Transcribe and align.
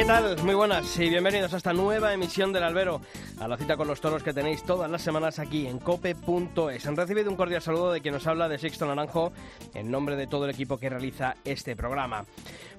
¿Qué 0.00 0.06
tal? 0.06 0.34
Muy 0.44 0.54
buenas 0.54 0.98
y 0.98 1.10
bienvenidos 1.10 1.52
a 1.52 1.58
esta 1.58 1.74
nueva 1.74 2.14
emisión 2.14 2.54
del 2.54 2.62
Albero, 2.62 3.02
a 3.38 3.46
la 3.46 3.58
cita 3.58 3.76
con 3.76 3.86
los 3.86 4.00
toros 4.00 4.22
que 4.22 4.32
tenéis 4.32 4.62
todas 4.62 4.90
las 4.90 5.02
semanas 5.02 5.38
aquí 5.38 5.66
en 5.66 5.78
cope.es. 5.78 6.86
Han 6.86 6.96
recibido 6.96 7.28
un 7.30 7.36
cordial 7.36 7.60
saludo 7.60 7.92
de 7.92 8.00
quien 8.00 8.14
nos 8.14 8.26
habla 8.26 8.48
de 8.48 8.58
Sixto 8.58 8.86
Naranjo 8.86 9.30
en 9.74 9.90
nombre 9.90 10.16
de 10.16 10.26
todo 10.26 10.46
el 10.46 10.52
equipo 10.52 10.78
que 10.78 10.88
realiza 10.88 11.36
este 11.44 11.76
programa. 11.76 12.24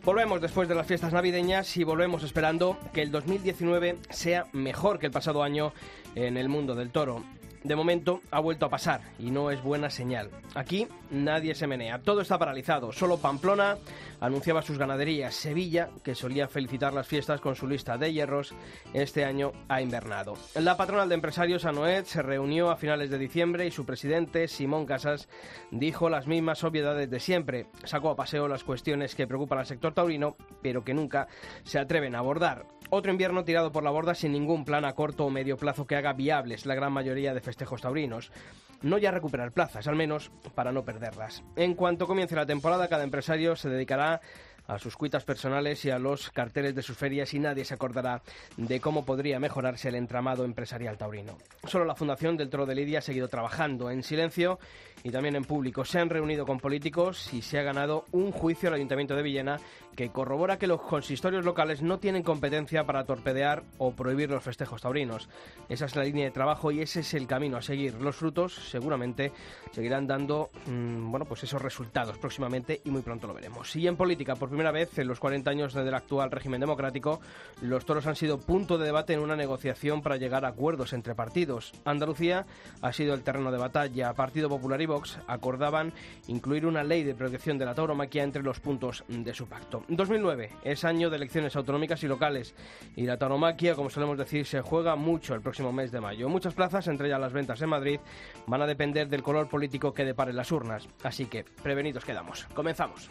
Volvemos 0.04 0.42
después 0.42 0.68
de 0.68 0.74
las 0.74 0.88
fiestas 0.88 1.14
navideñas 1.14 1.78
y 1.78 1.84
volvemos 1.84 2.24
esperando 2.24 2.80
que 2.92 3.04
el 3.04 3.12
2019 3.12 4.00
sea 4.10 4.48
mejor 4.52 4.98
que 4.98 5.06
el 5.06 5.12
pasado 5.12 5.44
año 5.44 5.74
en 6.16 6.38
el 6.38 6.50
mundo 6.50 6.74
del 6.74 6.90
toro 6.90 7.24
de 7.64 7.76
momento 7.76 8.22
ha 8.32 8.40
vuelto 8.40 8.66
a 8.66 8.70
pasar 8.70 9.02
y 9.20 9.32
no 9.32 9.52
es 9.52 9.62
buena 9.62 9.90
señal. 9.90 10.30
Aquí 10.56 10.88
nadie 11.10 11.56
se 11.56 11.68
menea, 11.68 12.00
todo 12.00 12.22
está 12.22 12.38
paralizado. 12.38 12.92
Solo 12.92 13.18
Pamplona 13.18 13.78
anunciaba 14.20 14.62
sus 14.62 14.78
ganaderías. 14.78 15.36
Sevilla, 15.36 15.90
que 16.04 16.16
solía 16.16 16.48
felicitar 16.48 16.94
las 16.94 17.08
fiestas 17.08 17.42
con 17.42 17.56
su 17.56 17.68
lista 17.68 17.98
de 17.98 18.14
hierros, 18.14 18.54
este 18.94 19.26
año 19.26 19.52
ha 19.68 19.82
invernado. 19.82 20.36
La 20.56 20.78
patronal 20.78 21.10
de 21.10 21.16
empresarios 21.16 21.66
Anoet 21.66 22.06
se 22.06 22.22
reunió 22.22 22.72
a 22.72 22.78
finales 22.78 23.10
de 23.10 23.18
diciembre 23.18 23.66
y 23.66 23.72
su 23.72 23.86
presidente, 23.86 24.48
Simón 24.48 24.86
Casas, 24.86 25.28
dijo 25.72 26.10
las 26.10 26.28
mismas 26.28 26.64
obviedades 26.64 27.10
de 27.10 27.20
siempre. 27.20 27.68
Sacó 27.84 28.10
a 28.10 28.16
paseo 28.16 28.48
las 28.48 28.64
cuestiones 28.64 29.16
que 29.16 29.28
preocupan 29.28 29.60
al 29.60 29.66
sector 29.66 29.94
taurino, 29.94 30.36
pero 30.62 30.84
que 30.84 30.94
nunca 30.94 31.28
se 31.64 31.80
atreven 31.80 32.16
a 32.16 32.20
abordar. 32.20 32.66
Otro 32.94 33.10
invierno 33.10 33.46
tirado 33.46 33.72
por 33.72 33.84
la 33.84 33.90
borda 33.90 34.14
sin 34.14 34.34
ningún 34.34 34.66
plan 34.66 34.84
a 34.84 34.92
corto 34.92 35.26
o 35.26 35.30
medio 35.30 35.56
plazo 35.56 35.88
que 35.88 35.96
haga 35.96 36.12
viables 36.12 36.66
la 36.66 36.76
gran 36.76 36.92
mayoría 36.92 37.34
de 37.34 37.40
festejos 37.40 37.80
taurinos. 37.80 38.34
No 38.82 38.98
ya 38.98 39.12
recuperar 39.12 39.54
plazas, 39.54 39.88
al 39.88 39.96
menos 39.96 40.30
para 40.56 40.74
no 40.74 40.84
perderlas. 40.84 41.42
En 41.56 41.74
cuanto 41.74 42.06
comience 42.06 42.36
la 42.36 42.46
temporada, 42.46 42.90
cada 42.90 43.06
empresario 43.06 43.56
se 43.56 43.70
dedicará 43.70 44.20
a 44.68 44.78
sus 44.78 44.98
cuitas 44.98 45.24
personales 45.24 45.86
y 45.86 45.90
a 45.90 46.00
los 46.00 46.32
carteles 46.32 46.76
de 46.76 46.82
sus 46.82 46.98
ferias 46.98 47.34
y 47.34 47.40
nadie 47.40 47.64
se 47.64 47.74
acordará 47.74 48.22
de 48.58 48.82
cómo 48.82 49.06
podría 49.06 49.40
mejorarse 49.40 49.88
el 49.88 49.96
entramado 49.96 50.44
empresarial 50.44 50.98
taurino. 50.98 51.38
Solo 51.66 51.86
la 51.86 51.96
Fundación 51.96 52.36
del 52.36 52.50
Toro 52.50 52.66
de 52.66 52.76
Lidia 52.76 53.00
ha 53.00 53.02
seguido 53.02 53.30
trabajando 53.30 53.90
en 53.90 54.04
silencio 54.04 54.60
y 55.04 55.10
también 55.10 55.36
en 55.36 55.44
público. 55.44 55.86
Se 55.86 56.00
han 56.00 56.10
reunido 56.10 56.46
con 56.46 56.60
políticos 56.60 57.34
y 57.34 57.42
se 57.42 57.60
ha 57.60 57.64
ganado 57.64 58.06
un 58.12 58.32
juicio 58.32 58.70
al 58.70 58.76
Ayuntamiento 58.76 59.16
de 59.16 59.24
Villena 59.24 59.60
que 59.96 60.10
corrobora 60.10 60.58
que 60.58 60.68
los 60.68 60.82
consistorios 60.82 61.44
locales 61.44 61.82
no 61.82 62.00
tienen 62.00 62.24
competencia 62.24 62.86
para 62.86 63.04
torpedear 63.04 63.64
o 63.78 63.92
prohibir 63.92 64.30
los 64.30 64.44
festejos 64.44 64.82
taurinos. 64.82 65.28
Esa 65.70 65.86
es 65.86 65.96
la 65.96 66.04
línea 66.04 66.26
de 66.26 66.32
trabajo 66.32 66.72
y 66.72 66.82
ese 66.82 67.02
es 67.02 67.14
el 67.14 67.28
camino 67.28 67.58
a 67.58 67.62
seguir. 67.62 67.96
Los 67.96 68.16
frutos 68.16 68.54
seguramente 68.70 69.32
seguirán 69.72 70.08
dando 70.08 70.50
mmm, 70.68 71.12
bueno, 71.12 71.26
pues 71.26 71.44
esos 71.44 71.62
resultados 71.62 72.18
próximamente 72.18 72.82
y 72.86 72.90
muy 72.90 73.02
pronto 73.02 73.28
lo 73.28 73.34
veremos. 73.34 73.76
Y 73.76 73.88
en 73.88 73.98
política, 73.98 74.36
por 74.36 74.50
primera 74.50 74.72
vez 74.72 74.98
en 74.98 75.08
los 75.08 75.20
40 75.20 75.50
años 75.50 75.74
del 75.74 75.94
actual 75.94 76.32
régimen 76.32 76.62
democrático, 76.62 77.20
los 77.62 77.86
toros 77.86 78.08
han 78.08 78.16
sido 78.16 78.40
punto 78.40 78.78
de 78.78 78.86
debate 78.86 79.14
en 79.14 79.20
una 79.20 79.36
negociación 79.36 80.02
para 80.02 80.18
llegar 80.18 80.46
a 80.46 80.50
acuerdos 80.50 80.94
entre 80.94 81.16
partidos. 81.16 81.74
Andalucía 81.86 82.46
ha 82.82 82.94
sido 82.94 83.14
el 83.14 83.24
terreno 83.24 83.52
de 83.52 83.58
batalla. 83.58 84.14
Partido 84.14 84.50
Popular 84.50 84.82
y 84.82 84.86
Vox 84.92 85.18
acordaban 85.28 85.94
incluir 86.28 86.66
una 86.66 86.84
ley 86.84 87.04
de 87.04 87.16
protección 87.16 87.58
de 87.58 87.66
la 87.66 87.74
tauromaquia 87.74 88.24
entre 88.24 88.44
los 88.44 88.60
puntos 88.60 89.06
de 89.08 89.34
su 89.34 89.48
pacto. 89.48 89.84
2009 89.88 90.50
es 90.64 90.84
año 90.84 91.10
de 91.10 91.16
elecciones 91.16 91.56
autonómicas 91.56 92.04
y 92.04 92.08
locales 92.08 92.54
y 92.96 93.06
la 93.06 93.18
tauromaquia, 93.18 93.76
como 93.76 93.90
solemos 93.90 94.18
decir, 94.18 94.46
se 94.46 94.62
juega 94.62 94.96
mucho 94.96 95.34
el 95.34 95.42
próximo 95.42 95.72
mes 95.72 95.92
de 95.92 96.02
mayo. 96.02 96.28
Muchas 96.28 96.54
plazas, 96.54 96.88
entre 96.88 97.08
ellas 97.08 97.22
las 97.22 97.34
ventas 97.34 97.62
en 97.62 97.70
Madrid, 97.70 98.00
van 98.48 98.62
a 98.62 98.68
depender 98.68 99.08
del 99.08 99.24
color 99.24 99.48
político 99.48 99.94
que 99.94 100.04
deparen 100.04 100.36
las 100.36 100.52
urnas. 100.52 100.88
Así 101.04 101.26
que 101.26 101.46
prevenidos 101.64 102.04
quedamos. 102.04 102.46
Comenzamos. 102.54 103.10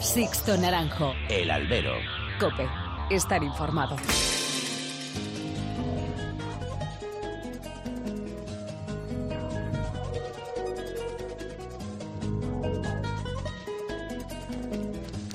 Sixto 0.00 0.56
Naranjo. 0.56 1.12
El 1.28 1.50
albero. 1.50 1.94
Cope. 2.38 2.66
Estar 3.10 3.42
informado. 3.42 3.96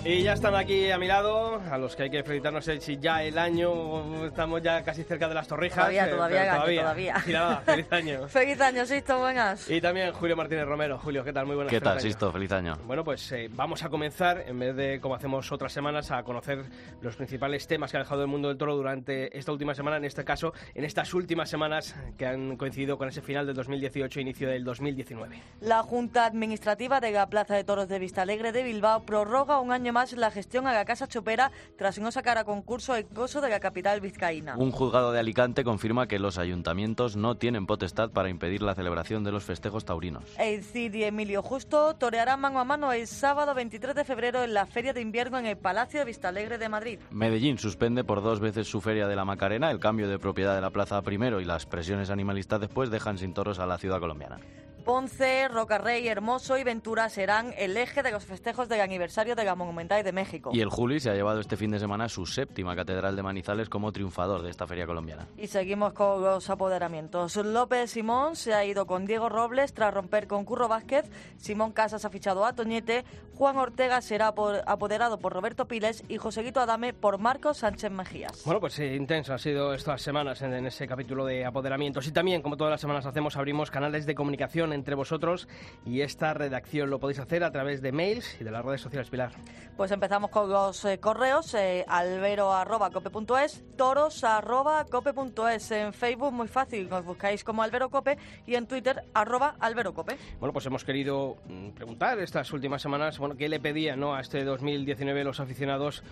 Y 0.06 0.22
ya 0.22 0.34
están 0.34 0.54
aquí 0.54 0.92
a 0.92 0.98
mi 0.98 1.08
lado, 1.08 1.62
a 1.72 1.78
los 1.78 1.96
que 1.96 2.04
hay 2.04 2.10
que 2.10 2.24
felicitar, 2.24 2.52
no 2.52 2.62
sé 2.62 2.82
si 2.82 2.98
ya 2.98 3.24
el 3.24 3.38
año, 3.38 4.26
estamos 4.26 4.62
ya 4.62 4.84
casi 4.84 5.06
cerca 5.06 5.30
de 5.30 5.34
las 5.34 5.48
torrijas. 5.48 5.78
Todavía, 5.78 6.08
eh, 6.08 6.10
todavía, 6.10 6.44
Gaño, 6.44 6.82
todavía. 6.82 7.16
Y 7.26 7.32
nada, 7.32 7.58
feliz 7.66 7.88
año. 7.90 8.28
Feliz 8.28 8.60
año, 8.60 8.86
Sisto, 8.86 9.18
buenas. 9.20 9.70
Y 9.70 9.80
también 9.80 10.12
Julio 10.12 10.36
Martínez 10.36 10.66
Romero. 10.66 10.98
Julio, 10.98 11.24
¿qué 11.24 11.32
tal? 11.32 11.46
Muy 11.46 11.56
buenas. 11.56 11.72
¿Qué 11.72 11.80
tal, 11.80 11.94
año. 11.94 12.02
Sisto? 12.02 12.34
Feliz 12.34 12.52
año. 12.52 12.78
Bueno, 12.86 13.06
pues 13.06 13.32
eh, 13.32 13.50
vamos 13.54 13.82
a 13.84 13.90
comenzar, 13.90 14.44
en 14.46 14.60
vez 14.60 14.76
de 14.76 15.00
como 15.00 15.16
hacemos 15.16 15.50
otras 15.54 15.72
semanas, 15.72 16.12
a 16.12 16.22
conocer 16.24 16.66
los 17.02 17.16
principales 17.16 17.66
temas 17.66 17.90
que 17.90 17.96
ha 17.96 18.02
dejado 18.02 18.24
el 18.24 18.28
mundo 18.28 18.50
del 18.50 18.58
toro 18.58 18.76
durante 18.76 19.38
esta 19.38 19.54
última 19.54 19.74
semana, 19.74 19.96
en 19.96 20.04
este 20.04 20.26
caso, 20.26 20.52
en 20.76 20.84
estas 20.84 21.14
últimas 21.14 21.50
semanas 21.50 21.96
que 22.18 22.26
han 22.26 22.58
coincidido 22.58 22.98
con 22.98 23.08
ese 23.08 23.22
final 23.22 23.48
del 23.48 23.56
2018 23.56 24.20
inicio 24.20 24.50
del 24.50 24.66
2019. 24.66 25.42
La 25.62 25.82
Junta 25.82 26.26
Administrativa 26.26 27.00
de 27.00 27.12
la 27.12 27.30
Plaza 27.30 27.56
de 27.56 27.64
Toros 27.64 27.88
de 27.88 28.00
Vistalegre 28.00 28.52
de 28.52 28.64
Bilbao 28.64 29.06
prorroga 29.06 29.62
un 29.62 29.72
año 29.72 29.93
más 29.94 30.12
la 30.12 30.32
gestión 30.32 30.68
a 30.68 30.74
la 30.74 30.84
Casa 30.84 31.08
Chopera 31.08 31.52
tras 31.78 32.00
no 32.00 32.12
sacar 32.12 32.38
a 32.38 32.44
concurso 32.44 32.96
el 32.96 33.06
coso 33.06 33.40
de 33.40 33.50
la 33.50 33.62
capital 33.62 34.02
vizcaína. 34.02 34.58
Un 34.58 34.72
juzgado 34.72 35.14
de 35.14 35.20
Alicante 35.20 35.64
confirma 35.64 36.08
que 36.08 36.20
los 36.20 36.38
ayuntamientos 36.38 37.16
no 37.16 37.36
tienen 37.36 37.66
potestad 37.66 38.10
para 38.10 38.30
impedir 38.30 38.62
la 38.62 38.76
celebración 38.76 39.24
de 39.24 39.32
los 39.32 39.46
festejos 39.46 39.86
taurinos. 39.86 40.24
El 40.38 40.64
Cid 40.64 40.94
y 40.96 41.04
Emilio 41.04 41.42
Justo 41.42 41.96
torearán 41.96 42.42
mano 42.42 42.60
a 42.60 42.66
mano 42.66 42.92
el 42.92 43.08
sábado 43.08 43.54
23 43.54 43.96
de 43.96 44.04
febrero 44.04 44.44
en 44.44 44.54
la 44.54 44.66
Feria 44.66 44.92
de 44.92 45.02
Invierno 45.02 45.38
en 45.38 45.46
el 45.46 45.58
Palacio 45.58 46.00
de 46.00 46.06
Vistalegre 46.06 46.58
de 46.58 46.68
Madrid. 46.68 47.00
Medellín 47.12 47.58
suspende 47.58 48.04
por 48.04 48.24
dos 48.24 48.40
veces 48.40 48.68
su 48.68 48.82
feria 48.82 49.08
de 49.08 49.16
la 49.16 49.26
Macarena. 49.26 49.70
El 49.70 49.80
cambio 49.80 50.10
de 50.10 50.20
propiedad 50.20 50.56
de 50.56 50.62
la 50.62 50.72
plaza 50.72 51.02
primero 51.04 51.40
y 51.40 51.46
las 51.46 51.66
presiones 51.66 52.10
animalistas 52.10 52.60
después 52.60 52.90
dejan 52.90 53.18
sin 53.18 53.34
toros 53.34 53.60
a 53.60 53.68
la 53.68 53.78
ciudad 53.78 54.00
colombiana. 54.00 54.40
Ponce, 54.84 55.48
Rocarrey, 55.48 56.08
Hermoso 56.08 56.58
y 56.58 56.64
Ventura 56.64 57.08
serán 57.10 57.54
el 57.58 57.78
eje 57.78 58.04
de 58.04 58.12
los 58.12 58.26
festejos 58.26 58.68
del 58.68 58.82
aniversario 58.82 59.36
de 59.36 59.44
la 59.46 59.56
Monumental 59.56 60.04
de 60.04 60.12
México. 60.12 60.52
Y 60.54 60.60
el 60.60 60.70
Juli 60.70 61.00
se 61.00 61.10
ha 61.10 61.14
llevado 61.14 61.40
este 61.40 61.56
fin 61.56 61.72
de 61.72 61.80
semana 61.80 62.10
su 62.10 62.26
séptima 62.26 62.76
catedral 62.76 63.16
de 63.16 63.24
Manizales 63.24 63.70
como 63.70 63.92
triunfador 63.92 64.42
de 64.42 64.50
esta 64.50 64.68
feria 64.68 64.86
colombiana. 64.86 65.28
Y 65.38 65.48
seguimos 65.48 65.94
con 65.94 66.22
los 66.22 66.50
apoderamientos. 66.50 67.36
López 67.38 67.92
Simón 67.92 68.36
se 68.36 68.54
ha 68.54 68.66
ido 68.66 68.86
con 68.86 69.06
Diego 69.06 69.30
Robles 69.30 69.74
tras 69.74 69.94
romper 69.94 70.28
con 70.28 70.44
Curro 70.44 70.68
Vázquez. 70.68 71.10
Simón 71.38 71.72
Casas 71.72 72.04
ha 72.04 72.10
fichado 72.10 72.46
a 72.46 72.54
Toñete. 72.54 73.06
Juan 73.36 73.58
Ortega 73.58 74.02
será 74.02 74.34
apoderado 74.66 75.18
por 75.18 75.34
Roberto 75.34 75.68
Piles 75.68 76.04
y 76.10 76.18
Joseguito 76.18 76.60
Adame 76.60 76.94
por 76.94 77.18
Marcos 77.18 77.58
Sánchez 77.58 77.92
Mejías. 77.92 78.44
Bueno, 78.46 78.60
pues 78.60 78.78
eh, 78.80 78.96
intenso 78.96 79.34
han 79.34 79.40
sido 79.40 79.74
estas 79.74 80.02
semanas 80.02 80.42
en, 80.42 80.54
en 80.54 80.66
ese 80.66 80.88
capítulo 80.88 81.26
de 81.26 81.46
apoderamientos. 81.46 82.06
Y 82.08 82.12
también, 82.12 82.42
como 82.42 82.58
todas 82.58 82.72
las 82.72 82.82
semanas 82.82 83.06
hacemos, 83.06 83.38
abrimos 83.38 83.72
canales 83.72 84.06
de 84.06 84.14
comunicación 84.14 84.73
entre 84.74 84.96
vosotros 84.96 85.48
y 85.86 86.02
esta 86.02 86.34
redacción. 86.34 86.90
Lo 86.90 87.00
podéis 87.00 87.20
hacer 87.20 87.44
a 87.44 87.52
través 87.52 87.82
de 87.82 87.92
mails 87.92 88.38
y 88.40 88.44
de 88.44 88.52
las 88.52 88.64
redes 88.66 88.82
sociales, 88.82 89.10
Pilar. 89.10 89.32
Pues 89.78 89.92
empezamos 89.92 90.30
con 90.30 90.50
los 90.50 90.84
eh, 90.86 91.00
correos, 91.00 91.54
eh, 91.56 91.86
albero.cope.es, 91.88 93.64
toros.cope.es, 93.78 95.72
en 95.72 95.94
Facebook 95.94 96.32
muy 96.34 96.48
fácil, 96.48 96.90
nos 96.90 97.04
buscáis 97.04 97.44
como 97.44 97.64
Albero 97.64 97.90
Cope 97.90 98.18
y 98.46 98.56
en 98.56 98.68
Twitter 98.68 99.04
arroba 99.14 99.56
Albero 99.60 99.94
Cope. 99.94 100.18
Bueno, 100.40 100.54
pues 100.54 100.66
hemos 100.66 100.84
querido 100.84 101.38
mm, 101.48 101.70
preguntar 101.72 102.20
estas 102.20 102.52
últimas 102.54 102.82
semanas, 102.82 103.18
bueno, 103.20 103.36
¿qué 103.36 103.50
le 103.50 103.60
pedían 103.60 104.00
¿no? 104.00 104.14
a 104.16 104.22
este 104.22 104.44
2019 104.44 105.24
los 105.24 105.40
aficionados 105.40 106.04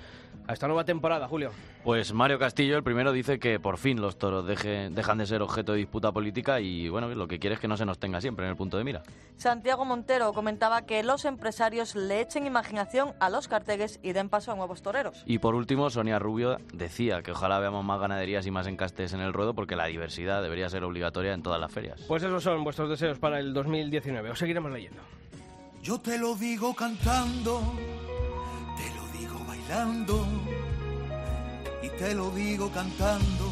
a 0.47 0.53
esta 0.53 0.67
nueva 0.67 0.83
temporada, 0.85 1.27
Julio? 1.27 1.51
Pues 1.83 2.13
Mario 2.13 2.39
Castillo, 2.39 2.77
el 2.77 2.83
primero, 2.83 3.11
dice 3.11 3.39
que 3.39 3.59
por 3.59 3.77
fin 3.77 4.01
los 4.01 4.17
toros 4.17 4.45
deje- 4.47 4.89
dejan 4.89 5.17
de 5.17 5.25
ser 5.25 5.41
objeto 5.41 5.71
de 5.73 5.79
disputa 5.79 6.11
política 6.11 6.59
y 6.59 6.89
bueno, 6.89 7.09
lo 7.09 7.27
que 7.27 7.39
quiere 7.39 7.55
es 7.55 7.59
que 7.59 7.67
no 7.67 7.77
se 7.77 7.85
nos 7.85 7.99
tenga 7.99 8.21
siempre 8.21 8.47
en 8.47 8.50
el 8.51 8.57
punto 8.57 8.77
de 8.77 8.83
mira. 8.83 9.01
Santiago 9.37 9.85
Montero 9.85 10.33
comentaba 10.33 10.83
que 10.83 11.01
los 11.01 11.25
empresarios 11.25 11.95
le 11.95 12.21
echen 12.21 12.45
imaginación 12.45 13.13
a 13.19 13.29
los 13.31 13.47
carteles 13.47 13.99
y 14.03 14.13
den 14.13 14.29
paso 14.29 14.51
a 14.51 14.55
nuevos 14.55 14.83
toreros. 14.83 15.23
Y 15.25 15.39
por 15.39 15.55
último, 15.55 15.89
Sonia 15.89 16.19
Rubio 16.19 16.57
decía 16.73 17.23
que 17.23 17.31
ojalá 17.31 17.57
veamos 17.59 17.83
más 17.83 17.99
ganaderías 17.99 18.45
y 18.45 18.51
más 18.51 18.67
encastes 18.67 19.13
en 19.13 19.21
el 19.21 19.33
ruedo 19.33 19.55
porque 19.55 19.75
la 19.75 19.87
diversidad 19.87 20.43
debería 20.43 20.69
ser 20.69 20.83
obligatoria 20.83 21.33
en 21.33 21.41
todas 21.41 21.59
las 21.59 21.71
ferias. 21.71 22.01
Pues 22.07 22.21
esos 22.21 22.43
son 22.43 22.63
vuestros 22.63 22.89
deseos 22.89 23.17
para 23.17 23.39
el 23.39 23.53
2019. 23.53 24.29
Os 24.29 24.37
seguiremos 24.37 24.71
leyendo. 24.71 25.01
Yo 25.81 25.99
te 25.99 26.19
lo 26.19 26.35
digo 26.35 26.75
cantando, 26.75 27.61
te 28.77 28.95
lo 28.95 29.19
digo 29.19 29.43
bailando. 29.47 30.27
y 31.81 31.89
te 31.97 32.13
lo 32.13 32.29
digo 32.29 32.69
cantando 32.71 33.51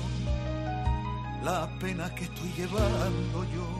las 1.43 1.67
penas 1.79 2.11
que 2.11 2.25
estoy 2.25 2.51
llevando 2.55 3.43
yo. 3.55 3.78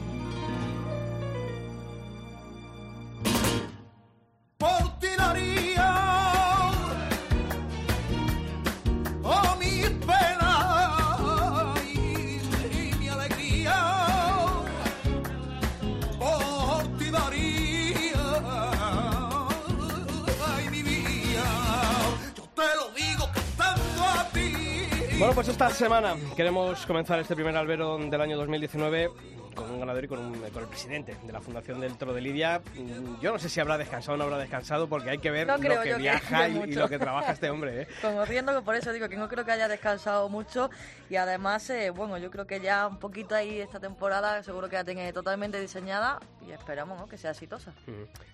Bueno, 25.20 25.34
pues 25.34 25.48
esta 25.48 25.68
semana 25.68 26.16
queremos 26.34 26.86
comenzar 26.86 27.18
este 27.18 27.34
primer 27.34 27.54
albero 27.54 27.98
del 27.98 28.20
año 28.22 28.38
2019 28.38 29.10
con 29.54 29.70
un 29.70 29.80
ganador 29.80 30.04
y 30.04 30.08
con, 30.08 30.18
un- 30.18 30.40
con 30.50 30.62
el 30.62 30.68
presidente 30.68 31.16
de 31.22 31.32
la 31.32 31.40
Fundación 31.40 31.80
del 31.80 31.96
Toro 31.96 32.12
de 32.12 32.20
Lidia. 32.20 32.60
Mm, 32.74 33.20
Yo 33.20 33.32
no 33.32 33.38
sé 33.38 33.48
si 33.48 33.60
habrá 33.60 33.76
descansado 33.78 34.14
o 34.14 34.16
no 34.18 34.24
habrá 34.24 34.38
descansado 34.38 34.88
porque 34.88 35.10
hay 35.10 35.18
que 35.18 35.30
ver 35.30 35.46
No 35.46 35.56
lo 35.58 35.82
que 35.82 35.94
viaja 35.96 36.48
y, 36.48 36.72
lo 36.72 36.88
que 36.88 36.98
trabaja 36.98 37.32
este 37.32 37.50
hombre. 37.50 37.82
¿eh? 37.82 37.88
Conociendo 38.02 38.54
que 38.54 38.62
por 38.62 38.74
eso 38.74 38.92
digo 38.92 39.08
que 39.08 39.16
no 39.16 39.28
creo 39.28 39.44
que 39.44 39.52
haya 39.52 39.68
descansado 39.68 40.28
mucho 40.28 40.70
y 41.08 41.16
además, 41.16 41.68
eh, 41.70 41.90
bueno, 41.90 42.18
yo 42.18 42.30
creo 42.30 42.46
que 42.46 42.60
ya 42.60 42.86
un 42.86 42.98
poquito 42.98 43.34
ahí 43.34 43.60
esta 43.60 43.80
temporada 43.80 44.42
seguro 44.42 44.68
que 44.68 44.76
la 44.76 44.84
tiene 44.84 45.12
totalmente 45.12 45.60
diseñada 45.60 46.18
y 46.50 46.52
esperamos 46.52 46.98
¿no? 46.98 47.06
que 47.06 47.16
sea 47.16 47.30
exitosa. 47.30 47.72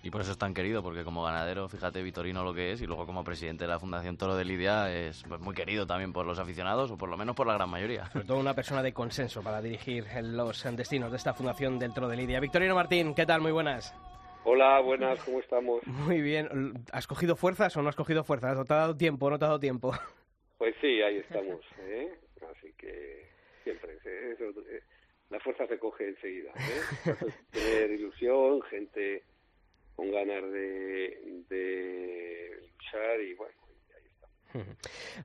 Y 0.03 0.09
por 0.09 0.21
eso 0.21 0.31
es 0.31 0.37
tan 0.37 0.53
querido, 0.53 0.81
porque 0.81 1.03
como 1.03 1.23
ganadero, 1.23 1.69
fíjate 1.69 2.01
Vitorino 2.01 2.43
lo 2.43 2.53
que 2.53 2.71
es, 2.71 2.81
y 2.81 2.87
luego 2.87 3.05
como 3.05 3.23
presidente 3.23 3.65
de 3.65 3.69
la 3.69 3.79
Fundación 3.79 4.17
Toro 4.17 4.35
de 4.35 4.43
Lidia 4.43 4.91
es 4.91 5.23
pues, 5.27 5.39
muy 5.39 5.53
querido 5.53 5.85
también 5.85 6.13
por 6.13 6.25
los 6.25 6.39
aficionados, 6.39 6.91
o 6.91 6.97
por 6.97 7.09
lo 7.09 7.17
menos 7.17 7.35
por 7.35 7.47
la 7.47 7.53
gran 7.53 7.69
mayoría. 7.69 8.09
Sobre 8.09 8.25
todo 8.25 8.39
una 8.39 8.53
persona 8.53 8.81
de 8.81 8.93
consenso 8.93 9.43
para 9.43 9.61
dirigir 9.61 10.05
los 10.21 10.63
destinos 10.75 11.11
de 11.11 11.17
esta 11.17 11.33
Fundación 11.33 11.77
del 11.77 11.93
Toro 11.93 12.07
de 12.07 12.17
Lidia. 12.17 12.39
Victorino 12.39 12.75
Martín, 12.75 13.13
¿qué 13.13 13.25
tal? 13.25 13.41
Muy 13.41 13.51
buenas. 13.51 13.93
Hola, 14.43 14.79
buenas, 14.79 15.21
¿cómo 15.23 15.39
estamos? 15.39 15.85
Muy 15.85 16.21
bien. 16.21 16.73
¿Has 16.91 17.05
cogido 17.05 17.35
fuerzas 17.35 17.75
o 17.77 17.81
no 17.81 17.89
has 17.89 17.95
cogido 17.95 18.23
fuerzas? 18.23 18.57
¿O 18.57 18.65
te 18.65 18.73
ha 18.73 18.77
dado 18.77 18.97
tiempo 18.97 19.27
o 19.27 19.29
no 19.29 19.37
te 19.37 19.45
ha 19.45 19.49
dado 19.49 19.59
tiempo? 19.59 19.91
Pues 20.57 20.73
sí, 20.81 21.03
ahí 21.03 21.17
estamos, 21.17 21.59
¿eh? 21.81 22.11
Así 22.49 22.73
que 22.77 23.29
siempre, 23.63 23.93
¿eh? 24.05 24.35
La 25.29 25.39
fuerza 25.39 25.67
se 25.67 25.77
coge 25.77 26.07
enseguida, 26.07 26.51
¿eh? 26.51 26.81
Tener 27.51 27.91
ilusión, 27.91 28.61
gente 28.63 29.23
con 29.95 30.11
ganas 30.11 30.43
de, 30.51 31.43
de 31.49 32.59
luchar 32.61 33.21
y 33.21 33.33
bueno. 33.33 33.56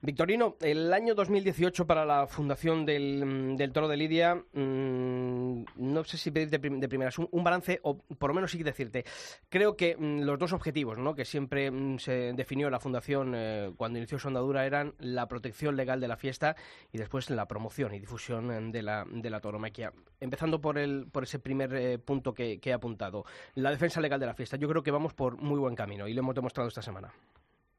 Victorino, 0.01 0.57
el 0.61 0.93
año 0.93 1.15
2018 1.15 1.87
para 1.87 2.05
la 2.05 2.27
Fundación 2.27 2.85
del, 2.85 3.57
del 3.57 3.73
Toro 3.73 3.89
de 3.89 3.97
Lidia, 3.97 4.35
mm, 4.35 5.65
no 5.77 6.05
sé 6.05 6.17
si 6.17 6.31
pedirte 6.31 6.59
de 6.59 6.89
primeras 6.89 7.19
un, 7.19 7.45
balance 7.45 7.81
o 7.83 7.99
por 7.99 8.31
lo 8.31 8.35
menos 8.35 8.51
sí 8.51 8.63
decirte. 8.63 9.05
Creo 9.49 9.77
que 9.77 9.97
mm, 9.97 10.21
los 10.23 10.39
dos 10.39 10.53
objetivos 10.53 10.99
¿no? 10.99 11.15
que 11.15 11.25
siempre 11.25 11.71
mm, 11.71 11.99
se 11.99 12.33
definió 12.35 12.71
la 12.71 12.81
Fundación 12.81 13.33
eh, 13.35 13.73
cuando 13.77 13.99
inició 13.99 14.19
su 14.19 14.29
andadura 14.29 14.67
eran 14.67 14.95
la 14.99 15.27
protección 15.29 15.77
legal 15.77 16.01
de 16.01 16.09
la 16.09 16.17
fiesta 16.17 16.57
y 16.93 16.99
después 16.99 17.31
la 17.31 17.47
promoción 17.47 17.95
y 17.95 18.01
difusión 18.01 18.51
eh, 18.51 18.73
de 18.73 18.83
la, 18.83 19.05
de 19.11 19.31
la 19.31 19.41
tauromaquia. 19.41 19.93
Empezando 20.21 20.61
por, 20.61 20.79
el, 20.79 21.07
por 21.11 21.25
ese 21.25 21.39
primer 21.39 21.75
eh, 21.75 21.99
punto 21.99 22.35
que, 22.35 22.61
que 22.61 22.71
he 22.71 22.73
apuntado, 22.73 23.25
la 23.55 23.71
defensa 23.71 24.01
legal 24.01 24.21
de 24.21 24.27
la 24.27 24.35
fiesta. 24.35 24.57
Yo 24.57 24.69
creo 24.69 24.83
que 24.83 24.91
vamos 24.91 25.15
por 25.15 25.37
muy 25.37 25.59
buen 25.59 25.75
camino 25.75 26.07
y 26.09 26.15
lo 26.15 26.21
hemos 26.21 26.35
demostrado 26.35 26.69
esta 26.69 26.83
semana. 26.83 27.13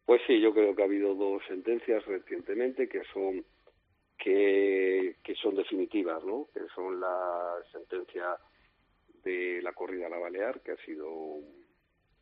Pues 0.05 0.21
sí, 0.27 0.39
yo 0.41 0.53
creo 0.53 0.75
que 0.75 0.81
ha 0.81 0.85
habido 0.85 1.15
dos 1.15 1.41
sentencias 1.47 2.05
recientemente 2.05 2.89
que 2.89 3.03
son 3.13 3.45
que, 4.17 5.15
son 5.41 5.55
definitivas, 5.55 6.23
¿no? 6.23 6.47
Que 6.53 6.61
son 6.73 6.99
la 6.99 7.55
sentencia 7.71 8.37
de 9.23 9.61
la 9.61 9.73
corrida 9.73 10.07
a 10.07 10.09
la 10.09 10.17
Balear, 10.17 10.61
que 10.61 10.71
ha 10.71 10.77
sido 10.85 11.09
un 11.09 11.65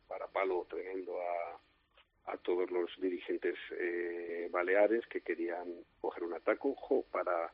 parapalo 0.08 0.66
tremendo 0.68 1.16
a, 1.20 2.32
a 2.32 2.36
todos 2.38 2.70
los 2.70 2.90
dirigentes 3.00 3.56
eh, 3.78 4.48
baleares 4.50 5.06
que 5.06 5.20
querían 5.20 5.66
coger 6.00 6.24
un 6.24 6.34
atacujo 6.34 7.04
para 7.10 7.52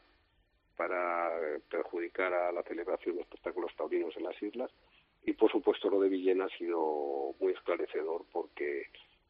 para 0.77 1.33
perjudicar 1.69 2.33
a 2.33 2.53
la 2.53 2.63
celebración 2.63 3.17
de 3.17 3.23
espectáculos 3.23 3.75
taurinos 3.77 4.17
en 4.17 4.23
las 4.23 4.41
islas 4.41 4.71
y 5.25 5.33
por 5.33 5.51
supuesto 5.51 5.91
lo 5.91 6.01
de 6.01 6.09
Villena 6.09 6.45
ha 6.45 6.57
sido 6.57 7.35
muy 7.41 7.53
esclarecedor 7.53 8.25
porque 8.33 8.87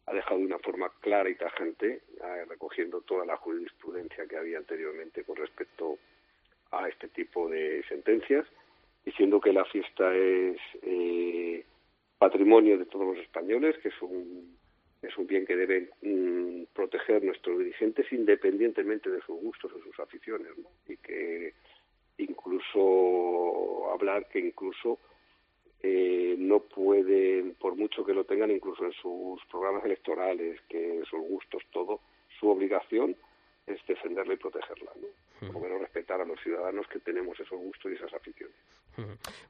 ha 0.08 0.14
dejado 0.14 0.40
de 0.40 0.46
una 0.46 0.58
forma 0.58 0.90
clara 1.00 1.28
y 1.28 1.34
tajante, 1.34 2.00
eh, 2.22 2.44
recogiendo 2.48 3.02
toda 3.02 3.26
la 3.26 3.36
jurisprudencia 3.36 4.26
que 4.26 4.36
había 4.36 4.58
anteriormente 4.58 5.22
con 5.24 5.36
respecto 5.36 5.98
a 6.70 6.88
este 6.88 7.08
tipo 7.08 7.48
de 7.48 7.82
sentencias, 7.88 8.46
diciendo 9.04 9.40
que 9.40 9.52
la 9.52 9.64
fiesta 9.66 10.14
es 10.14 10.56
eh, 10.82 11.64
patrimonio 12.18 12.78
de 12.78 12.86
todos 12.86 13.06
los 13.14 13.18
españoles, 13.18 13.76
que 13.82 13.88
es 13.88 14.02
un, 14.02 14.56
es 15.02 15.16
un 15.18 15.26
bien 15.26 15.44
que 15.44 15.56
deben 15.56 15.90
mm, 16.02 16.74
proteger 16.74 17.22
nuestros 17.22 17.58
dirigentes 17.58 18.10
independientemente 18.10 19.10
de 19.10 19.20
sus 19.20 19.38
gustos 19.40 19.72
o 19.72 19.82
sus 19.82 20.00
aficiones, 20.00 20.52
y 20.86 20.96
que 20.96 21.52
incluso 22.16 23.92
hablar 23.92 24.26
que 24.28 24.38
incluso 24.40 24.98
eh, 25.82 26.34
no 26.38 26.60
pueden, 26.60 27.54
por 27.54 27.76
mucho 27.76 28.04
que 28.04 28.14
lo 28.14 28.24
tengan 28.24 28.50
incluso 28.50 28.84
en 28.84 28.92
sus 28.92 29.44
programas 29.46 29.84
electorales, 29.84 30.60
que 30.68 31.02
sus 31.08 31.20
gustos, 31.20 31.62
todo, 31.70 32.00
su 32.38 32.48
obligación 32.48 33.16
es 33.66 33.84
defenderla 33.86 34.34
y 34.34 34.38
protegerla, 34.38 34.90
¿no? 34.96 35.46
Por 35.46 35.54
lo 35.54 35.60
menos 35.60 35.80
respetar 35.80 36.20
a 36.20 36.24
los 36.24 36.40
ciudadanos 36.40 36.86
que 36.88 36.98
tenemos 36.98 37.38
esos 37.38 37.58
gustos 37.58 37.92
y 37.92 37.94
esas 37.94 38.12
aficiones. 38.12 38.56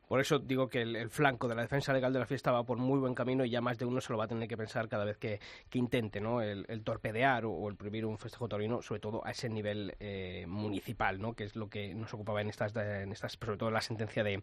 Por 0.09 0.21
eso 0.21 0.39
digo 0.39 0.69
que 0.69 0.83
el, 0.83 1.11
flanco 1.11 1.49
de 1.49 1.55
la 1.55 1.63
defensa 1.63 1.93
legal 1.93 2.13
de 2.13 2.19
la 2.19 2.27
fiesta 2.27 2.51
va 2.51 2.65
por 2.65 2.79
muy 2.79 2.99
buen 2.99 3.15
camino 3.15 3.45
y 3.45 3.51
ya 3.51 3.61
más 3.61 3.77
de 3.79 3.85
uno 3.85 4.01
se 4.01 4.11
lo 4.13 4.19
va 4.19 4.25
a 4.25 4.29
tener 4.29 4.49
que 4.49 4.57
pensar 4.57 4.89
cada 4.89 5.05
vez 5.05 5.19
que, 5.19 5.39
que 5.69 5.79
intente 5.79 6.19
¿no? 6.19 6.41
el, 6.41 6.65
torpedear 6.83 7.45
o, 7.45 7.69
el 7.69 7.77
prohibir 7.77 8.07
un 8.07 8.17
festejo 8.17 8.49
taurino, 8.49 8.81
sobre 8.81 9.01
todo 9.01 9.25
a 9.25 9.33
ese 9.33 9.51
nivel 9.51 9.95
eh, 10.01 10.47
municipal, 10.49 11.21
¿no? 11.21 11.35
que 11.35 11.45
es 11.45 11.57
lo 11.57 11.69
que 11.69 11.95
nos 11.95 12.13
ocupaba 12.15 12.41
en 12.41 12.49
estas, 12.49 12.75
en 12.77 13.13
estas 13.13 13.33
sobre 13.33 13.59
todo 13.59 13.69
en 13.69 13.75
la 13.75 13.81
sentencia 13.83 14.25
de, 14.25 14.41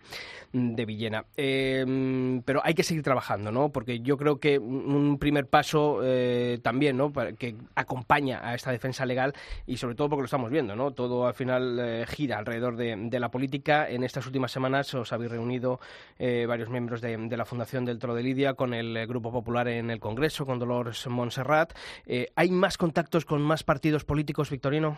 Villena. 0.86 1.26
Eh, 1.36 2.42
pero 2.46 2.62
hay 2.64 2.76
que 2.76 2.84
seguir 2.84 3.02
trabajando, 3.02 3.52
¿no? 3.52 3.70
porque 3.70 4.02
yo 4.02 4.18
creo 4.18 4.40
que 4.40 4.60
un 4.60 5.18
primer 5.18 5.48
paso 5.48 6.02
eh, 6.04 6.60
también 6.62 6.98
¿no? 6.98 7.12
para- 7.12 7.34
que 7.34 7.56
acompaña 7.74 8.48
a 8.48 8.54
esta 8.54 8.72
defensa 8.72 9.06
legal 9.06 9.34
y 9.66 9.78
sobre 9.78 9.96
todo 9.96 10.10
porque 10.10 10.22
lo 10.22 10.26
estamos 10.26 10.52
viendo, 10.52 10.76
¿no? 10.76 10.92
todo 10.92 11.26
al 11.26 11.34
final 11.34 11.80
eh, 11.80 12.06
gira 12.08 12.38
alrededor 12.38 12.76
de, 12.76 12.96
de 12.96 13.20
la 13.20 13.30
política. 13.30 13.90
En 13.90 14.04
estas 14.04 14.28
últimas 14.28 14.52
semanas 14.52 14.95
os 15.02 15.14
habéis 15.14 15.32
reunido 15.32 15.80
eh, 16.18 16.46
varios 16.48 16.70
miembros 16.70 17.02
de, 17.02 17.18
la 17.38 17.46
Fundación 17.46 17.86
del 17.86 18.00
Toro 18.00 18.16
de 18.16 18.24
Lidia 18.24 18.54
con 18.54 18.74
el 18.74 18.96
eh, 18.96 19.06
Grupo 19.06 19.32
Popular 19.32 19.68
en 19.68 19.90
el 19.90 20.00
Congreso, 20.00 20.46
con 20.46 20.60
Dolores 20.60 21.08
Montserrat. 21.08 21.74
Eh, 22.06 22.28
¿Hay 22.36 22.52
más 22.52 22.78
contactos 22.78 23.26
con 23.26 23.42
más 23.42 23.64
partidos 23.64 24.06
políticos, 24.06 24.50
Victorino? 24.50 24.98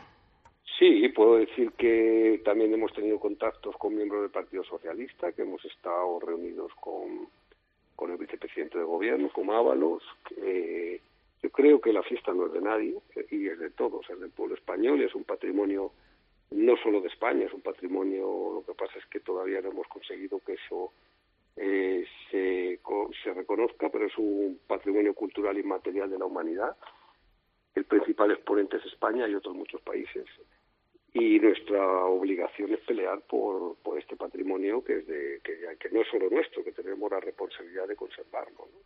Sí, 0.78 1.08
puedo 1.18 1.38
decir 1.38 1.72
que 1.72 2.42
también 2.46 2.72
hemos 2.72 2.94
tenido 2.94 3.20
contactos 3.20 3.76
con 3.78 3.96
miembros 3.96 4.22
del 4.22 4.30
Partido 4.30 4.64
Socialista, 4.64 5.32
que 5.32 5.42
hemos 5.42 5.66
estado 5.66 6.20
reunidos 6.20 6.72
con, 6.80 7.28
con 7.96 8.12
el 8.12 8.18
vicepresidente 8.18 8.78
de 8.78 8.84
gobierno, 8.84 9.30
con 9.34 9.50
Ábalos. 9.50 10.04
Que, 10.30 11.02
yo 11.42 11.50
creo 11.50 11.82
que 11.82 11.92
la 11.92 12.04
fiesta 12.04 12.32
no 12.34 12.46
es 12.46 12.54
de 12.54 12.62
nadie 12.62 12.96
eh, 13.16 13.26
y 13.32 13.48
es 13.48 13.58
de 13.58 13.72
todos, 13.72 14.08
es 14.12 14.20
del 14.20 14.30
pueblo 14.30 14.54
español 14.54 15.02
y 15.02 15.06
es 15.06 15.16
un 15.16 15.24
patrimonio 15.24 15.92
no 16.52 16.78
solo 16.78 17.02
de 17.02 17.10
España, 17.10 17.46
es 17.46 17.54
un 17.54 17.62
patrimonio, 17.62 18.52
lo 18.54 18.64
que 18.66 18.74
pasa 18.74 18.98
es 19.00 19.06
que 19.08 19.20
todavía 19.20 19.62
no 19.62 19.70
hemos 19.70 19.88
conseguido 19.88 20.40
que 20.40 20.54
eso 20.54 20.94
eh, 21.56 22.06
se, 22.32 22.80
se 23.24 23.34
reconozca, 23.34 23.90
pero 23.90 24.06
es 24.06 24.18
un 24.18 24.60
patrimonio 24.68 25.14
cultural 25.14 25.58
inmaterial 25.58 26.10
de 26.10 26.20
la 26.20 26.26
humanidad. 26.26 26.78
El 27.76 27.86
principal 27.86 28.32
exponente 28.32 28.78
es 28.78 28.86
España 28.86 29.28
y 29.28 29.36
otros 29.36 29.56
muchos 29.56 29.82
países 29.82 30.26
y 31.14 31.40
nuestra 31.40 32.06
obligación 32.06 32.74
es 32.74 32.80
pelear 32.82 33.22
por, 33.22 33.78
por 33.78 33.98
este 33.98 34.16
patrimonio 34.16 34.84
que 34.84 35.00
es 35.00 35.08
de 35.08 35.42
que, 35.44 35.78
que 35.80 35.90
no 35.90 36.02
es 36.02 36.08
solo 36.10 36.30
nuestro 36.30 36.64
que 36.64 36.72
tenemos 36.72 37.10
la 37.10 37.20
responsabilidad 37.20 37.88
de 37.88 37.96
conservarlo 37.96 38.68
¿no? 38.72 38.80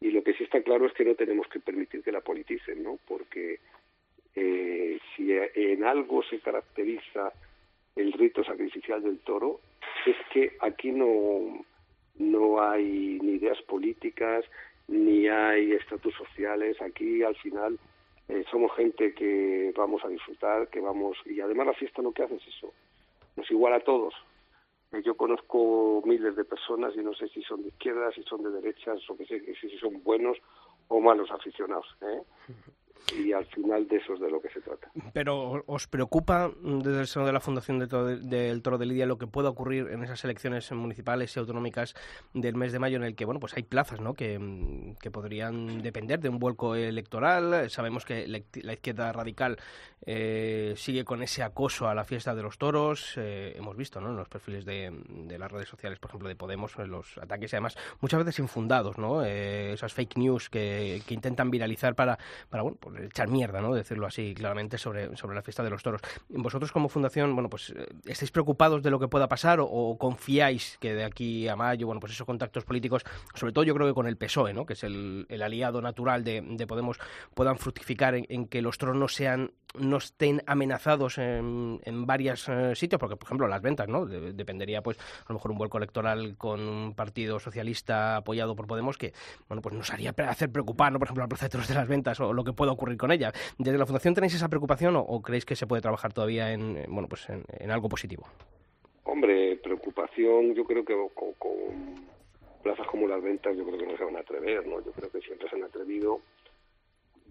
y 0.00 0.10
lo 0.10 0.24
que 0.24 0.34
sí 0.34 0.44
está 0.44 0.62
claro 0.62 0.86
es 0.86 0.92
que 0.94 1.04
no 1.04 1.14
tenemos 1.14 1.46
que 1.48 1.60
permitir 1.60 2.02
que 2.02 2.12
la 2.12 2.22
politicen 2.22 2.82
no 2.82 2.98
porque 3.06 3.60
eh, 4.34 4.98
si 5.14 5.32
en 5.32 5.84
algo 5.84 6.22
se 6.22 6.40
caracteriza 6.40 7.32
el 7.96 8.12
rito 8.12 8.42
sacrificial 8.44 9.02
del 9.02 9.18
toro 9.20 9.60
es 10.06 10.16
que 10.32 10.56
aquí 10.60 10.90
no 10.90 11.64
no 12.16 12.62
hay 12.62 13.18
ni 13.22 13.34
ideas 13.34 13.60
políticas 13.62 14.44
ni 14.88 15.28
hay 15.28 15.72
estatus 15.72 16.14
sociales 16.14 16.80
aquí 16.82 17.22
al 17.22 17.36
final 17.36 17.78
eh, 18.28 18.44
somos 18.50 18.74
gente 18.74 19.12
que 19.14 19.72
vamos 19.76 20.02
a 20.04 20.08
disfrutar, 20.08 20.68
que 20.68 20.80
vamos 20.80 21.18
y 21.26 21.40
además 21.40 21.66
la 21.66 21.74
fiesta 21.74 22.00
lo 22.00 22.12
que 22.12 22.22
hace 22.22 22.36
es 22.36 22.48
eso, 22.48 22.72
nos 23.36 23.50
iguala 23.50 23.76
a 23.76 23.80
todos. 23.80 24.14
Eh, 24.92 25.02
yo 25.04 25.14
conozco 25.16 26.02
miles 26.06 26.34
de 26.34 26.44
personas 26.44 26.94
y 26.96 27.00
no 27.00 27.12
sé 27.14 27.28
si 27.28 27.42
son 27.42 27.62
de 27.62 27.68
izquierdas, 27.68 28.14
si 28.14 28.22
son 28.22 28.42
de 28.42 28.50
derechas 28.50 28.98
o 29.10 29.16
que 29.16 29.26
sé, 29.26 29.42
si 29.60 29.78
son 29.78 30.02
buenos 30.02 30.38
o 30.88 31.00
malos 31.00 31.30
aficionados. 31.30 31.86
¿eh? 32.00 32.22
Y 33.16 33.32
al 33.32 33.44
final 33.46 33.86
de 33.86 33.96
eso 33.96 34.14
es 34.14 34.20
de 34.20 34.30
lo 34.30 34.40
que 34.40 34.48
se 34.48 34.60
trata. 34.60 34.90
Pero 35.12 35.62
¿os 35.66 35.86
preocupa 35.86 36.50
desde 36.62 37.00
el 37.00 37.06
seno 37.06 37.26
de 37.26 37.32
la 37.32 37.40
Fundación 37.40 37.78
del 37.78 38.62
Toro 38.62 38.78
de 38.78 38.86
Lidia 38.86 39.06
lo 39.06 39.18
que 39.18 39.26
pueda 39.26 39.50
ocurrir 39.50 39.88
en 39.88 40.02
esas 40.02 40.24
elecciones 40.24 40.70
municipales 40.72 41.36
y 41.36 41.40
autonómicas 41.40 41.94
del 42.32 42.54
mes 42.54 42.72
de 42.72 42.78
mayo 42.78 42.96
en 42.96 43.04
el 43.04 43.14
que 43.14 43.24
bueno 43.24 43.40
pues 43.40 43.54
hay 43.56 43.62
plazas 43.62 44.00
¿no? 44.00 44.14
que, 44.14 44.40
podrían 45.12 45.82
depender 45.82 46.20
de 46.20 46.28
un 46.28 46.38
vuelco 46.38 46.74
electoral? 46.74 47.68
Sabemos 47.70 48.04
que 48.04 48.26
la 48.26 48.72
izquierda 48.72 49.12
radical 49.12 49.58
eh, 50.06 50.74
sigue 50.76 51.04
con 51.04 51.22
ese 51.22 51.42
acoso 51.42 51.88
a 51.88 51.94
la 51.94 52.04
fiesta 52.04 52.34
de 52.34 52.42
los 52.42 52.58
toros. 52.58 53.14
Eh, 53.16 53.54
hemos 53.56 53.76
visto 53.76 54.00
¿no? 54.00 54.10
en 54.10 54.16
los 54.16 54.28
perfiles 54.28 54.64
de, 54.64 54.92
las 55.38 55.50
redes 55.50 55.68
sociales, 55.68 55.98
por 55.98 56.10
ejemplo, 56.10 56.28
de 56.28 56.36
Podemos, 56.36 56.76
los 56.76 57.16
ataques 57.18 57.52
y 57.52 57.56
además 57.56 57.76
muchas 58.00 58.18
veces 58.18 58.38
infundados, 58.38 58.98
¿no? 58.98 59.24
Eh, 59.24 59.72
esas 59.72 59.94
fake 59.94 60.18
news 60.18 60.50
que, 60.50 61.00
que 61.06 61.14
intentan 61.14 61.50
viralizar 61.50 61.94
para, 61.94 62.18
para 62.50 62.62
bueno, 62.62 62.76
pues 62.84 63.04
echar 63.04 63.28
mierda, 63.28 63.60
¿no? 63.60 63.74
Decirlo 63.74 64.06
así 64.06 64.34
claramente 64.34 64.78
sobre, 64.78 65.16
sobre 65.16 65.34
la 65.34 65.42
fiesta 65.42 65.62
de 65.62 65.70
los 65.70 65.82
toros. 65.82 66.00
Vosotros 66.28 66.72
como 66.72 66.88
fundación, 66.88 67.34
bueno, 67.34 67.48
pues 67.48 67.70
eh, 67.70 67.86
¿estáis 68.06 68.30
preocupados 68.30 68.82
de 68.82 68.90
lo 68.90 68.98
que 69.00 69.08
pueda 69.08 69.28
pasar 69.28 69.58
o, 69.60 69.96
confiáis 69.98 70.76
que 70.80 70.94
de 70.94 71.04
aquí 71.04 71.48
a 71.48 71.56
mayo, 71.56 71.86
bueno, 71.86 72.00
pues 72.00 72.12
esos 72.12 72.26
contactos 72.26 72.64
políticos, 72.64 73.04
sobre 73.34 73.52
todo 73.52 73.64
yo 73.64 73.74
creo 73.74 73.86
que 73.86 73.94
con 73.94 74.06
el 74.06 74.16
PSOE, 74.16 74.52
¿no? 74.52 74.66
Que 74.66 74.74
es 74.74 74.84
el, 74.84 75.26
aliado 75.42 75.80
natural 75.80 76.24
de, 76.24 76.64
Podemos, 76.66 76.98
puedan 77.34 77.58
fructificar 77.58 78.14
en, 78.14 78.46
que 78.46 78.62
los 78.62 78.78
toros 78.78 78.96
no 78.96 79.06
sean 79.08 79.52
no 79.78 79.96
estén 79.96 80.42
amenazados 80.46 81.18
en, 81.18 81.80
en 81.84 82.06
varios 82.06 82.48
eh, 82.48 82.74
sitios, 82.74 82.98
porque 82.98 83.16
por 83.16 83.26
ejemplo 83.26 83.48
las 83.48 83.62
ventas, 83.62 83.88
¿no? 83.88 84.06
dependería 84.06 84.82
pues 84.82 84.98
a 84.98 85.32
lo 85.32 85.34
mejor 85.34 85.50
un 85.50 85.58
vuelco 85.58 85.78
electoral 85.78 86.36
con 86.36 86.60
un 86.60 86.94
partido 86.94 87.38
socialista 87.40 88.16
apoyado 88.16 88.54
por 88.54 88.64
Podemos 88.66 88.98
que, 88.98 89.12
bueno, 89.48 89.62
pues 89.62 89.74
nos 89.74 89.90
haría 89.92 90.14
hacer 90.16 90.50
preocupar, 90.50 90.90
¿no? 90.90 90.98
Por 90.98 91.06
ejemplo, 91.06 91.22
al 91.22 91.28
Plaza 91.28 91.48
de 91.48 91.74
las 91.74 91.88
Ventas 91.88 92.18
o 92.20 92.32
lo 92.32 92.44
que 92.44 92.52
pueda 92.52 92.72
ocurrir 92.72 92.96
con 92.96 93.12
ella. 93.12 93.32
¿Desde 93.58 93.78
la 93.78 93.86
Fundación 93.86 94.14
tenéis 94.14 94.34
esa 94.34 94.48
preocupación 94.48 94.96
o, 94.96 95.22
creéis 95.22 95.44
que 95.44 95.54
se 95.54 95.66
puede 95.66 95.82
trabajar 95.82 96.12
todavía 96.12 96.52
en, 96.52 96.84
bueno, 96.88 97.08
pues 97.08 97.28
en, 97.28 97.70
algo 97.70 97.88
positivo? 97.88 98.26
Hombre, 99.04 99.56
preocupación, 99.62 100.54
yo 100.54 100.64
creo 100.64 100.84
que 100.84 100.94
con, 101.14 101.34
plazas 102.62 102.86
como 102.86 103.06
las 103.06 103.22
ventas, 103.22 103.56
yo 103.56 103.64
creo 103.64 103.78
que 103.78 103.86
no 103.86 103.96
se 103.96 104.04
van 104.04 104.16
a 104.16 104.20
atrever, 104.20 104.66
¿no? 104.66 104.82
Yo 104.84 104.92
creo 104.92 105.10
que 105.10 105.20
siempre 105.20 105.48
se 105.48 105.56
han 105.56 105.64
atrevido 105.64 106.20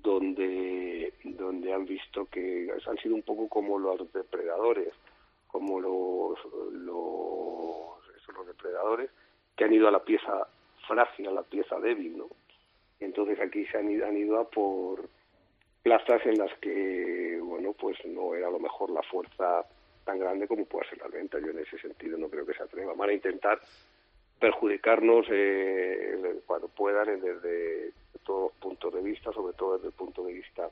donde 0.03 1.13
donde 1.23 1.73
han 1.73 1.85
visto 1.85 2.25
que 2.25 2.71
han 2.85 2.97
sido 2.97 3.15
un 3.15 3.23
poco 3.23 3.47
como 3.47 3.79
los 3.79 4.11
depredadores, 4.13 4.93
como 5.47 5.79
los 5.79 6.37
los, 6.73 8.35
los 8.35 8.47
depredadores 8.47 9.09
que 9.55 9.63
han 9.63 9.73
ido 9.73 9.87
a 9.87 9.91
la 9.91 10.03
pieza 10.03 10.47
frágil, 10.87 11.27
a 11.27 11.31
la 11.31 11.43
pieza 11.43 11.79
débil, 11.79 12.17
¿no? 12.17 12.27
Entonces 12.99 13.39
aquí 13.39 13.65
se 13.65 13.77
han 13.77 13.89
ido, 13.89 14.05
han 14.05 14.17
ido 14.17 14.39
a 14.39 14.49
por 14.49 15.09
plazas 15.81 16.25
en 16.25 16.37
las 16.37 16.51
que, 16.59 17.39
bueno, 17.41 17.73
pues 17.73 17.97
no 18.05 18.33
era 18.33 18.47
a 18.47 18.51
lo 18.51 18.59
mejor 18.59 18.89
la 18.89 19.03
fuerza 19.03 19.65
tan 20.05 20.19
grande 20.19 20.47
como 20.47 20.65
puede 20.65 20.89
ser 20.89 20.99
la 20.99 21.07
venta. 21.07 21.39
Yo 21.39 21.51
en 21.51 21.59
ese 21.59 21.77
sentido 21.79 22.17
no 22.17 22.29
creo 22.29 22.45
que 22.45 22.53
se 22.53 22.63
atrevan. 22.63 22.97
Van 22.97 23.09
a 23.09 23.13
intentar 23.13 23.59
perjudicarnos 24.43 25.25
eh, 25.29 26.41
cuando 26.45 26.67
puedan 26.67 27.21
desde 27.21 27.93
todos 28.25 28.51
los 28.51 28.59
puntos 28.59 28.93
de 28.93 29.01
vista, 29.01 29.31
sobre 29.31 29.53
todo 29.53 29.75
desde 29.75 29.87
el 29.87 29.93
punto 29.93 30.21
de 30.25 30.33
vista 30.33 30.69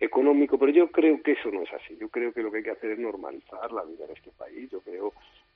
económico, 0.00 0.58
pero 0.58 0.72
yo 0.72 0.90
creo 0.90 1.22
que 1.22 1.32
eso 1.32 1.52
no 1.52 1.62
es 1.62 1.72
así. 1.72 1.96
Yo 2.00 2.08
creo 2.08 2.32
que 2.32 2.42
lo 2.42 2.50
que 2.50 2.56
hay 2.56 2.64
que 2.64 2.72
hacer 2.72 2.90
es 2.90 2.98
normalizar 2.98 3.70
la 3.70 3.84
vida 3.84 4.06
en 4.06 4.10
este 4.10 4.32
país. 4.32 4.68
Yo 4.72 4.80
creo 4.80 5.12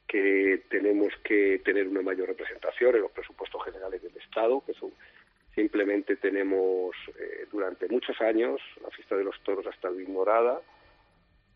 que 0.06 0.62
tenemos 0.70 1.12
que 1.24 1.60
tener 1.64 1.88
una 1.88 2.02
mayor 2.02 2.28
representación 2.28 2.94
en 2.94 3.02
los 3.02 3.10
presupuestos 3.10 3.64
generales 3.64 4.00
del 4.00 4.16
Estado, 4.16 4.62
que 4.64 4.72
son 4.74 4.92
Simplemente 5.56 6.16
tenemos 6.16 6.96
eh, 7.18 7.46
durante 7.52 7.86
muchos 7.88 8.18
años 8.22 8.58
la 8.80 8.88
fiesta 8.88 9.16
de 9.16 9.24
los 9.24 9.38
toros 9.42 9.66
ha 9.66 9.70
estado 9.70 10.00
ignorada. 10.00 10.62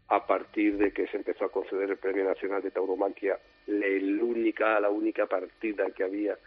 A 0.08 0.24
partir 0.24 0.76
de 0.76 0.92
que 0.92 1.08
se 1.08 1.16
empezó 1.16 1.46
a 1.46 1.52
conceder 1.52 1.90
el 1.90 1.96
Premio 1.96 2.24
Nacional 2.24 2.62
de 2.62 2.70
Tauromaquia, 2.70 3.38
la 3.66 3.86
única, 4.24 4.78
la 4.78 4.88
única 4.88 5.26
partida 5.26 5.90
que 5.90 6.04
había 6.04 6.38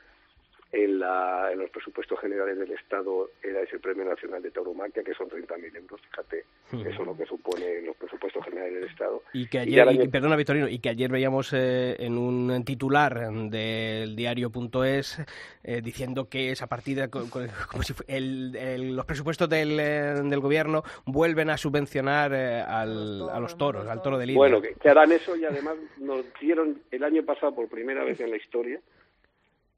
en, 0.72 1.00
la, 1.00 1.50
en 1.52 1.60
los 1.60 1.70
presupuestos 1.72 2.20
generales 2.20 2.58
del 2.58 2.72
Estado 2.72 3.32
era 3.42 3.62
ese 3.62 3.80
Premio 3.80 4.06
Nacional 4.06 4.42
de 4.44 4.52
Tauromaquia, 4.52 5.04
que 5.04 5.16
son 5.16 5.28
30.000 5.28 5.76
euros, 5.76 6.02
fíjate, 6.02 6.46
eso 6.72 7.02
es 7.02 7.08
lo 7.08 7.18
que 7.18 7.26
supone 7.26 7.80
en 7.80 7.88
los 7.88 7.96
presupuestos 7.96 8.46
generales 8.46 8.76
del 8.76 8.90
Estado. 8.90 9.24
Y 9.34 9.48
que 9.48 9.60
ayer, 9.60 10.10
perdona 10.12 10.36
Victorino, 10.36 10.68
y 10.68 10.78
que 10.78 10.90
ayer 10.90 11.12
veíamos 11.12 11.54
eh, 11.54 11.96
en 12.00 12.18
un 12.20 12.64
titular 12.64 13.32
del 13.32 14.16
diario.es 14.16 15.26
eh, 15.64 15.82
diciendo 15.82 16.30
que 16.30 16.52
esa 16.52 16.68
partida, 16.68 17.10
como 17.10 17.84
si 17.84 17.94
el, 18.08 18.96
los 18.96 19.06
presupuestos 19.06 19.50
del, 19.50 19.80
eh, 19.80 20.22
del, 20.24 20.40
gobierno 20.40 20.84
vuelven 21.06 21.50
a 21.50 21.58
subvencionar 21.58 22.32
al, 22.34 23.28
a 23.28 23.40
los 23.40 23.58
toros, 23.58 23.88
al 23.88 24.04
toro 24.04 24.20
de 24.20 24.28
Lidia. 24.28 24.38
Bueno, 24.38 24.62
que, 24.62 24.76
que 24.76 24.90
harán 24.90 25.12
eso 25.12 25.36
y 25.36 25.46
además 25.46 25.76
nos 25.98 26.24
dieron 26.40 26.80
el 26.92 27.04
año 27.04 27.24
pasado 27.24 27.56
por 27.56 27.68
primera 27.68 28.04
vez 28.04 28.20
en 28.20 28.30
la 28.30 28.38
historia 28.38 28.80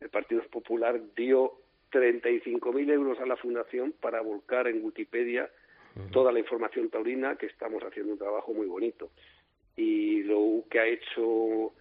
el 0.02 0.10
Partido 0.10 0.42
Popular 0.50 1.00
dio 1.16 1.54
35.000 1.92 2.92
euros 2.92 3.20
a 3.20 3.26
la 3.26 3.38
Fundación 3.38 3.94
para 4.00 4.22
volcar 4.22 4.68
en 4.68 4.84
Wikipedia 4.84 5.50
toda 6.12 6.32
la 6.32 6.40
información 6.40 6.90
taurina, 6.90 7.36
que 7.36 7.48
estamos 7.48 7.84
haciendo 7.84 8.14
un 8.14 8.18
trabajo 8.18 8.54
muy 8.54 8.66
bonito. 8.66 9.10
Y 9.76 10.24
lo 10.24 10.64
que 10.70 10.80
ha 10.80 10.88
hecho 10.88 11.74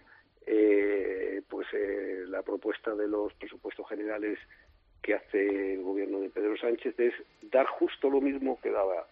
eh, 0.45 1.41
pues 1.47 1.67
eh, 1.73 2.25
la 2.27 2.41
propuesta 2.41 2.95
de 2.95 3.07
los 3.07 3.33
presupuestos 3.35 3.87
generales 3.87 4.39
que 5.01 5.13
hace 5.13 5.73
el 5.73 5.81
gobierno 5.81 6.19
de 6.19 6.29
Pedro 6.29 6.57
Sánchez 6.57 6.99
es 6.99 7.13
dar 7.43 7.65
justo 7.67 8.09
lo 8.09 8.21
mismo 8.21 8.59
que 8.61 8.71
daba 8.71 9.07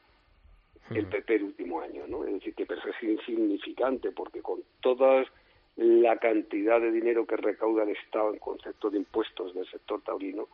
el 0.91 1.05
PP 1.05 1.35
el 1.35 1.43
último 1.43 1.81
año, 1.81 2.07
¿no? 2.07 2.25
Es 2.25 2.33
decir, 2.33 2.55
que 2.55 2.65
pero 2.65 2.81
es 2.81 3.03
insignificante 3.03 4.11
porque 4.11 4.41
con 4.41 4.63
todas 4.81 5.27
la 5.75 6.17
cantidad 6.17 6.81
de 6.81 6.91
dinero 6.91 7.25
que 7.25 7.37
recauda 7.37 7.83
el 7.83 7.89
Estado 7.89 8.33
en 8.33 8.39
concepto 8.39 8.89
de 8.89 8.97
impuestos 8.97 9.53
del 9.53 9.67
sector 9.69 10.01
taurino, 10.01 10.47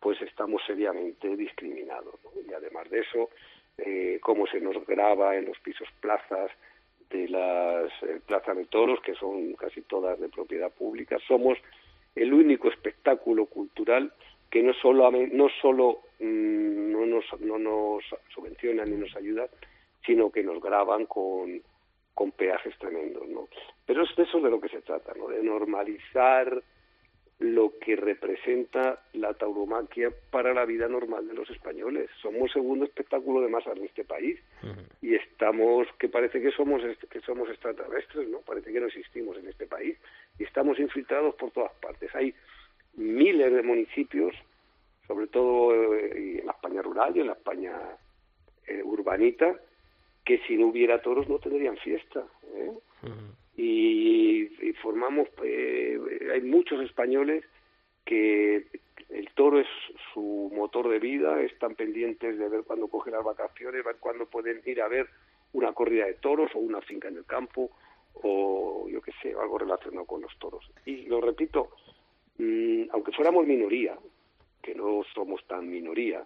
pues 0.00 0.20
estamos 0.22 0.62
seriamente 0.66 1.36
discriminados. 1.36 2.14
Y 2.48 2.52
además 2.52 2.88
de 2.90 3.00
eso, 3.00 3.30
eh, 3.78 4.18
cómo 4.22 4.46
se 4.46 4.60
nos 4.60 4.84
graba 4.86 5.36
en 5.36 5.46
los 5.46 5.58
pisos 5.60 5.88
plazas 6.00 6.50
de 7.10 7.28
las 7.28 7.90
eh, 8.02 8.20
plazas 8.26 8.56
de 8.56 8.66
toros, 8.66 9.00
que 9.00 9.14
son 9.14 9.54
casi 9.54 9.82
todas 9.82 10.20
de 10.20 10.28
propiedad 10.28 10.70
pública, 10.70 11.18
somos 11.26 11.58
el 12.14 12.32
único 12.32 12.68
espectáculo 12.68 13.46
cultural 13.46 14.12
que 14.50 14.62
no 14.62 14.72
solo, 14.74 15.10
no 15.10 15.48
solo 15.60 16.00
mm, 16.20 16.92
no, 16.92 17.06
nos, 17.06 17.24
no 17.40 17.58
nos 17.58 18.04
subvenciona 18.34 18.84
ni 18.84 18.96
nos 18.96 19.14
ayuda, 19.16 19.46
sino 20.04 20.30
que 20.30 20.42
nos 20.42 20.60
graban 20.62 21.06
con 21.06 21.62
con 22.18 22.32
peajes 22.32 22.76
tremendos, 22.78 23.28
¿no? 23.28 23.48
Pero 23.86 24.02
es 24.02 24.16
de 24.16 24.24
eso 24.24 24.40
de 24.40 24.50
lo 24.50 24.60
que 24.60 24.68
se 24.68 24.80
trata, 24.80 25.12
¿no? 25.16 25.28
De 25.28 25.40
normalizar 25.40 26.60
lo 27.38 27.78
que 27.78 27.94
representa 27.94 29.04
la 29.12 29.34
tauromaquia 29.34 30.10
para 30.32 30.52
la 30.52 30.64
vida 30.64 30.88
normal 30.88 31.28
de 31.28 31.34
los 31.34 31.48
españoles. 31.48 32.10
Somos 32.20 32.50
segundo 32.50 32.84
espectáculo 32.86 33.40
de 33.40 33.46
masas 33.46 33.76
en 33.76 33.84
este 33.84 34.02
país 34.02 34.36
y 35.00 35.14
estamos, 35.14 35.86
que 36.00 36.08
parece 36.08 36.40
que 36.40 36.50
somos, 36.50 36.82
que 37.08 37.20
somos 37.20 37.48
extraterrestres, 37.50 38.28
¿no? 38.28 38.40
Parece 38.40 38.72
que 38.72 38.80
no 38.80 38.88
existimos 38.88 39.38
en 39.38 39.46
este 39.46 39.68
país 39.68 39.96
y 40.40 40.42
estamos 40.42 40.80
infiltrados 40.80 41.36
por 41.36 41.52
todas 41.52 41.72
partes. 41.74 42.12
Hay 42.16 42.34
miles 42.96 43.52
de 43.52 43.62
municipios, 43.62 44.34
sobre 45.06 45.28
todo 45.28 45.72
eh, 45.94 46.40
en 46.40 46.46
la 46.46 46.50
España 46.50 46.82
rural 46.82 47.16
y 47.16 47.20
en 47.20 47.28
la 47.28 47.34
España 47.34 47.74
eh, 48.66 48.82
urbanita, 48.82 49.54
que 50.28 50.40
si 50.46 50.58
no 50.58 50.66
hubiera 50.66 51.00
toros 51.00 51.26
no 51.26 51.38
tendrían 51.38 51.78
fiesta. 51.78 52.22
¿eh? 52.54 52.70
y, 53.56 54.46
formamos, 54.82 55.26
eh, 55.42 55.98
hay 56.34 56.42
muchos 56.42 56.82
españoles 56.82 57.44
que 58.04 58.66
el 59.08 59.30
toro 59.34 59.58
es 59.58 59.66
su 60.12 60.52
motor 60.54 60.90
de 60.90 60.98
vida, 60.98 61.40
están 61.40 61.74
pendientes 61.74 62.38
de 62.38 62.48
ver 62.50 62.64
cuándo 62.64 62.88
cogen 62.88 63.14
las 63.14 63.24
vacaciones, 63.24 63.82
ver 63.82 63.96
cuándo 63.98 64.26
pueden 64.26 64.60
ir 64.66 64.82
a 64.82 64.88
ver 64.88 65.08
una 65.54 65.72
corrida 65.72 66.04
de 66.04 66.14
toros 66.14 66.50
o 66.54 66.58
una 66.58 66.82
finca 66.82 67.08
en 67.08 67.16
el 67.16 67.24
campo 67.24 67.70
o 68.12 68.86
yo 68.90 69.00
qué 69.00 69.12
sé, 69.22 69.30
algo 69.30 69.56
relacionado 69.56 70.04
con 70.04 70.20
los 70.20 70.38
toros. 70.38 70.70
Y 70.84 71.06
lo 71.06 71.22
repito, 71.22 71.70
mm, 72.36 72.90
aunque 72.90 73.12
fuéramos 73.12 73.46
minoría, 73.46 73.98
que 74.62 74.74
no 74.74 75.02
somos 75.14 75.42
tan 75.46 75.70
minoría, 75.70 76.22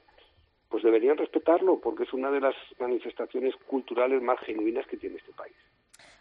pues 0.73 0.83
deberían 0.83 1.19
respetarlo 1.19 1.79
porque 1.81 2.05
es 2.05 2.15
una 2.15 2.31
de 2.31 2.41
las 2.41 2.55
manifestaciones 2.81 3.55
culturales 3.67 4.23
más 4.23 4.41
genuinas 4.41 4.87
que 4.87 4.97
tiene 4.97 5.17
este 5.17 5.33
país. 5.33 5.55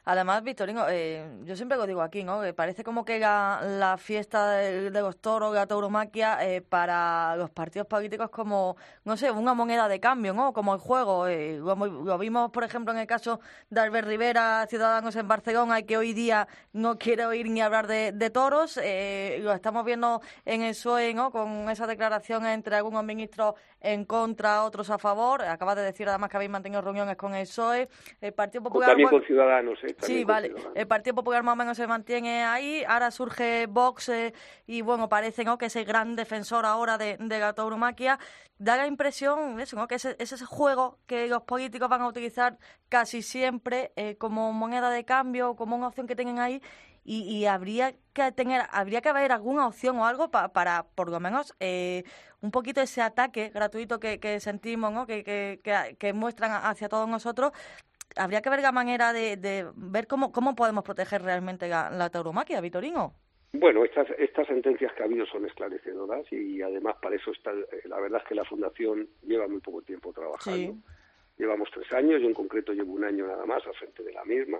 Además, 0.03 0.43
Victorino, 0.43 0.86
eh, 0.89 1.24
yo 1.43 1.55
siempre 1.55 1.77
lo 1.77 1.86
digo 1.86 2.01
aquí, 2.01 2.24
¿no? 2.24 2.41
Que 2.41 2.53
parece 2.53 2.84
como 2.84 3.05
que 3.05 3.20
la, 3.20 3.98
fiesta 4.00 4.53
de, 4.53 4.89
los 4.89 5.17
toros, 5.17 5.53
la 5.53 5.67
tauromaquia, 5.67 6.39
eh, 6.48 6.62
para 6.62 7.36
los 7.36 7.51
partidos 7.51 7.88
políticos 7.88 8.31
como, 8.31 8.77
no 9.05 9.15
sé, 9.15 9.29
una 9.29 9.53
moneda 9.53 9.88
de 9.88 10.00
cambio, 10.00 10.34
¿no? 10.34 10.53
Como 10.53 10.74
el 10.74 10.79
juego. 10.79 11.27
Eh, 11.27 11.58
lo, 11.58 12.17
vimos, 12.17 12.50
por 12.50 12.63
ejemplo, 12.63 12.93
en 12.93 13.00
el 13.00 13.05
caso 13.05 13.41
de 13.70 13.79
Albert 13.79 14.08
Rivera, 14.08 14.65
Ciudadanos 14.67 15.15
en 15.15 15.27
Barcelona, 15.27 15.84
que 15.84 15.98
hoy 15.98 16.13
día 16.13 16.48
no 16.74 16.98
quiere 16.98 17.25
oír 17.27 17.48
ni 17.50 17.62
hablar 17.62 17.86
de, 17.86 18.29
toros. 18.31 18.79
Eh, 18.81 19.39
lo 19.41 19.53
estamos 19.53 19.86
viendo 19.86 20.22
en 20.46 20.63
el 20.63 20.72
PSOE, 20.72 21.13
¿no? 21.13 21.31
Con 21.31 21.70
esa 21.70 21.86
declaración 21.86 22.46
entre 22.48 22.75
algunos 22.75 23.03
ministros 23.03 23.53
en 23.79 24.05
contra, 24.05 24.63
otros 24.63 24.89
a 24.89 24.98
favor. 24.98 25.43
Acaba 25.43 25.75
de 25.75 25.84
decir 25.84 26.10
además 26.10 26.29
que 26.29 26.38
habéis 26.38 26.51
mantenido 26.51 26.81
reuniones 26.81 27.17
con 27.17 27.36
el 27.36 27.43
PSOE. 27.43 27.88
El 28.20 28.34
Partido 28.34 28.63
Popular... 28.63 28.89
También 28.89 29.10
con 29.10 29.24
Ciudadanos, 29.24 29.77
¿eh? 29.84 29.90
Sí, 30.00 30.24
vale. 30.24 30.53
El 30.75 30.88
Partido 30.88 31.15
Popular 31.15 31.43
más 31.43 31.53
o 31.53 31.55
menos 31.55 31.77
se 31.77 31.88
mantiene 31.88 32.43
ahí. 32.43 32.83
Ahora 32.88 33.12
surge 33.12 33.67
Vox 33.67 34.10
eh, 34.10 34.33
y, 34.67 34.81
bueno, 34.81 35.10
parece 35.10 35.43
¿no? 35.43 35.57
que 35.57 35.67
es 35.67 35.75
el 35.75 35.86
gran 35.86 36.15
defensor 36.15 36.65
ahora 36.65 36.98
de, 36.98 37.17
de 37.19 37.39
la 37.39 37.53
tauromaquia. 37.53 38.19
Da 38.57 38.77
la 38.77 38.88
impresión, 38.88 39.60
eso, 39.60 39.75
¿no? 39.75 39.88
que 39.88 39.95
es, 39.95 40.05
es, 40.05 40.31
ese 40.31 40.45
juego 40.45 41.00
que 41.07 41.27
los 41.27 41.43
políticos 41.43 41.89
van 41.89 42.01
a 42.01 42.07
utilizar 42.07 42.57
casi 42.89 43.21
siempre 43.21 43.91
eh, 43.95 44.17
como 44.17 44.51
moneda 44.53 44.89
de 44.89 45.03
cambio, 45.05 45.55
como 45.55 45.75
una 45.75 45.88
opción 45.88 46.07
que 46.07 46.15
tienen 46.15 46.39
ahí 46.39 46.62
y, 47.03 47.45
habría 47.45 47.95
que 48.13 48.31
tener, 48.31 48.67
habría 48.71 49.01
que 49.01 49.10
haber 49.10 49.31
alguna 49.31 49.67
opción 49.67 49.98
o 49.98 50.05
algo 50.05 50.29
para, 50.29 50.86
por 50.95 51.10
lo 51.10 51.19
menos, 51.19 51.55
eh, 51.60 52.03
un 52.41 52.51
poquito 52.51 52.81
ese 52.81 53.01
ataque 53.01 53.50
gratuito 53.50 54.00
que, 54.00 54.39
sentimos, 54.39 54.91
¿no? 54.91 55.07
que, 55.07 55.24
que, 55.24 55.95
que, 55.98 56.13
muestran 56.13 56.51
hacia 56.63 56.89
todos 56.89 57.10
nosotros. 57.10 57.53
Habría 58.15 58.41
que 58.41 58.50
ver 58.50 58.62
la 58.62 58.72
manera 58.72 59.13
de, 59.13 59.68
ver 59.75 60.08
cómo, 60.08 60.32
cómo 60.32 60.56
podemos 60.56 60.84
proteger 60.84 61.22
realmente 61.22 61.68
la, 61.68 62.10
tauromaquia, 62.10 62.62
Vitorino. 62.62 63.13
Bueno, 63.53 63.84
estas, 63.84 64.08
estas 64.18 64.48
sentencias 64.48 64.94
que 64.94 65.03
ha 65.03 65.06
habido 65.06 65.25
son 65.25 65.46
esclarecedoras 65.46 66.25
y 66.32 66.62
además 66.62 66.96
para 67.01 67.15
eso 67.15 67.32
está, 67.32 67.51
la 67.86 68.00
verdad 68.00 68.22
es 68.22 68.27
que 68.27 68.36
la 68.36 68.46
Fundación 68.46 69.08
lleva 69.24 69.48
muy 69.48 69.60
poco 69.60 69.82
tiempo 69.82 70.13
trabajando. 70.13 70.75
Llevamos 71.38 71.70
tres 71.74 71.91
años, 71.91 72.22
yo 72.22 72.27
en 72.27 72.34
concreto 72.34 72.72
llevo 72.72 72.94
un 72.94 73.03
año 73.03 73.27
nada 73.27 73.46
más 73.46 73.65
al 73.65 73.74
frente 73.74 74.03
de 74.03 74.13
la 74.13 74.24
misma 74.24 74.60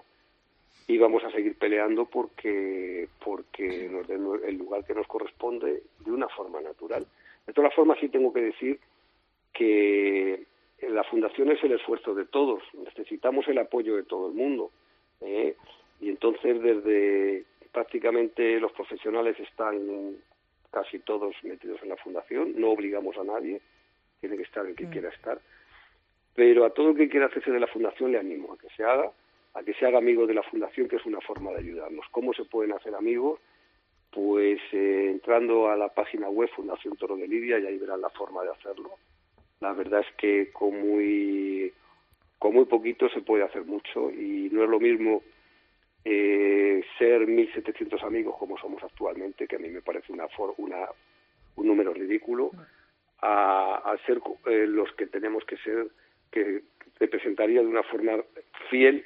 y 0.88 0.98
vamos 0.98 1.24
a 1.24 1.31
seguir 1.31 1.58
peleando 1.58 2.05
porque 2.05 3.08
porque 3.24 3.88
nos 3.89 4.08
den 4.08 4.25
el 4.46 4.58
lugar 4.58 4.84
que 4.84 4.93
nos 4.93 5.08
corresponde 5.08 5.84
de 6.00 6.12
una 6.12 6.27
forma 6.29 6.60
natural. 6.62 7.05
De 7.46 7.53
todas 7.53 7.74
formas, 7.74 7.98
sí 8.00 8.10
tengo 8.10 8.34
que 8.34 8.41
decir 8.41 8.79
que 9.53 10.46
la 10.89 11.03
fundación 11.03 11.51
es 11.51 11.63
el 11.63 11.73
esfuerzo 11.73 12.13
de 12.13 12.25
todos. 12.25 12.63
Necesitamos 12.73 13.47
el 13.47 13.57
apoyo 13.57 13.95
de 13.95 14.03
todo 14.03 14.27
el 14.27 14.33
mundo. 14.33 14.71
¿eh? 15.21 15.55
Y 16.00 16.09
entonces, 16.09 16.61
desde 16.61 17.45
prácticamente 17.71 18.59
los 18.59 18.71
profesionales 18.71 19.39
están 19.39 20.15
casi 20.71 21.00
todos 21.00 21.35
metidos 21.43 21.81
en 21.83 21.89
la 21.89 21.97
fundación. 21.97 22.53
No 22.55 22.71
obligamos 22.71 23.17
a 23.17 23.23
nadie. 23.23 23.61
Tiene 24.19 24.38
que 24.38 24.43
estar 24.43 24.65
el 24.65 24.75
que 24.75 24.88
mm. 24.88 24.91
quiera 24.91 25.09
estar. 25.09 25.39
Pero 26.35 26.65
a 26.65 26.71
todo 26.71 26.89
el 26.89 26.97
que 26.97 27.09
quiera 27.09 27.27
hacerse 27.27 27.51
de 27.51 27.59
la 27.59 27.67
fundación 27.67 28.11
le 28.11 28.19
animo 28.19 28.53
a 28.53 28.57
que 28.57 28.69
se 28.75 28.83
haga 28.83 29.11
a 29.53 29.63
que 29.63 29.73
se 29.73 29.85
haga 29.85 29.97
amigo 29.97 30.25
de 30.27 30.33
la 30.33 30.43
fundación, 30.43 30.88
que 30.88 30.95
es 30.95 31.05
una 31.05 31.19
forma 31.19 31.51
de 31.51 31.59
ayudarnos. 31.59 32.05
¿Cómo 32.11 32.33
se 32.33 32.45
pueden 32.45 32.71
hacer 32.71 32.95
amigos? 32.95 33.39
Pues 34.09 34.61
eh, 34.71 35.09
entrando 35.09 35.69
a 35.69 35.75
la 35.75 35.89
página 35.89 36.29
web 36.29 36.50
Fundación 36.55 36.95
Toro 36.95 37.17
de 37.17 37.27
Lidia 37.27 37.59
y 37.59 37.65
ahí 37.65 37.77
verán 37.77 38.01
la 38.01 38.09
forma 38.09 38.43
de 38.43 38.51
hacerlo. 38.51 38.91
La 39.62 39.74
verdad 39.74 40.01
es 40.01 40.15
que 40.18 40.51
con 40.51 40.80
muy, 40.80 41.72
con 42.39 42.53
muy 42.53 42.65
poquito 42.65 43.08
se 43.10 43.22
puede 43.22 43.44
hacer 43.44 43.63
mucho 43.63 44.10
y 44.12 44.50
no 44.51 44.63
es 44.63 44.70
lo 44.70 44.80
mismo 44.80 45.24
eh, 46.03 46.84
ser 46.98 47.27
1.700 47.27 48.03
amigos 48.03 48.36
como 48.38 48.58
somos 48.58 48.84
actualmente, 48.84 49.48
que 49.48 49.56
a 49.56 49.60
mí 49.60 49.70
me 49.70 49.82
parece 49.82 50.12
una, 50.12 50.25
una 50.58 50.88
un 51.56 51.68
número 51.68 51.94
ridículo, 51.94 52.51
a, 53.22 53.96
ser 54.06 54.20
eh, 54.48 54.65
los 54.68 54.91
que 54.94 55.06
tenemos 55.06 55.46
que 55.46 55.58
ser, 55.58 55.88
que 56.32 56.63
representaría 57.00 57.62
de 57.62 57.68
una 57.68 57.84
forma 57.84 58.13
fiel 58.70 59.06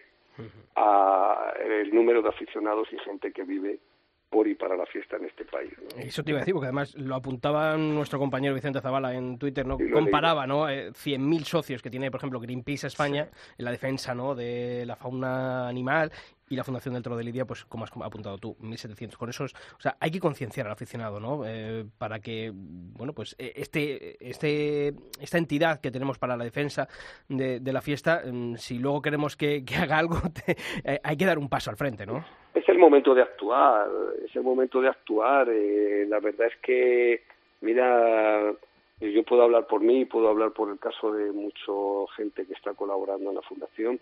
a 0.76 1.54
el 1.60 1.94
número 1.94 2.22
de 2.22 2.30
aficionados 2.30 2.88
y 2.92 2.98
gente 3.00 3.32
que 3.32 3.44
vive 3.44 3.80
por 4.29 4.48
y 4.48 4.55
para 4.55 4.75
la 4.75 4.86
fiesta 4.86 5.17
en 5.17 5.25
este 5.25 5.46
país. 5.46 5.72
Eso 5.98 6.24
te 6.24 6.32
iba 6.32 6.39
a 6.39 6.41
decir, 6.41 6.53
porque 6.53 6.67
además 6.67 6.96
lo 6.96 7.15
apuntaba 7.15 7.77
nuestro 7.77 8.20
compañero 8.20 8.53
Vicente 8.53 8.82
Zavala 8.82 9.13
en 9.13 9.38
Twitter, 9.38 9.65
¿no? 9.65 9.77
comparaba 9.94 10.46
¿no? 10.46 10.67
100.000 10.67 11.41
eh, 11.41 11.46
socios 11.46 11.82
que 11.82 11.89
tiene, 11.89 12.12
por 12.12 12.20
ejemplo, 12.20 12.39
Greenpeace 12.39 12.88
España 12.88 13.29
en 13.58 13.65
la 13.65 13.72
defensa 13.72 14.13
¿no? 14.13 14.36
de 14.36 14.86
la 14.86 14.96
fauna 14.96 15.67
animal 15.67 16.12
y 16.50 16.55
la 16.55 16.64
Fundación 16.64 16.94
del 16.94 17.03
Toro 17.03 17.18
de 17.18 17.24
Lidia, 17.24 17.46
pues 17.46 17.66
como 17.66 17.86
has 17.86 17.92
apuntado 17.92 18.38
tú, 18.38 18.55
1.700. 18.62 19.18
Con 19.18 19.29
esos, 19.29 19.53
o 19.53 19.81
sea, 19.81 19.96
hay 20.00 20.12
que 20.12 20.20
concienciar 20.20 20.68
al 20.68 20.74
aficionado, 20.74 21.20
¿no? 21.20 21.44
Eh, 21.46 21.86
para 21.98 22.20
que, 22.20 22.51
bueno, 22.53 23.14
pues 23.14 23.36
eh, 23.40 23.53
este, 23.55 24.18
este, 24.20 24.94
esta 25.20 25.38
entidad 25.38 25.81
que 25.81 25.92
tenemos 25.92 26.20
para 26.20 26.38
la 26.38 26.44
defensa 26.44 26.88
de, 27.27 27.60
la 27.66 27.81
fiesta, 27.81 28.22
mm, 28.25 28.55
si 28.55 28.77
luego 28.77 29.01
queremos 29.01 29.36
que, 29.36 29.64
haga 29.81 29.98
algo, 29.98 30.18
eh, 30.84 31.00
hay 31.03 31.18
que 31.18 31.25
dar 31.25 31.38
un 31.38 31.50
paso 31.50 31.72
al 31.72 31.77
frente, 31.77 32.05
¿no? 32.05 32.24
Es 32.53 32.68
el 32.70 32.77
momento 32.77 33.14
de 33.14 33.24
actuar, 33.24 33.90
es 34.24 34.36
el 34.36 34.44
momento 34.44 34.81
de 34.81 34.90
actuar. 34.90 35.48
la 35.48 36.20
verdad 36.20 36.48
es 36.48 36.55
que, 36.62 37.24
mira, 37.62 38.53
yo 39.01 39.24
puedo 39.24 39.44
hablar 39.44 39.68
por 39.68 39.81
mí, 39.81 40.05
puedo 40.05 40.29
hablar 40.29 40.51
por 40.51 40.70
el 40.70 40.79
caso 40.79 41.12
de 41.12 41.31
mucha 41.31 41.72
gente 42.16 42.46
que 42.46 42.53
está 42.53 42.74
colaborando 42.74 43.29
en 43.29 43.36
la 43.36 43.42
Fundación 43.42 44.00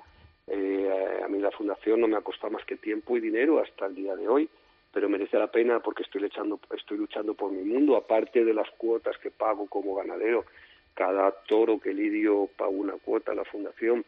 eh, 0.48 1.22
a 1.24 1.28
mí 1.28 1.40
la 1.40 1.52
fundación 1.52 2.02
no 2.02 2.08
me 2.08 2.18
ha 2.18 2.22
costado 2.22 2.52
más 2.52 2.66
que 2.66 2.76
tiempo 2.76 3.16
y 3.18 3.22
dinero 3.22 3.60
hasta 3.60 3.86
el 3.86 3.96
día 3.96 4.16
de 4.16 4.28
hoy, 4.28 4.50
pero 4.92 5.10
merece 5.10 5.38
la 5.38 5.52
pena 5.52 5.80
porque 5.80 6.04
estoy 6.04 6.22
luchando, 6.22 6.60
estoy 6.76 6.98
luchando 6.98 7.34
por 7.34 7.52
mi 7.52 7.64
mundo, 7.64 7.96
aparte 7.96 8.44
de 8.44 8.54
las 8.54 8.70
cuotas 8.72 9.18
que 9.18 9.32
pago 9.32 9.68
como 9.68 9.96
ganadero. 9.96 10.46
Cada 10.94 11.32
toro 11.48 11.80
que 11.80 11.94
lidio 11.94 12.48
pago 12.56 12.72
una 12.72 12.94
cuota 12.94 13.32
a 13.32 13.36
la 13.36 13.46
fundación. 13.46 14.06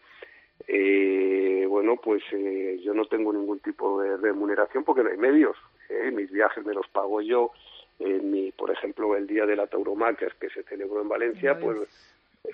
Eh, 0.68 1.66
bueno, 1.68 1.98
pues 1.98 2.24
eh, 2.32 2.80
yo 2.84 2.94
no 2.94 3.06
tengo 3.06 3.34
ningún 3.34 3.60
tipo 3.60 4.02
de 4.02 4.18
remuneración 4.18 4.84
porque 4.84 5.04
no 5.04 5.10
hay 5.10 5.18
medios. 5.18 5.58
Eh, 5.90 6.12
mis 6.12 6.32
viajes 6.32 6.64
me 6.66 6.74
los 6.74 6.88
pago 6.90 7.22
yo. 7.22 7.52
mi, 8.00 8.52
por 8.52 8.72
ejemplo, 8.72 9.16
el 9.16 9.26
día 9.26 9.46
de 9.46 9.56
la 9.56 9.68
tauromaquia 9.68 10.28
que 10.40 10.50
se 10.50 10.64
celebró 10.64 11.02
en 11.02 11.10
Valencia, 11.10 11.58
pues 11.60 11.78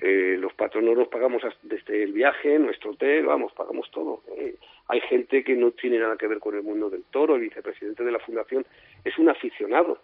eh, 0.01 0.37
los 0.39 0.53
patronos 0.53 0.95
los 0.95 1.07
pagamos 1.07 1.41
desde 1.63 2.03
el 2.03 2.13
viaje, 2.13 2.57
nuestro 2.59 2.91
hotel, 2.91 3.25
vamos, 3.25 3.51
pagamos 3.53 3.89
todo. 3.91 4.23
Eh, 4.37 4.55
hay 4.87 5.01
gente 5.01 5.43
que 5.43 5.55
no 5.55 5.71
tiene 5.71 5.99
nada 5.99 6.17
que 6.17 6.27
ver 6.27 6.39
con 6.39 6.55
el 6.55 6.63
mundo 6.63 6.89
del 6.89 7.03
toro, 7.03 7.35
el 7.35 7.41
vicepresidente 7.41 8.03
de 8.03 8.11
la 8.11 8.19
fundación 8.19 8.65
es 9.03 9.17
un 9.17 9.29
aficionado 9.29 9.99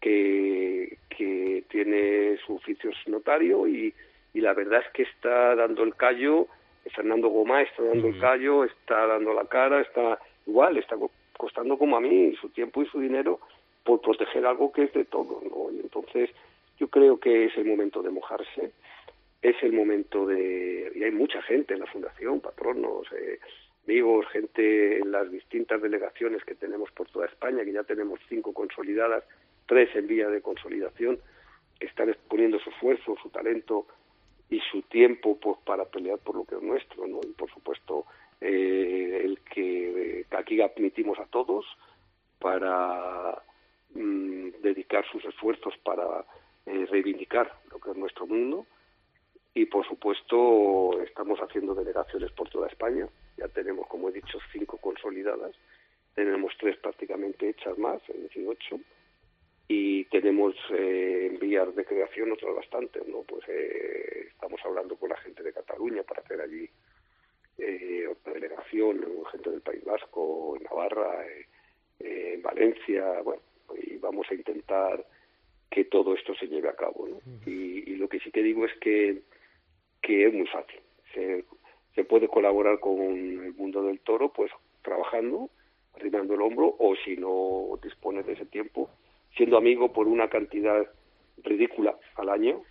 que, 0.00 0.98
que 1.08 1.64
tiene 1.68 2.36
su 2.46 2.54
oficio 2.54 2.90
notario 3.06 3.66
y, 3.66 3.94
y 4.34 4.40
la 4.40 4.54
verdad 4.54 4.82
es 4.86 4.92
que 4.92 5.02
está 5.02 5.54
dando 5.54 5.82
el 5.82 5.94
callo, 5.94 6.46
Fernando 6.94 7.28
Goma 7.28 7.62
está 7.62 7.82
dando 7.82 8.08
el 8.08 8.18
callo, 8.18 8.64
está 8.64 9.06
dando 9.06 9.34
la 9.34 9.44
cara, 9.44 9.80
está 9.80 10.18
igual, 10.46 10.78
está 10.78 10.96
costando 11.36 11.76
como 11.76 11.96
a 11.96 12.00
mí 12.00 12.34
su 12.40 12.48
tiempo 12.50 12.82
y 12.82 12.86
su 12.86 13.00
dinero 13.00 13.40
por 13.84 14.00
proteger 14.00 14.46
algo 14.46 14.72
que 14.72 14.84
es 14.84 14.92
de 14.92 15.04
todo, 15.04 15.40
¿no? 15.42 15.70
Y 15.72 15.80
entonces 15.80 16.30
yo 16.78 16.88
creo 16.88 17.18
que 17.18 17.46
es 17.46 17.56
el 17.56 17.64
momento 17.64 18.02
de 18.02 18.10
mojarse, 18.10 18.72
es 19.42 19.56
el 19.62 19.72
momento 19.72 20.26
de... 20.26 20.92
y 20.94 21.04
hay 21.04 21.12
mucha 21.12 21.40
gente 21.42 21.74
en 21.74 21.80
la 21.80 21.86
Fundación, 21.86 22.40
patronos, 22.40 23.06
eh, 23.12 23.38
amigos, 23.84 24.26
gente 24.32 24.98
en 24.98 25.12
las 25.12 25.30
distintas 25.30 25.80
delegaciones 25.80 26.44
que 26.44 26.54
tenemos 26.54 26.90
por 26.92 27.08
toda 27.08 27.26
España, 27.26 27.64
que 27.64 27.72
ya 27.72 27.84
tenemos 27.84 28.20
cinco 28.28 28.52
consolidadas, 28.52 29.24
tres 29.66 29.94
en 29.94 30.06
vía 30.06 30.28
de 30.28 30.42
consolidación, 30.42 31.18
que 31.78 31.86
están 31.86 32.08
exponiendo 32.08 32.58
su 32.58 32.70
esfuerzo, 32.70 33.16
su 33.22 33.30
talento 33.30 33.86
y 34.50 34.60
su 34.72 34.82
tiempo 34.82 35.38
pues 35.38 35.58
para 35.64 35.84
pelear 35.84 36.18
por 36.18 36.36
lo 36.36 36.44
que 36.44 36.56
es 36.56 36.62
nuestro, 36.62 37.06
¿no? 37.06 37.20
Y 37.22 37.32
por 37.32 37.50
supuesto 37.50 38.06
eh, 38.40 39.22
el 39.24 39.40
que, 39.40 40.26
aquí 40.30 40.60
admitimos 40.60 41.18
a 41.18 41.26
todos 41.26 41.64
para 42.38 43.40
mm, 43.94 44.48
dedicar 44.62 45.04
sus 45.10 45.24
esfuerzos 45.24 45.74
para 45.84 46.24
eh, 46.66 46.86
reivindicar 46.90 47.52
lo 47.70 47.78
que 47.78 47.90
es 47.90 47.96
nuestro 47.96 48.26
mundo 48.26 48.66
y 49.58 49.66
por 49.66 49.84
supuesto 49.88 51.02
estamos 51.02 51.40
haciendo 51.40 51.74
delegaciones 51.74 52.30
por 52.30 52.48
toda 52.48 52.68
España. 52.68 53.08
Ya 53.36 53.48
tenemos, 53.48 53.88
como 53.88 54.08
he 54.08 54.12
dicho, 54.12 54.38
cinco 54.52 54.78
consolidadas, 54.78 55.52
tenemos 56.14 56.52
tres 56.60 56.76
prácticamente 56.76 57.48
hechas 57.48 57.76
más, 57.76 58.00
es 58.08 58.22
decir, 58.22 58.46
ocho, 58.46 58.78
y 59.66 60.04
tenemos 60.04 60.54
eh, 60.70 61.30
en 61.32 61.40
vías 61.40 61.74
de 61.74 61.84
creación 61.84 62.30
otras 62.30 62.54
bastantes, 62.54 63.04
¿no? 63.08 63.22
Pues 63.22 63.42
eh, 63.48 64.28
estamos 64.28 64.60
hablando 64.64 64.94
con 64.94 65.08
la 65.08 65.16
gente 65.16 65.42
de 65.42 65.52
Cataluña 65.52 66.04
para 66.04 66.22
hacer 66.22 66.40
allí 66.40 66.70
eh, 67.58 68.06
otra 68.08 68.34
delegación, 68.34 69.04
gente 69.32 69.50
del 69.50 69.60
País 69.60 69.84
Vasco, 69.84 70.56
en 70.56 70.62
Navarra, 70.62 71.26
en 71.98 72.42
Valencia, 72.42 73.22
bueno, 73.22 73.42
y 73.76 73.96
vamos 73.96 74.24
a 74.30 74.34
intentar 74.34 75.04
que 75.68 75.84
todo 75.86 76.14
esto 76.14 76.32
se 76.36 76.46
lleve 76.46 76.68
a 76.68 76.76
cabo. 76.76 77.08
¿no? 77.08 77.20
y, 77.44 77.96
lo 77.96 78.08
que 78.08 78.20
sí 78.20 78.30
te 78.30 78.44
digo 78.44 78.64
es 78.64 78.72
que, 78.78 79.22
que 80.08 80.26
es 80.26 80.32
muy 80.32 80.46
fácil. 80.46 80.80
Se, 81.12 81.44
puede 82.04 82.28
colaborar 82.28 82.80
con 82.80 82.98
el 82.98 83.52
mundo 83.54 83.82
del 83.82 84.00
toro, 84.00 84.32
pues 84.32 84.50
trabajando, 84.82 85.50
arrimando 85.94 86.34
el 86.34 86.40
hombro, 86.40 86.74
o 86.78 86.94
si 87.04 87.16
no 87.16 87.78
dispones 87.82 88.24
de 88.24 88.32
ese 88.32 88.46
tiempo, 88.46 88.88
siendo 89.36 89.58
amigo 89.58 89.92
por 89.92 90.06
una 90.08 90.30
cantidad 90.30 90.86
ridícula 91.42 91.98
al 92.14 92.30
año, 92.30 92.62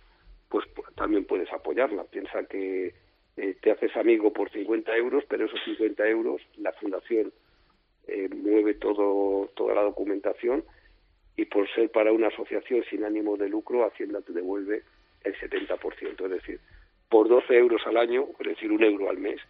pues 0.48 0.66
también 0.96 1.26
puedes 1.26 1.52
apoyarla. 1.52 2.04
Piensa 2.04 2.42
que 2.46 2.94
eh, 3.36 3.56
te 3.60 3.70
haces 3.70 3.96
amigo 3.96 4.32
por 4.32 4.50
50 4.50 4.96
euros, 4.96 5.22
pero 5.28 5.44
esos 5.44 5.60
50 5.64 6.08
euros 6.08 6.42
la 6.56 6.72
fundación 6.72 7.32
eh, 8.08 8.28
mueve 8.34 8.74
todo, 8.74 9.48
toda 9.54 9.74
la 9.74 9.82
documentación 9.82 10.64
y 11.36 11.44
por 11.44 11.72
ser 11.72 11.92
para 11.92 12.10
una 12.10 12.28
asociación 12.28 12.82
sin 12.90 13.04
ánimo 13.04 13.36
de 13.36 13.48
lucro, 13.48 13.84
Hacienda 13.86 14.22
te 14.22 14.32
devuelve 14.32 14.82
el 15.22 15.34
70%. 15.36 16.24
Es 16.24 16.30
decir, 16.30 16.60
por 17.08 17.28
12 17.28 17.56
euros 17.56 17.82
al 17.86 17.96
año, 17.96 18.26
es 18.38 18.46
decir, 18.46 18.70
un 18.70 18.82
euro 18.82 19.10
al 19.10 19.18
mes, 19.18 19.40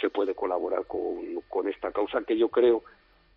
se 0.00 0.10
puede 0.10 0.34
colaborar 0.34 0.86
con, 0.86 1.40
con 1.48 1.68
esta 1.68 1.92
causa 1.92 2.22
que 2.22 2.36
yo 2.36 2.48
creo 2.48 2.82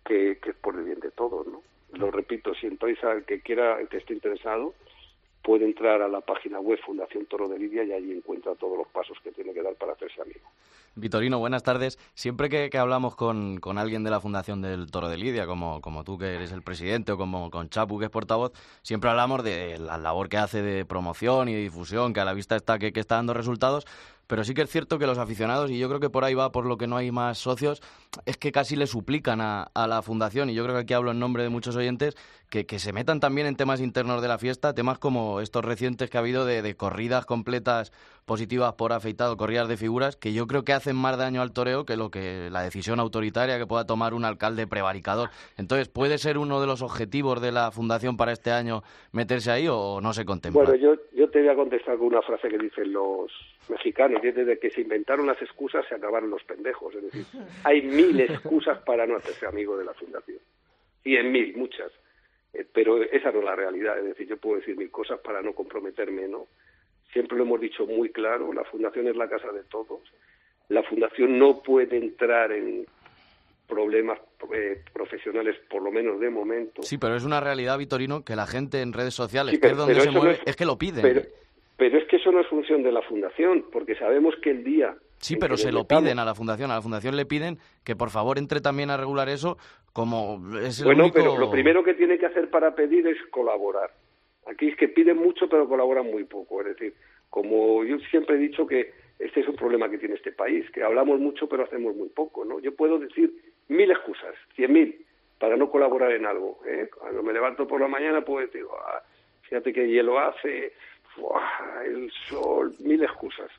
que, 0.04 0.38
que 0.42 0.50
es 0.50 0.56
por 0.56 0.76
el 0.76 0.84
bien 0.84 1.00
de 1.00 1.10
todos. 1.10 1.46
¿no? 1.46 1.62
Lo 1.92 2.10
repito, 2.10 2.54
si 2.54 2.66
entráis 2.66 3.02
al 3.04 3.24
que 3.24 3.40
quiera, 3.40 3.80
el 3.80 3.88
que 3.88 3.98
esté 3.98 4.14
interesado, 4.14 4.74
puede 5.46 5.64
entrar 5.64 6.02
a 6.02 6.08
la 6.08 6.20
página 6.20 6.58
web 6.58 6.76
Fundación 6.84 7.24
Toro 7.26 7.48
de 7.48 7.56
Lidia 7.56 7.84
y 7.84 7.92
allí 7.92 8.10
encuentra 8.10 8.56
todos 8.56 8.76
los 8.76 8.88
pasos 8.88 9.16
que 9.22 9.30
tiene 9.30 9.54
que 9.54 9.62
dar 9.62 9.76
para 9.76 9.92
hacerse 9.92 10.20
amigo. 10.20 10.50
Vitorino, 10.96 11.38
buenas 11.38 11.62
tardes. 11.62 12.00
Siempre 12.14 12.48
que, 12.48 12.76
hablamos 12.76 13.14
con, 13.14 13.58
con, 13.58 13.78
alguien 13.78 14.02
de 14.02 14.10
la 14.10 14.20
Fundación 14.20 14.60
del 14.60 14.90
Toro 14.90 15.08
de 15.08 15.16
Lidia, 15.16 15.46
como, 15.46 15.80
como 15.80 16.02
tú 16.02 16.18
que 16.18 16.34
eres 16.34 16.50
el 16.50 16.62
presidente 16.62 17.12
o 17.12 17.16
como 17.16 17.48
con 17.52 17.68
Chapu 17.68 18.00
que 18.00 18.06
es 18.06 18.10
portavoz, 18.10 18.52
siempre 18.82 19.08
hablamos 19.08 19.44
de 19.44 19.78
la 19.78 19.98
labor 19.98 20.28
que 20.28 20.38
hace 20.38 20.62
de 20.62 20.84
promoción 20.84 21.48
y 21.48 21.54
difusión, 21.54 22.12
que 22.12 22.18
a 22.18 22.24
la 22.24 22.34
vista 22.34 22.56
está 22.56 22.80
que, 22.80 22.92
que 22.92 22.98
está 22.98 23.14
dando 23.14 23.32
resultados, 23.32 23.86
pero 24.26 24.44
sí 24.44 24.54
que 24.54 24.62
es 24.62 24.70
cierto 24.70 24.98
que 24.98 25.06
los 25.06 25.18
aficionados, 25.18 25.70
y 25.70 25.78
yo 25.78 25.88
creo 25.88 26.00
que 26.00 26.10
por 26.10 26.24
ahí 26.24 26.34
va 26.34 26.52
por 26.52 26.66
lo 26.66 26.76
que 26.76 26.86
no 26.86 26.96
hay 26.96 27.10
más 27.10 27.38
socios, 27.38 27.82
es 28.24 28.36
que 28.36 28.52
casi 28.52 28.76
le 28.76 28.86
suplican 28.86 29.40
a, 29.40 29.70
la 29.74 30.02
fundación, 30.02 30.50
y 30.50 30.54
yo 30.54 30.64
creo 30.64 30.74
que 30.74 30.82
aquí 30.82 30.94
hablo 30.94 31.12
en 31.12 31.18
nombre 31.18 31.42
de 31.42 31.48
muchos 31.48 31.76
oyentes, 31.76 32.16
que, 32.50 32.64
se 32.78 32.92
metan 32.92 33.20
también 33.20 33.46
en 33.46 33.56
temas 33.56 33.80
internos 33.80 34.22
de 34.22 34.28
la 34.28 34.38
fiesta, 34.38 34.74
temas 34.74 34.98
como 34.98 35.40
estos 35.40 35.64
recientes 35.64 36.10
que 36.10 36.16
ha 36.16 36.20
habido 36.20 36.44
de, 36.44 36.76
corridas 36.76 37.26
completas 37.26 37.92
positivas 38.24 38.74
por 38.74 38.92
afeitado, 38.92 39.36
corridas 39.36 39.68
de 39.68 39.76
figuras, 39.76 40.16
que 40.16 40.32
yo 40.32 40.46
creo 40.46 40.64
que 40.64 40.72
hacen 40.72 40.96
más 40.96 41.16
daño 41.16 41.42
al 41.42 41.52
toreo 41.52 41.84
que 41.84 41.96
lo 41.96 42.10
que 42.10 42.48
la 42.50 42.62
decisión 42.62 42.98
autoritaria 43.00 43.58
que 43.58 43.66
pueda 43.66 43.86
tomar 43.86 44.14
un 44.14 44.24
alcalde 44.24 44.66
prevaricador. 44.66 45.30
Entonces, 45.56 45.88
¿puede 45.88 46.18
ser 46.18 46.38
uno 46.38 46.60
de 46.60 46.66
los 46.66 46.82
objetivos 46.82 47.40
de 47.40 47.52
la 47.52 47.70
fundación 47.70 48.16
para 48.16 48.32
este 48.32 48.50
año 48.50 48.82
meterse 49.12 49.50
ahí 49.50 49.68
o 49.68 50.00
no 50.00 50.12
se 50.12 50.24
contempla? 50.24 50.62
Bueno, 50.62 50.74
yo, 50.76 50.94
yo 51.14 51.30
te 51.30 51.40
voy 51.40 51.48
a 51.48 51.54
contestar 51.54 51.98
con 51.98 52.08
una 52.08 52.22
frase 52.22 52.48
que 52.48 52.58
dicen 52.58 52.92
los 52.92 53.30
mexicanos, 53.70 54.22
y 54.24 54.30
desde 54.30 54.58
que 54.58 54.70
se 54.70 54.82
inventaron 54.82 55.26
las 55.26 55.40
excusas 55.40 55.86
se 55.88 55.94
acabaron 55.94 56.30
los 56.30 56.44
pendejos. 56.44 56.94
Es 56.94 57.02
decir, 57.04 57.24
hay 57.64 57.82
mil 57.82 58.20
excusas 58.20 58.78
para 58.82 59.06
no 59.06 59.16
hacerse 59.16 59.46
amigo 59.46 59.76
de 59.76 59.84
la 59.84 59.94
fundación. 59.94 60.38
Y 61.04 61.16
en 61.16 61.32
mil, 61.32 61.56
muchas. 61.56 61.92
Eh, 62.52 62.66
pero 62.72 63.02
esa 63.02 63.30
no 63.32 63.40
es 63.40 63.44
la 63.44 63.56
realidad. 63.56 63.98
Es 63.98 64.04
decir, 64.04 64.26
yo 64.26 64.36
puedo 64.36 64.56
decir 64.56 64.76
mil 64.76 64.90
cosas 64.90 65.20
para 65.20 65.42
no 65.42 65.52
comprometerme, 65.52 66.28
¿no? 66.28 66.46
Siempre 67.12 67.36
lo 67.38 67.44
hemos 67.44 67.60
dicho 67.60 67.86
muy 67.86 68.10
claro, 68.10 68.52
la 68.52 68.64
fundación 68.64 69.08
es 69.08 69.16
la 69.16 69.28
casa 69.28 69.50
de 69.52 69.62
todos. 69.64 70.00
La 70.68 70.82
fundación 70.82 71.38
no 71.38 71.62
puede 71.62 71.96
entrar 71.96 72.52
en 72.52 72.86
problemas 73.66 74.18
eh, 74.54 74.82
profesionales, 74.92 75.56
por 75.68 75.82
lo 75.82 75.90
menos 75.90 76.20
de 76.20 76.30
momento. 76.30 76.82
Sí, 76.82 76.98
pero 76.98 77.16
es 77.16 77.24
una 77.24 77.40
realidad, 77.40 77.78
Vitorino, 77.78 78.24
que 78.24 78.36
la 78.36 78.46
gente 78.46 78.80
en 78.80 78.92
redes 78.92 79.14
sociales, 79.14 79.58
que 79.58 79.66
es 79.66 79.76
donde 79.76 80.00
se 80.00 80.10
mueve, 80.10 80.40
es, 80.44 80.56
que 80.56 80.64
lo 80.64 80.78
piden. 80.78 81.02
Pero 81.02 81.22
es 81.78 82.04
que 82.08 82.16
eso 82.16 82.32
no 82.32 82.40
es 82.40 82.46
función 82.46 82.82
de 82.82 82.92
la 82.92 83.02
fundación, 83.02 83.66
porque 83.70 83.94
sabemos 83.96 84.34
que 84.42 84.50
el 84.50 84.64
día... 84.64 84.96
Sí, 85.18 85.36
pero 85.36 85.56
se 85.56 85.72
lo 85.72 85.84
piden 85.84 86.18
a 86.18 86.24
la 86.24 86.34
fundación. 86.34 86.70
A 86.70 86.74
la 86.74 86.82
fundación 86.82 87.16
le 87.16 87.26
piden 87.26 87.58
que 87.84 87.96
por 87.96 88.10
favor 88.10 88.38
entre 88.38 88.60
también 88.60 88.90
a 88.90 88.96
regular 88.96 89.28
eso 89.28 89.56
como 89.92 90.42
es 90.62 90.80
el 90.80 90.84
Bueno, 90.84 91.10
pero 91.12 91.38
lo 91.38 91.50
primero 91.50 91.82
que 91.82 91.94
tiene 91.94 92.18
que 92.18 92.26
hacer 92.26 92.50
para 92.50 92.74
pedir 92.74 93.06
es 93.06 93.16
colaborar. 93.30 93.90
Aquí 94.46 94.68
es 94.68 94.76
que 94.76 94.88
piden 94.88 95.16
mucho 95.16 95.48
pero 95.48 95.68
colaboran 95.68 96.10
muy 96.10 96.24
poco. 96.24 96.60
Es 96.60 96.68
decir, 96.68 96.94
como 97.30 97.82
yo 97.84 97.98
siempre 98.10 98.36
he 98.36 98.38
dicho 98.38 98.66
que 98.66 98.92
este 99.18 99.40
es 99.40 99.48
un 99.48 99.56
problema 99.56 99.88
que 99.88 99.98
tiene 99.98 100.14
este 100.14 100.32
país, 100.32 100.70
que 100.70 100.82
hablamos 100.82 101.18
mucho 101.18 101.48
pero 101.48 101.64
hacemos 101.64 101.96
muy 101.96 102.10
poco, 102.10 102.44
¿no? 102.44 102.60
Yo 102.60 102.76
puedo 102.76 102.98
decir 102.98 103.32
mil 103.68 103.90
excusas, 103.90 104.34
cien 104.54 104.72
mil, 104.72 105.06
para 105.38 105.56
no 105.56 105.70
colaborar 105.70 106.12
en 106.12 106.26
algo. 106.26 106.60
¿eh? 106.66 106.90
Cuando 106.94 107.22
me 107.22 107.32
levanto 107.32 107.66
por 107.66 107.80
la 107.80 107.88
mañana 107.88 108.20
puedo 108.20 108.46
decir, 108.46 108.64
ah, 108.70 109.02
fíjate 109.42 109.72
qué 109.72 109.88
hielo 109.88 110.18
hace, 110.18 110.74
el 111.84 112.10
sol, 112.28 112.74
mil 112.80 113.02
excusas. 113.02 113.50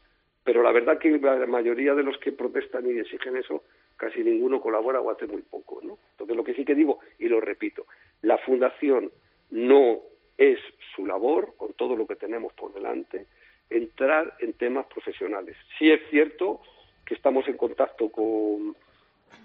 Pero 0.43 0.63
la 0.63 0.71
verdad 0.71 0.97
que 0.97 1.09
la 1.17 1.45
mayoría 1.45 1.93
de 1.93 2.03
los 2.03 2.17
que 2.19 2.31
protestan 2.31 2.85
y 2.87 2.99
exigen 2.99 3.35
eso, 3.35 3.63
casi 3.97 4.23
ninguno 4.23 4.61
colabora 4.61 5.01
o 5.01 5.11
hace 5.11 5.27
muy 5.27 5.41
poco, 5.41 5.81
¿no? 5.83 5.97
Entonces 6.11 6.37
lo 6.37 6.43
que 6.43 6.53
sí 6.53 6.63
que 6.63 6.75
digo, 6.75 6.99
y 7.19 7.27
lo 7.27 7.41
repito, 7.41 7.85
la 8.21 8.37
fundación 8.37 9.11
no 9.51 9.99
es 10.37 10.59
su 10.95 11.05
labor, 11.05 11.55
con 11.57 11.73
todo 11.73 11.95
lo 11.95 12.07
que 12.07 12.15
tenemos 12.15 12.53
por 12.53 12.73
delante, 12.73 13.25
entrar 13.69 14.35
en 14.39 14.53
temas 14.53 14.85
profesionales. 14.87 15.57
Sí 15.77 15.91
es 15.91 16.01
cierto 16.09 16.61
que 17.05 17.15
estamos 17.15 17.47
en 17.47 17.57
contacto 17.57 18.09
con, 18.09 18.75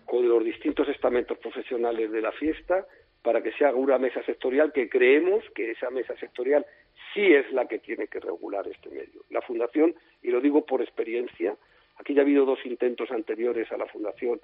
con 0.05 0.29
los 0.29 0.45
distintos 0.45 0.89
estamentos 0.89 1.39
profesionales 1.39 2.11
de 2.11 2.21
la 2.21 2.33
fiesta 2.33 2.87
para 3.23 3.43
que 3.43 3.53
se 3.53 3.65
haga 3.65 3.77
una 3.77 3.99
mesa 3.99 4.23
sectorial 4.25 4.73
que 4.73 4.89
creemos 4.89 5.45
que 5.55 5.71
esa 5.71 5.91
mesa 5.91 6.17
sectorial 6.17 6.67
sí 7.15 7.33
es 7.33 7.51
la 7.53 7.67
que 7.67 7.79
tiene 7.79 8.07
que 8.09 8.21
regular 8.21 8.67
este 8.69 8.91
medio. 8.91 9.25
La 9.31 9.43
Fundación, 9.43 9.95
y 10.23 10.31
lo 10.31 10.41
digo 10.41 10.65
por 10.65 10.83
experiencia, 10.83 11.57
aquí 11.97 12.15
ya 12.15 12.21
ha 12.21 12.25
habido 12.25 12.45
dos 12.45 12.65
intentos 12.65 13.11
anteriores 13.11 13.71
a 13.73 13.77
la 13.77 13.87
Fundación 13.87 14.41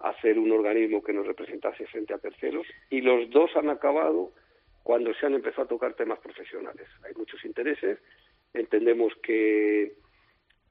a 0.00 0.10
hacer 0.10 0.38
un 0.38 0.52
organismo 0.52 1.02
que 1.02 1.12
nos 1.12 1.26
representase 1.26 1.86
frente 1.86 2.14
a 2.14 2.18
terceros, 2.18 2.66
y 2.90 3.00
los 3.00 3.30
dos 3.30 3.54
han 3.56 3.68
acabado 3.68 4.32
cuando 4.82 5.12
se 5.14 5.26
han 5.26 5.34
empezado 5.34 5.64
a 5.64 5.68
tocar 5.68 5.94
temas 5.94 6.18
profesionales. 6.20 6.88
Hay 7.04 7.14
muchos 7.14 7.44
intereses, 7.44 7.98
entendemos 8.54 9.12
que, 9.22 9.92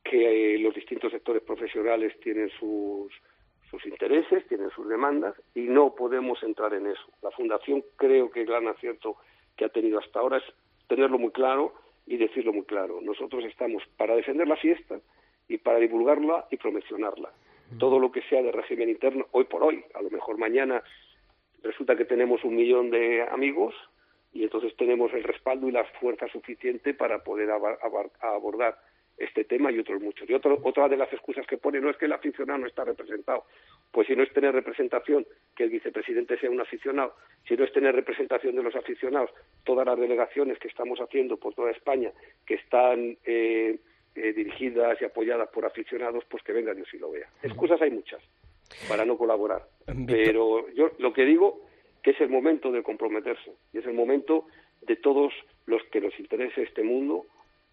que 0.04 0.58
los 0.60 0.74
distintos 0.74 1.12
sectores 1.12 1.44
profesionales 1.44 2.20
tienen 2.22 2.50
sus, 2.60 3.14
sus 3.70 3.86
intereses, 3.86 4.48
tienen 4.48 4.70
sus 4.72 4.88
demandas 4.88 5.36
y 5.54 5.62
no 5.62 5.94
podemos 5.94 6.42
entrar 6.42 6.74
en 6.74 6.88
eso. 6.88 7.12
La 7.22 7.32
Fundación 7.32 7.84
creo 7.96 8.32
que 8.32 8.42
el 8.42 8.48
gran 8.48 8.68
acierto 8.68 9.18
que 9.56 9.66
ha 9.66 9.70
tenido 9.70 10.00
hasta 10.00 10.20
ahora 10.20 10.38
es 10.38 10.44
tenerlo 10.88 11.18
muy 11.18 11.32
claro 11.32 11.74
y 12.06 12.18
decirlo 12.18 12.54
muy 12.54 12.64
claro. 12.64 13.00
Nosotros 13.02 13.44
estamos 13.46 13.84
para 13.98 14.16
defender 14.16 14.48
la 14.48 14.56
fiesta 14.56 15.00
y 15.48 15.58
para 15.58 15.80
divulgarla 15.80 16.48
y 16.52 16.58
promocionarla. 16.58 17.32
Todo 17.80 18.00
lo 18.00 18.12
que 18.12 18.22
sea 18.24 18.42
de 18.42 18.52
régimen 18.52 18.90
interno, 18.90 19.28
hoy 19.32 19.44
por 19.44 19.62
hoy, 19.62 19.84
a 19.94 20.02
lo 20.02 20.10
mejor 20.10 20.38
mañana 20.38 20.82
resulta 21.64 21.98
que 21.98 22.06
tenemos 22.06 22.44
un 22.46 22.56
millón 22.56 22.90
de 22.92 23.24
amigos 23.24 23.76
y 24.34 24.44
entonces 24.44 24.76
tenemos 24.78 25.12
el 25.14 25.24
respaldo 25.24 25.68
y 25.68 25.72
la 25.72 25.84
fuerza 26.00 26.28
suficiente 26.30 26.94
para 26.94 27.24
poder 27.24 27.50
abordar 27.52 28.78
este 29.18 29.44
tema 29.44 29.72
y 29.72 29.80
otros 29.80 30.02
muchos. 30.02 30.30
Y 30.30 30.34
otro, 30.34 30.60
otra 30.64 30.88
de 30.88 30.98
las 30.98 31.12
excusas 31.12 31.46
que 31.48 31.58
pone 31.58 31.80
no 31.80 31.90
es 31.90 31.98
que 31.98 32.06
el 32.06 32.14
aficionado 32.14 32.60
no 32.60 32.68
está 32.68 32.84
representado, 32.84 33.46
pues 33.92 34.08
si 34.08 34.16
no 34.16 34.24
es 34.24 34.32
tener 34.32 34.54
representación, 34.54 35.26
que 35.56 35.64
el 35.64 35.70
vicepresidente 35.70 36.40
sea 36.40 36.52
un 36.52 36.62
aficionado, 36.62 37.16
si 37.48 37.56
no 37.56 37.64
es 37.64 37.74
tener 37.74 37.96
representación 37.96 38.56
de 38.56 38.64
los 38.64 38.76
aficionados, 38.76 39.32
todas 39.64 39.86
las 39.86 40.00
delegaciones 40.00 40.60
que 40.60 40.68
estamos 40.68 41.00
haciendo 41.00 41.38
por 41.38 41.54
toda 41.56 41.72
España, 41.72 42.12
que 42.46 42.56
están 42.56 43.18
eh, 43.26 43.80
eh, 44.16 44.34
dirigidas 44.34 45.02
y 45.02 45.06
apoyadas 45.06 45.50
por 45.50 45.66
aficionados, 45.66 46.24
pues 46.30 46.44
que 46.44 46.54
venga 46.54 46.74
Dios 46.74 46.88
y 46.94 46.98
lo 46.98 47.12
vea. 47.12 47.30
Excusas 47.42 47.82
hay 47.82 47.92
muchas 47.92 48.22
para 48.90 49.06
no 49.06 49.18
colaborar, 49.18 49.64
pero 50.06 50.70
yo 50.74 50.92
lo 51.00 51.14
que 51.14 51.24
digo 51.24 51.62
que 52.04 52.12
es 52.12 52.22
el 52.22 52.30
momento 52.30 52.72
de 52.72 52.84
comprometerse 52.84 53.52
y 53.74 53.78
es 53.78 53.86
el 53.86 53.94
momento 53.94 54.46
de 54.82 54.98
todos 54.98 55.34
los 55.66 55.82
que 55.92 56.02
nos 56.02 56.18
interese 56.20 56.64
este 56.64 56.84
mundo 56.84 57.26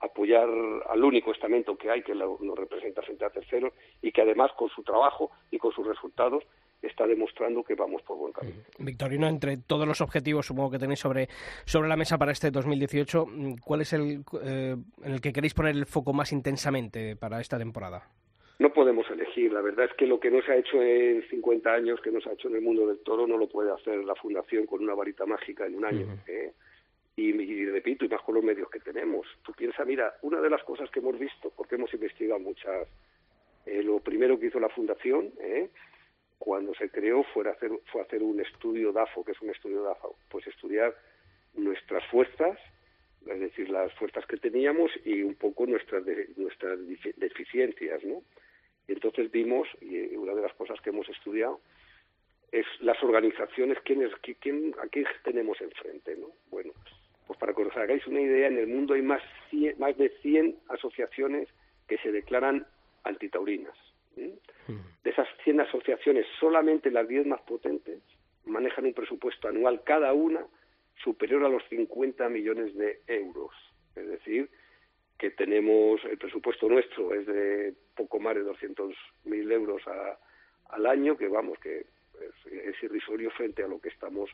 apoyar 0.04 0.48
al 0.88 1.04
único 1.04 1.32
estamento 1.32 1.76
que 1.76 1.90
hay 1.90 2.02
que 2.02 2.14
nos 2.14 2.58
representa 2.58 3.02
frente 3.02 3.24
a 3.24 3.30
terceros 3.30 3.72
y 4.02 4.12
que 4.12 4.22
además 4.22 4.52
con 4.56 4.68
su 4.70 4.82
trabajo 4.82 5.30
y 5.50 5.58
con 5.58 5.72
sus 5.72 5.86
resultados 5.86 6.44
está 6.82 7.06
demostrando 7.06 7.62
que 7.62 7.74
vamos 7.74 8.02
por 8.02 8.18
buen 8.18 8.32
camino. 8.32 8.58
Victorino, 8.78 9.26
entre 9.26 9.56
todos 9.56 9.86
los 9.86 10.00
objetivos 10.00 10.46
supongo 10.46 10.72
que 10.72 10.78
tenéis 10.78 11.00
sobre, 11.00 11.28
sobre 11.64 11.88
la 11.88 11.96
mesa 11.96 12.18
para 12.18 12.32
este 12.32 12.50
2018, 12.50 13.26
¿cuál 13.64 13.80
es 13.80 13.92
el 13.92 14.24
eh, 14.42 14.76
en 15.02 15.12
el 15.12 15.20
que 15.20 15.32
queréis 15.32 15.54
poner 15.54 15.74
el 15.74 15.86
foco 15.86 16.12
más 16.12 16.32
intensamente 16.32 17.16
para 17.16 17.40
esta 17.40 17.58
temporada? 17.58 18.08
No 18.58 18.72
podemos 18.72 19.10
elegir, 19.10 19.52
la 19.52 19.62
verdad 19.62 19.86
es 19.86 19.94
que 19.94 20.06
lo 20.06 20.20
que 20.20 20.30
no 20.30 20.40
se 20.42 20.52
ha 20.52 20.56
hecho 20.56 20.80
en 20.80 21.22
50 21.28 21.72
años, 21.72 22.00
que 22.00 22.12
no 22.12 22.20
se 22.20 22.28
ha 22.28 22.34
hecho 22.34 22.48
en 22.48 22.56
el 22.56 22.62
mundo 22.62 22.86
del 22.86 23.00
toro, 23.00 23.26
no 23.26 23.36
lo 23.36 23.48
puede 23.48 23.72
hacer 23.72 24.04
la 24.04 24.14
Fundación 24.14 24.66
con 24.66 24.82
una 24.82 24.94
varita 24.94 25.26
mágica 25.26 25.66
en 25.66 25.74
un 25.74 25.84
año. 25.84 26.06
¿eh? 26.28 26.52
Y, 27.16 27.66
repito, 27.66 28.04
y 28.04 28.08
más 28.08 28.22
con 28.22 28.34
los 28.34 28.44
medios 28.44 28.68
que 28.70 28.80
tenemos. 28.80 29.26
Tú 29.44 29.52
piensas, 29.52 29.86
mira, 29.86 30.14
una 30.22 30.40
de 30.40 30.50
las 30.50 30.62
cosas 30.64 30.90
que 30.90 30.98
hemos 30.98 31.18
visto, 31.18 31.52
porque 31.56 31.76
hemos 31.76 31.92
investigado 31.94 32.40
muchas, 32.40 32.88
eh, 33.66 33.82
lo 33.82 34.00
primero 34.00 34.38
que 34.38 34.46
hizo 34.46 34.58
la 34.58 34.68
Fundación, 34.68 35.32
eh, 35.40 35.68
cuando 36.38 36.74
se 36.74 36.90
creó, 36.90 37.22
fue 37.32 37.48
hacer, 37.48 37.70
fue 37.92 38.02
hacer 38.02 38.22
un 38.22 38.40
estudio 38.40 38.92
DAFO, 38.92 39.24
que 39.24 39.32
es 39.32 39.40
un 39.40 39.50
estudio 39.50 39.82
DAFO, 39.82 40.16
pues 40.28 40.46
estudiar 40.46 40.94
nuestras 41.54 42.04
fuerzas, 42.10 42.58
es 43.26 43.40
decir, 43.40 43.70
las 43.70 43.92
fuerzas 43.94 44.26
que 44.26 44.36
teníamos 44.36 44.90
y 45.04 45.22
un 45.22 45.36
poco 45.36 45.66
nuestras, 45.66 46.02
nuestras 46.36 46.78
deficiencias, 47.16 48.04
¿no? 48.04 48.22
Y 48.86 48.92
entonces 48.92 49.30
vimos, 49.30 49.66
y 49.80 50.14
una 50.16 50.34
de 50.34 50.42
las 50.42 50.52
cosas 50.54 50.78
que 50.82 50.90
hemos 50.90 51.08
estudiado, 51.08 51.60
es 52.52 52.66
las 52.80 53.02
organizaciones, 53.02 53.78
¿quién 53.84 54.08
quién, 54.40 54.74
¿a 54.80 54.86
quién 54.88 55.06
tenemos 55.24 55.60
enfrente? 55.60 56.16
¿no? 56.16 56.28
Bueno, 56.50 56.72
pues 57.26 57.38
para 57.38 57.54
que 57.54 57.62
os 57.62 57.76
hagáis 57.76 58.06
una 58.06 58.20
idea, 58.20 58.48
en 58.48 58.58
el 58.58 58.66
mundo 58.66 58.94
hay 58.94 59.02
más, 59.02 59.22
más 59.78 59.96
de 59.96 60.10
100 60.22 60.56
asociaciones 60.68 61.48
que 61.88 61.98
se 61.98 62.12
declaran 62.12 62.66
antitaurinas. 63.04 63.76
De 64.16 65.10
esas 65.10 65.28
100 65.42 65.60
asociaciones, 65.60 66.26
solamente 66.38 66.90
las 66.90 67.08
10 67.08 67.26
más 67.26 67.40
potentes 67.42 68.00
manejan 68.44 68.84
un 68.84 68.94
presupuesto 68.94 69.48
anual 69.48 69.82
cada 69.84 70.12
una 70.12 70.46
superior 71.02 71.44
a 71.44 71.48
los 71.48 71.62
50 71.68 72.28
millones 72.28 72.74
de 72.76 73.00
euros. 73.06 73.52
Es 73.96 74.06
decir, 74.06 74.48
que 75.18 75.30
tenemos, 75.30 76.02
el 76.04 76.18
presupuesto 76.18 76.68
nuestro 76.68 77.14
es 77.14 77.26
de 77.26 77.74
poco 77.96 78.18
más 78.20 78.34
de 78.34 78.44
200.000 78.44 79.52
euros 79.52 79.82
al 80.68 80.86
año, 80.86 81.16
que 81.16 81.28
vamos, 81.28 81.58
que 81.58 81.86
es, 82.20 82.82
irrisorio 82.82 83.30
frente 83.30 83.62
a 83.62 83.68
lo 83.68 83.80
que 83.80 83.88
estamos 83.88 84.30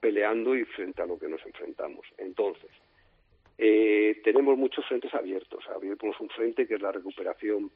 peleando 0.00 0.54
y 0.56 0.64
frente 0.64 1.02
a 1.02 1.06
lo 1.06 1.18
que 1.18 1.28
nos 1.28 1.44
enfrentamos. 1.44 2.06
Entonces, 2.18 2.70
eh, 3.58 4.20
tenemos 4.22 4.56
muchos 4.56 4.86
frentes 4.86 5.14
abiertos. 5.14 5.64
Abiertos 5.68 6.20
un 6.20 6.28
frente 6.30 6.66
que 6.66 6.74
es 6.74 6.82
la 6.82 6.92
recuperación 6.92 7.70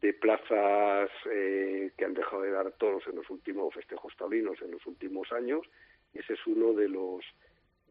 de 0.00 0.12
plazas 0.12 1.10
eh, 1.30 1.92
que 1.96 2.04
han 2.04 2.14
dejado 2.14 2.42
de 2.42 2.50
dar 2.50 2.70
toros 2.72 3.02
en 3.06 3.16
los 3.16 3.28
últimos 3.30 3.72
festejos 3.74 4.14
taurinos 4.16 4.60
en 4.62 4.70
los 4.70 4.86
últimos 4.86 5.32
años. 5.32 5.66
Y 6.12 6.20
ese 6.20 6.34
es 6.34 6.46
uno 6.46 6.72
de 6.72 6.88
los 6.88 7.24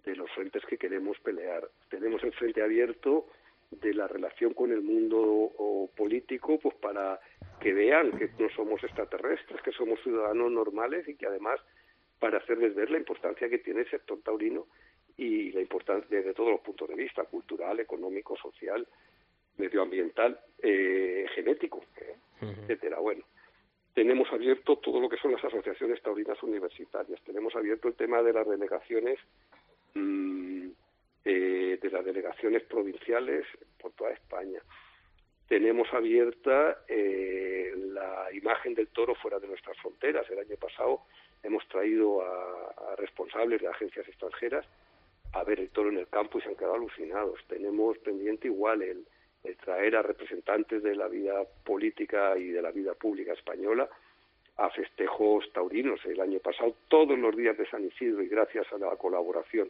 de 0.06 0.15
los 0.15 0.29
frentes 0.32 0.65
que 0.65 0.77
queremos 0.77 1.17
pelear. 1.21 1.69
Tenemos 1.89 2.23
el 2.23 2.34
frente 2.34 2.62
abierto 2.62 3.27
de 3.71 3.93
la 3.93 4.08
relación 4.08 4.53
con 4.53 4.71
el 4.71 4.82
mundo 4.82 5.89
político, 5.95 6.60
pues 6.60 6.75
para 6.75 7.19
que 7.62 7.73
vean 7.73 8.12
que 8.17 8.29
no 8.38 8.49
somos 8.49 8.84
extraterrestres, 8.84 9.62
que 9.62 9.71
somos 9.71 9.99
ciudadanos 10.03 10.51
normales 10.51 11.08
y 11.08 11.15
que 11.15 11.25
además 11.25 11.60
para 12.23 12.38
hacerles 12.38 12.73
ver 12.73 12.89
la 12.89 12.99
importancia 12.99 13.49
que 13.49 13.57
tiene 13.57 13.81
el 13.81 13.89
sector 13.89 14.17
taurino 14.23 14.67
y 15.17 15.51
la 15.51 15.59
importancia 15.59 16.07
desde 16.09 16.33
todos 16.33 16.51
los 16.51 16.62
puntos 16.62 16.88
de 16.88 16.95
vista, 16.95 17.25
cultural, 17.25 17.81
económico, 17.81 18.38
social, 18.38 18.88
medioambiental, 19.57 20.39
eh, 20.62 21.25
genético, 21.36 21.83
eh, 21.97 22.15
etcétera. 22.39 22.99
Bueno, 22.99 23.25
tenemos 23.93 24.31
abierto 24.31 24.77
todo 24.77 25.01
lo 25.01 25.09
que 25.09 25.17
son 25.17 25.33
las 25.33 25.43
asociaciones 25.43 26.01
taurinas 26.01 26.41
universitarias, 26.41 27.21
tenemos 27.25 27.53
abierto 27.57 27.89
el 27.89 27.95
tema 27.95 28.23
de 28.23 28.31
las 28.31 28.47
delegaciones 28.47 29.19
mm, 29.93 30.67
eh, 31.25 31.77
de 31.81 31.89
las 31.91 32.05
delegaciones 32.05 32.63
provinciales 32.63 33.45
por 33.81 33.91
toda 33.91 34.12
España. 34.12 34.62
Tenemos 35.49 35.93
abierta 35.93 36.86
eh, 36.88 37.73
la 37.75 38.29
imagen 38.31 38.75
del 38.75 38.88
toro 38.88 39.13
fuera 39.13 39.39
de 39.39 39.47
nuestras 39.47 39.77
fronteras. 39.79 40.25
El 40.29 40.39
año 40.39 40.55
pasado 40.55 41.01
hemos 41.43 41.67
traído 41.67 42.21
a, 42.21 42.95
responsables 42.97 43.62
de 43.62 43.67
agencias 43.67 44.08
extranjeras 44.08 44.65
a 45.34 45.43
ver 45.43 45.60
el 45.60 45.69
toro 45.69 45.89
en 45.89 45.97
el 45.97 46.08
campo 46.08 46.38
y 46.38 46.41
se 46.41 46.49
han 46.49 46.56
quedado 46.56 46.75
alucinados. 46.75 47.39
Tenemos 47.47 47.97
pendiente 47.99 48.47
igual 48.47 48.82
el, 48.82 49.06
el 49.43 49.58
traer 49.58 49.95
a 49.95 50.01
representantes 50.01 50.84
de 50.84 50.95
la 50.95 51.08
vida 51.08 51.43
política 51.65 52.38
y 52.38 52.49
de 52.49 52.62
la 52.62 52.71
vida 52.71 52.93
pública 52.93 53.34
española 53.34 53.89
a 54.58 54.69
festejos 54.69 55.51
taurinos. 55.51 55.99
El 56.06 56.21
año 56.21 56.39
pasado, 56.39 56.75
todos 56.88 57.17
los 57.17 57.36
días 57.36 57.58
de 57.58 57.67
San 57.67 57.84
Isidro, 57.84 58.21
y 58.21 58.27
gracias 58.27 58.71
a 58.71 58.77
la 58.77 58.95
colaboración 58.95 59.69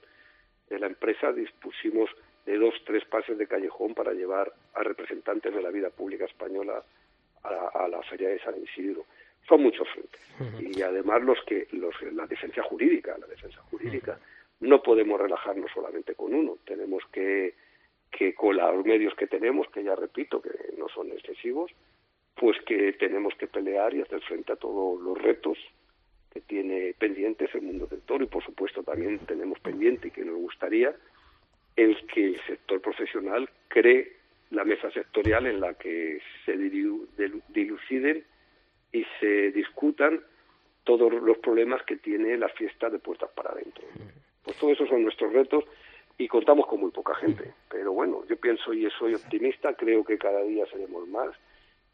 de 0.70 0.80
la 0.80 0.88
empresa 0.88 1.32
dispusimos 1.32 2.10
de 2.46 2.58
dos, 2.58 2.74
tres 2.86 3.06
pases 3.06 3.38
de 3.38 3.48
callejón 3.48 3.94
para 3.94 4.14
llevar 4.14 4.52
a 4.74 4.84
representantes 4.84 5.54
de 5.54 5.62
la 5.62 5.70
vida 5.70 5.90
pública 5.90 6.26
española 6.26 6.84
a, 7.44 7.88
la 7.88 8.02
feria 8.04 8.30
de 8.30 8.40
San 8.40 8.62
Isidro. 8.62 9.06
Son 9.48 9.62
muchos 9.62 9.88
frentes. 9.90 10.22
Y 10.78 10.82
además 10.82 11.22
los 11.24 11.38
que, 11.46 11.68
los, 11.72 11.94
la 12.14 12.26
defensa 12.28 12.64
jurídica, 12.64 13.18
la 13.18 13.28
defensa 13.28 13.62
jurídica. 13.70 14.20
No 14.60 14.82
podemos 14.82 15.20
relajarnos 15.20 15.70
solamente 15.74 16.16
con 16.16 16.34
uno. 16.34 16.58
Tenemos 16.66 17.04
que, 17.12 17.54
que 18.12 18.34
con 18.34 18.56
los 18.56 18.86
medios 18.86 19.14
que 19.16 19.28
tenemos, 19.28 19.68
que 19.70 19.84
ya 19.84 19.96
repito, 19.96 20.42
que 20.42 20.52
no 20.78 20.88
son 20.90 21.12
excesivos, 21.12 21.72
pues 22.36 22.58
que 22.66 22.94
tenemos 22.94 23.34
que 23.36 23.48
pelear 23.48 23.94
y 23.94 24.02
hacer 24.02 24.22
frente 24.22 24.54
a 24.54 24.56
todos 24.56 25.02
los 25.02 25.18
retos 25.22 25.58
que 26.34 26.42
tiene 26.42 26.96
pendientes 26.98 27.54
el 27.54 27.62
mundo 27.62 27.86
del 27.86 28.02
toro 28.02 28.24
y 28.24 28.28
por 28.28 28.44
supuesto 28.44 28.82
también 28.82 29.20
tenemos 29.20 29.60
pendiente 29.60 30.08
y 30.08 30.12
que 30.12 30.26
nos 30.26 30.38
gustaría 30.38 30.96
el 31.76 32.06
que 32.08 32.26
el 32.26 32.42
sector 32.48 32.82
profesional 32.82 33.50
cree 33.68 34.14
la 34.50 34.64
mesa 34.64 34.90
sectorial 34.92 35.46
en 35.46 35.62
la 35.62 35.76
que 35.76 36.20
se 36.46 36.58
diluciden 36.58 38.24
y 38.94 39.06
se 39.20 39.52
discutan 39.52 40.22
todos 40.86 41.12
los 41.12 41.38
problemas 41.40 41.84
que 41.84 41.98
tiene 41.98 42.38
la 42.38 42.48
fiesta 42.50 42.90
de 42.90 43.00
puertas 43.00 43.30
para 43.32 43.52
adentro. 43.52 43.84
Pues 44.44 44.58
todos 44.58 44.74
esos 44.74 44.88
son 44.88 45.04
nuestros 45.04 45.34
retos 45.34 45.66
y 46.18 46.28
contamos 46.28 46.68
con 46.68 46.80
muy 46.80 46.92
poca 46.92 47.16
gente. 47.16 47.54
Pero 47.70 47.92
bueno, 47.92 48.24
yo 48.30 48.38
pienso 48.38 48.74
y 48.74 48.90
soy 48.92 49.16
optimista, 49.16 49.74
creo 49.74 50.06
que 50.06 50.18
cada 50.18 50.42
día 50.44 50.66
seremos 50.68 51.08
más. 51.08 51.36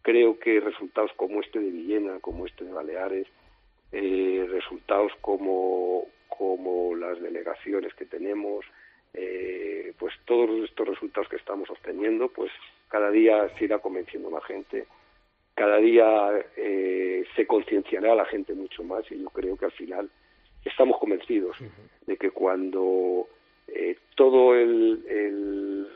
Creo 0.01 0.39
que 0.39 0.59
resultados 0.59 1.11
como 1.15 1.41
este 1.41 1.59
de 1.59 1.71
Villena, 1.71 2.19
como 2.19 2.45
este 2.45 2.65
de 2.65 2.71
Baleares, 2.71 3.27
eh, 3.91 4.45
resultados 4.49 5.11
como, 5.21 6.07
como 6.27 6.95
las 6.95 7.21
delegaciones 7.21 7.93
que 7.95 8.05
tenemos, 8.05 8.65
eh, 9.13 9.93
pues 9.97 10.13
todos 10.25 10.49
estos 10.63 10.87
resultados 10.87 11.29
que 11.29 11.35
estamos 11.37 11.69
obteniendo, 11.69 12.29
pues 12.29 12.51
cada 12.89 13.11
día 13.11 13.49
se 13.57 13.65
irá 13.65 13.79
convenciendo 13.79 14.29
más 14.29 14.43
gente, 14.45 14.85
cada 15.59 15.77
día 15.79 16.41
eh, 16.55 17.25
se 17.35 17.45
concienciará 17.45 18.13
a 18.13 18.15
la 18.15 18.25
gente 18.25 18.53
mucho 18.53 18.81
más 18.81 19.03
y 19.11 19.21
yo 19.21 19.29
creo 19.29 19.57
que 19.57 19.65
al 19.65 19.73
final 19.73 20.09
estamos 20.63 20.97
convencidos 20.99 21.57
de 22.07 22.15
que 22.15 22.31
cuando 22.31 23.27
eh, 23.67 23.97
todo 24.15 24.55
el, 24.55 25.03
el, 25.09 25.87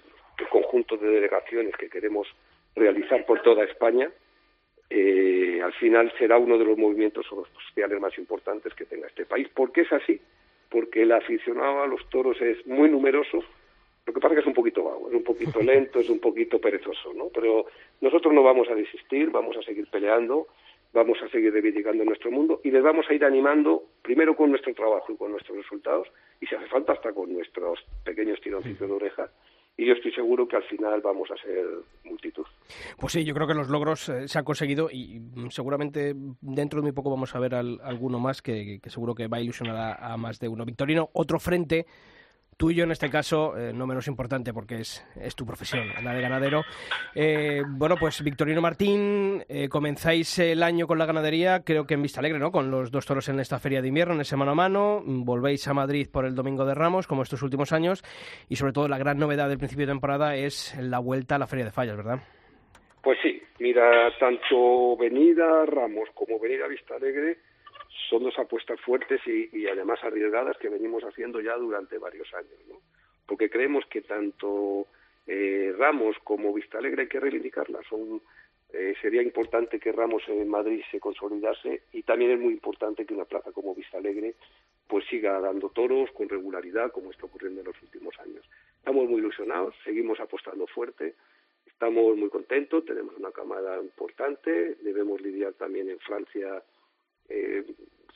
conjunto 0.50 0.98
de 0.98 1.08
delegaciones 1.08 1.78
que 1.78 1.90
queremos 1.90 2.28
realizar 2.76 3.26
por 3.26 3.42
toda 3.42 3.64
España 3.64 4.12
eh, 4.90 5.62
al 5.64 5.72
final 5.76 6.12
será 6.20 6.38
uno 6.38 6.58
de 6.58 6.66
los 6.66 6.78
movimientos 6.78 7.26
sociales 7.26 8.02
más 8.02 8.18
importantes 8.18 8.74
que 8.74 8.84
tenga 8.84 9.08
este 9.08 9.26
país. 9.26 9.48
¿Por 9.48 9.72
qué 9.72 9.82
es 9.82 9.94
así? 9.94 10.20
Porque 10.70 11.04
el 11.04 11.14
aficionado 11.14 11.84
a 11.84 11.88
los 11.88 12.08
toros 12.10 12.40
es 12.42 12.68
muy 12.68 12.90
numeroso, 12.90 13.46
lo 14.06 14.14
que 14.14 14.20
pasa 14.20 14.34
es 14.34 14.38
que 14.38 14.42
es 14.42 14.48
un 14.48 14.54
poquito 14.54 14.84
vago, 14.84 15.10
es 15.10 15.16
un 15.16 15.24
poquito 15.24 15.60
lento, 15.62 16.00
es 16.00 16.10
un 16.10 16.20
poquito 16.20 16.60
perezoso, 16.60 17.14
¿no? 17.14 17.30
Pero 17.34 17.66
nosotros 18.02 18.34
no 18.34 18.44
vamos 18.44 18.68
a 18.70 18.76
desistir, 18.76 19.30
vamos 19.30 19.56
a 19.58 19.64
seguir 19.64 19.88
peleando, 19.90 20.48
vamos 20.94 21.18
a 21.24 21.30
seguir 21.30 21.52
reivindicando 21.52 22.06
nuestro 22.06 22.32
mundo 22.32 22.62
y 22.64 22.72
les 22.72 22.84
vamos 22.84 23.06
a 23.10 23.14
ir 23.14 23.26
animando 23.26 23.84
primero 24.02 24.36
con 24.36 24.52
nuestro 24.52 24.74
trabajo 24.74 25.12
y 25.12 25.18
con 25.18 25.32
nuestros 25.32 25.58
resultados 25.58 26.08
y 26.40 26.46
si 26.46 26.56
hace 26.56 26.68
falta 26.68 26.94
hasta 26.94 27.14
con 27.14 27.34
nuestros 27.34 27.80
pequeños 28.04 28.40
tironcitos 28.42 28.88
de 28.88 28.94
orejas 28.94 29.32
y 29.76 29.88
yo 29.88 29.94
estoy 29.94 30.12
seguro 30.12 30.48
que 30.48 30.56
al 30.56 30.64
final 30.64 31.02
vamos 31.02 31.30
a 31.32 31.38
ser 31.38 31.66
multitud. 32.04 32.46
Pues 33.00 33.14
sí, 33.14 33.24
yo 33.24 33.34
creo 33.34 33.48
que 33.48 33.56
los 33.56 33.70
logros 33.70 34.08
eh, 34.10 34.28
se 34.28 34.38
han 34.38 34.46
conseguido 34.46 34.90
y 34.92 35.20
mm, 35.20 35.50
seguramente 35.50 36.14
dentro 36.42 36.80
de 36.80 36.84
muy 36.84 36.92
poco 36.92 37.10
vamos 37.10 37.34
a 37.36 37.40
ver 37.40 37.56
alguno 37.56 38.20
más 38.20 38.42
que, 38.42 38.80
seguro 38.86 39.16
que 39.16 39.28
va 39.28 39.38
a 39.38 39.42
ilusionar 39.42 39.98
a, 40.00 40.16
más 40.18 40.40
de 40.40 40.48
uno. 40.48 40.66
Victorino, 40.66 41.10
otro 41.14 41.40
frente 41.40 41.88
tuyo 42.58 42.84
en 42.84 42.92
este 42.92 43.10
caso, 43.10 43.58
eh, 43.58 43.74
no 43.74 43.88
menos 43.88 44.08
importante 44.08 44.54
porque 44.54 44.76
es, 44.76 45.06
es, 45.20 45.36
tu 45.36 45.46
profesión, 45.46 45.88
la 46.04 46.14
de 46.14 46.22
ganadero. 46.22 46.64
Eh, 47.16 47.62
bueno, 47.68 47.96
pues 48.00 48.24
Victorino 48.24 48.62
Martín, 48.62 49.44
eh, 49.48 49.70
comenzáis 49.70 50.40
el 50.40 50.64
año 50.64 50.88
con 50.88 50.98
la 50.98 51.06
ganadería, 51.06 51.64
creo 51.64 51.86
que 51.86 51.94
en 51.94 52.02
Vista 52.02 52.20
Alegre, 52.20 52.40
¿no? 52.40 52.52
Con 52.52 52.72
los 52.72 52.92
dos 52.92 53.06
toros 53.06 53.30
en 53.30 53.40
esta 53.40 53.60
feria 53.60 53.82
de 53.82 53.88
invierno, 53.88 54.14
en 54.14 54.22
ese 54.22 54.36
mano 54.36 54.52
a 54.52 54.56
mano. 54.56 55.02
Volvéis 55.06 55.68
a 55.68 55.74
Madrid 55.74 56.08
por 56.12 56.26
el 56.26 56.36
Domingo 56.36 56.66
de 56.66 56.74
Ramos, 56.74 57.08
como 57.08 57.24
estos 57.24 57.42
últimos 57.42 57.72
años. 57.72 58.04
Y 58.50 58.56
sobre 58.56 58.74
todo 58.74 58.88
la 58.88 58.98
gran 58.98 59.18
novedad 59.18 59.50
del 59.50 59.58
principio 59.58 59.86
de 59.86 59.92
temporada 59.92 60.36
es 60.36 60.76
la 60.80 61.00
vuelta 61.00 61.36
a 61.36 61.40
la 61.40 61.48
feria 61.48 61.66
de 61.66 61.72
fallas, 61.72 61.98
¿verdad? 61.98 62.20
Pues 63.02 63.18
sí, 63.22 63.42
mira, 63.60 64.18
tanto 64.18 64.96
venida 64.96 65.66
Ramos 65.66 66.10
como 66.14 66.40
venida 66.40 66.68
Vista 66.68 66.96
Alegre 66.96 67.38
son 68.10 68.24
dos 68.24 68.38
apuestas 68.38 68.80
fuertes 68.82 69.22
y, 69.26 69.68
además 69.68 70.04
arriesgadas 70.04 70.58
que 70.58 70.70
venimos 70.70 71.04
haciendo 71.04 71.42
ya 71.42 71.56
durante 71.56 71.98
varios 71.98 72.34
años, 72.34 72.60
¿no? 72.68 72.82
Porque 73.26 73.50
creemos 73.50 73.86
que 73.86 74.02
tanto 74.02 74.88
eh, 75.26 75.74
Ramos 75.78 76.18
como 76.24 76.54
Vista 76.54 76.78
Alegre 76.78 77.04
hay 77.04 77.08
que 77.08 77.20
reivindicarlas. 77.20 77.86
Son, 77.88 78.22
eh, 78.74 78.94
sería 79.02 79.22
importante 79.22 79.80
que 79.80 79.92
Ramos 79.92 80.24
en 80.28 80.48
Madrid 80.50 80.82
se 80.92 81.00
consolidase 81.00 81.84
y 81.94 82.04
también 82.04 82.32
es 82.32 82.40
muy 82.40 82.54
importante 82.54 83.06
que 83.06 83.14
una 83.14 83.26
plaza 83.26 83.52
como 83.52 83.76
Vista 83.76 83.98
Alegre 83.98 84.36
pues 84.88 85.06
siga 85.08 85.40
dando 85.40 85.70
toros 85.70 86.12
con 86.12 86.28
regularidad 86.28 86.92
como 86.92 87.12
está 87.12 87.26
ocurriendo 87.26 87.62
en 87.62 87.68
los 87.68 87.82
últimos 87.82 88.20
años. 88.20 88.46
Estamos 88.78 89.10
muy 89.10 89.20
ilusionados, 89.20 89.74
seguimos 89.84 90.20
apostando 90.20 90.68
fuerte, 90.68 91.16
estamos 91.66 92.18
muy 92.18 92.30
contentos, 92.30 92.86
tenemos 92.86 93.16
una 93.18 93.32
camada 93.32 93.82
importante, 93.82 94.76
debemos 94.82 95.22
lidiar 95.22 95.54
también 95.54 95.90
en 95.90 96.00
Francia 96.00 96.62
eh, 97.34 97.66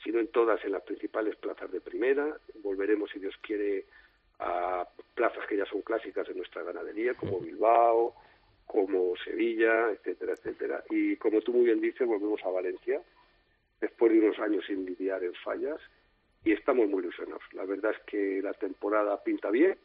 sino 0.02 0.20
en 0.20 0.28
todas, 0.28 0.64
en 0.64 0.72
las 0.72 0.82
principales 0.82 1.34
plazas 1.36 1.70
de 1.72 1.80
primera. 1.80 2.38
Volveremos, 2.62 3.10
si 3.10 3.18
Dios 3.18 3.34
quiere, 3.42 3.84
a 4.38 4.86
plazas 5.14 5.44
que 5.48 5.56
ya 5.56 5.66
son 5.66 5.82
clásicas 5.82 6.28
de 6.28 6.34
nuestra 6.34 6.62
ganadería, 6.62 7.14
como 7.14 7.40
Bilbao, 7.40 8.14
como 8.64 9.16
Sevilla, 9.24 9.90
etcétera, 9.90 10.34
etcétera. 10.34 10.84
Y 10.90 11.16
como 11.16 11.40
tú 11.40 11.52
muy 11.52 11.64
bien 11.64 11.80
dices, 11.80 12.06
volvemos 12.06 12.40
a 12.44 12.50
Valencia, 12.50 13.02
después 13.80 14.12
de 14.12 14.20
unos 14.20 14.38
años 14.38 14.64
sin 14.66 14.86
lidiar 14.86 15.24
en 15.24 15.34
fallas 15.34 15.80
y 16.44 16.52
estamos 16.52 16.88
muy 16.88 17.02
ilusionados. 17.02 17.42
La 17.52 17.64
verdad 17.64 17.92
es 17.92 18.02
que 18.04 18.40
la 18.42 18.52
temporada 18.52 19.22
pinta 19.24 19.50
bien 19.50 19.76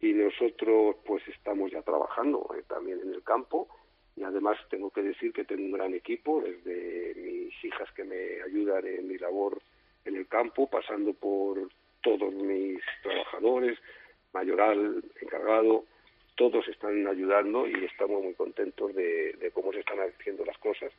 y 0.00 0.12
nosotros 0.12 0.96
pues 1.04 1.26
estamos 1.28 1.72
ya 1.72 1.82
trabajando 1.82 2.48
eh, 2.56 2.62
también 2.68 3.00
en 3.00 3.12
el 3.14 3.22
campo 3.24 3.68
y 4.16 4.22
además 4.22 4.58
tengo 4.68 4.90
que 4.90 5.02
decir 5.02 5.32
que 5.32 5.44
tengo 5.44 5.64
un 5.64 5.72
gran 5.72 5.94
equipo, 5.94 6.42
desde 6.42 7.14
mis 7.14 7.64
hijas 7.64 7.90
que 7.92 8.04
me 8.04 8.42
ayudan 8.44 8.86
en 8.86 9.08
mi 9.08 9.18
labor 9.18 9.60
en 10.04 10.16
el 10.16 10.26
campo, 10.26 10.68
pasando 10.68 11.12
por 11.14 11.68
todos 12.02 12.32
mis 12.34 12.80
trabajadores, 13.02 13.78
mayoral, 14.32 15.02
encargado, 15.20 15.84
todos 16.34 16.66
están 16.68 17.06
ayudando 17.06 17.68
y 17.68 17.84
estamos 17.84 18.22
muy 18.22 18.34
contentos 18.34 18.94
de, 18.94 19.34
de 19.34 19.50
cómo 19.50 19.72
se 19.72 19.80
están 19.80 19.98
haciendo 20.00 20.44
las 20.44 20.58
cosas 20.58 20.92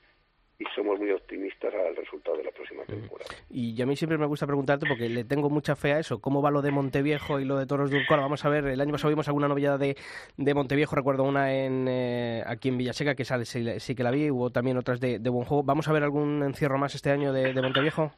y 0.64 0.76
somos 0.76 1.00
muy 1.00 1.12
optimistas 1.12 1.74
al 1.74 1.96
resultado 1.96 2.38
de 2.38 2.44
la 2.46 2.52
próxima 2.52 2.84
temporada. 2.86 3.30
Y 3.50 3.82
a 3.82 3.86
mí 3.86 3.96
siempre 3.96 4.18
me 4.18 4.26
gusta 4.26 4.48
preguntarte, 4.48 4.86
porque 4.88 5.10
le 5.10 5.24
tengo 5.24 5.50
mucha 5.50 5.76
fe 5.76 5.94
a 5.94 6.00
eso, 6.00 6.22
¿cómo 6.22 6.42
va 6.42 6.52
lo 6.52 6.62
de 6.62 6.72
Monteviejo 6.72 7.40
y 7.40 7.46
lo 7.46 7.58
de 7.58 7.66
Toros 7.66 7.92
de 7.92 7.98
Urcola? 7.98 8.22
Vamos 8.22 8.46
a 8.46 8.50
ver, 8.50 8.66
el 8.68 8.80
año 8.80 8.92
pasado 8.92 9.10
vimos 9.10 9.28
alguna 9.28 9.48
novillada 9.48 9.78
de, 9.78 9.96
de 10.38 10.54
Monteviejo, 10.54 10.96
recuerdo 10.96 11.24
una 11.24 11.54
en 11.54 11.88
eh, 11.88 12.44
aquí 12.46 12.70
en 12.70 12.78
Villaseca, 12.78 13.16
que 13.16 13.26
sale, 13.26 13.46
sí, 13.46 13.80
sí, 13.80 13.96
que 13.96 14.04
la 14.04 14.12
vi, 14.12 14.32
hubo 14.32 14.50
también 14.50 14.78
otras 14.78 15.00
de, 15.00 15.20
de 15.20 15.30
buen 15.30 15.46
juego. 15.46 15.64
¿Vamos 15.64 15.88
a 15.88 15.94
ver 15.94 16.04
algún 16.04 16.44
encierro 16.44 16.78
más 16.78 16.96
este 16.96 17.10
año 17.10 17.34
de, 17.34 17.54
de 17.54 17.62
Monteviejo? 17.62 18.12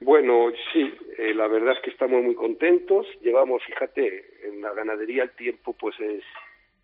Bueno, 0.00 0.52
sí, 0.72 0.94
eh, 1.18 1.34
la 1.34 1.48
verdad 1.48 1.74
es 1.76 1.82
que 1.82 1.90
estamos 1.90 2.22
muy 2.22 2.34
contentos. 2.34 3.06
Llevamos, 3.22 3.62
fíjate, 3.64 4.48
en 4.48 4.60
la 4.60 4.72
ganadería 4.72 5.24
el 5.24 5.30
tiempo 5.30 5.72
pues 5.72 5.98
es, 5.98 6.22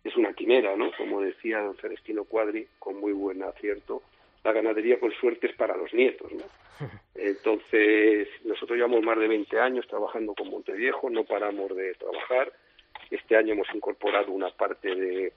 es 0.03 0.15
una 0.17 0.33
quimera, 0.33 0.75
¿no? 0.75 0.91
Como 0.97 1.21
decía 1.21 1.61
don 1.61 1.77
Celestino 1.77 2.25
Cuadri, 2.25 2.67
con 2.79 2.99
muy 2.99 3.13
buen 3.13 3.41
acierto 3.43 4.01
la 4.45 4.53
ganadería 4.53 4.99
con 4.99 5.11
suerte 5.13 5.47
es 5.47 5.55
para 5.55 5.75
los 5.75 5.91
nietos. 5.93 6.31
¿no? 6.31 6.43
Entonces, 7.15 8.27
nosotros 8.43 8.77
llevamos 8.77 9.03
más 9.03 9.17
de 9.17 9.27
20 9.27 9.59
años 9.59 9.87
trabajando 9.87 10.35
con 10.35 10.49
Monteviejo, 10.49 11.09
no 11.09 11.23
paramos 11.23 11.75
de 11.75 11.95
trabajar. 11.95 12.53
Este 13.09 13.35
año 13.35 13.53
hemos 13.53 13.67
incorporado 13.73 14.31
una 14.31 14.49
parte 14.51 14.95
de, 14.95 15.33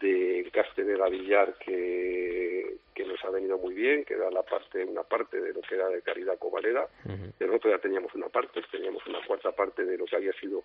de 0.00 0.40
encaste 0.40 0.82
de 0.82 0.96
gavillar 0.96 1.54
que, 1.64 2.78
que 2.92 3.04
nos 3.04 3.24
ha 3.24 3.30
venido 3.30 3.58
muy 3.58 3.74
bien, 3.74 4.04
que 4.04 4.16
da 4.16 4.28
la 4.30 4.42
parte, 4.42 4.84
una 4.84 5.04
parte 5.04 5.40
de 5.40 5.52
lo 5.52 5.60
que 5.60 5.76
era 5.76 5.88
de 5.88 6.02
caridad 6.02 6.36
cobalera. 6.36 6.88
De 7.04 7.46
nosotros 7.46 7.74
ya 7.74 7.78
teníamos 7.78 8.12
una 8.14 8.28
parte, 8.28 8.60
teníamos 8.72 9.06
una 9.06 9.24
cuarta 9.24 9.52
parte 9.52 9.84
de 9.84 9.96
lo 9.96 10.04
que 10.04 10.16
había 10.16 10.32
sido 10.32 10.64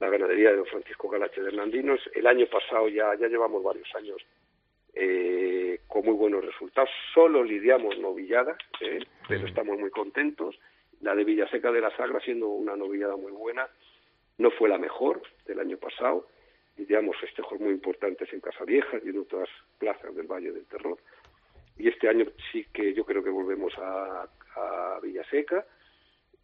la 0.00 0.08
ganadería 0.08 0.50
de 0.50 0.56
don 0.56 0.66
Francisco 0.66 1.08
Galache 1.08 1.40
de 1.40 1.48
Hernandinos. 1.48 2.00
El 2.14 2.26
año 2.26 2.46
pasado 2.46 2.88
ya, 2.88 3.14
ya 3.14 3.28
llevamos 3.28 3.62
varios 3.62 3.94
años 3.94 4.16
eh, 4.94 5.80
con 5.86 6.04
muy 6.04 6.14
buenos 6.14 6.44
resultados. 6.44 6.90
Solo 7.14 7.42
lidiamos 7.44 7.98
novilladas, 7.98 8.58
¿eh? 8.80 9.00
pero 9.28 9.46
estamos 9.46 9.78
muy 9.78 9.90
contentos. 9.90 10.58
La 11.00 11.14
de 11.14 11.24
Villaseca 11.24 11.72
de 11.72 11.80
la 11.80 11.94
Sagra, 11.96 12.20
siendo 12.20 12.48
una 12.48 12.76
novillada 12.76 13.16
muy 13.16 13.32
buena, 13.32 13.68
no 14.38 14.50
fue 14.50 14.68
la 14.68 14.78
mejor 14.78 15.22
del 15.46 15.60
año 15.60 15.78
pasado. 15.78 16.26
Lidiamos 16.76 17.16
festejos 17.18 17.60
muy 17.60 17.70
importantes 17.70 18.32
en 18.32 18.40
Casa 18.40 18.64
Vieja 18.64 18.98
y 19.04 19.08
en 19.08 19.18
otras 19.18 19.48
plazas 19.78 20.14
del 20.14 20.26
Valle 20.26 20.52
del 20.52 20.66
Terror. 20.66 20.98
Y 21.78 21.88
este 21.88 22.08
año 22.08 22.26
sí 22.52 22.66
que 22.72 22.92
yo 22.92 23.04
creo 23.04 23.22
que 23.22 23.30
volvemos 23.30 23.72
a, 23.78 24.28
a 24.56 25.00
Villaseca 25.02 25.64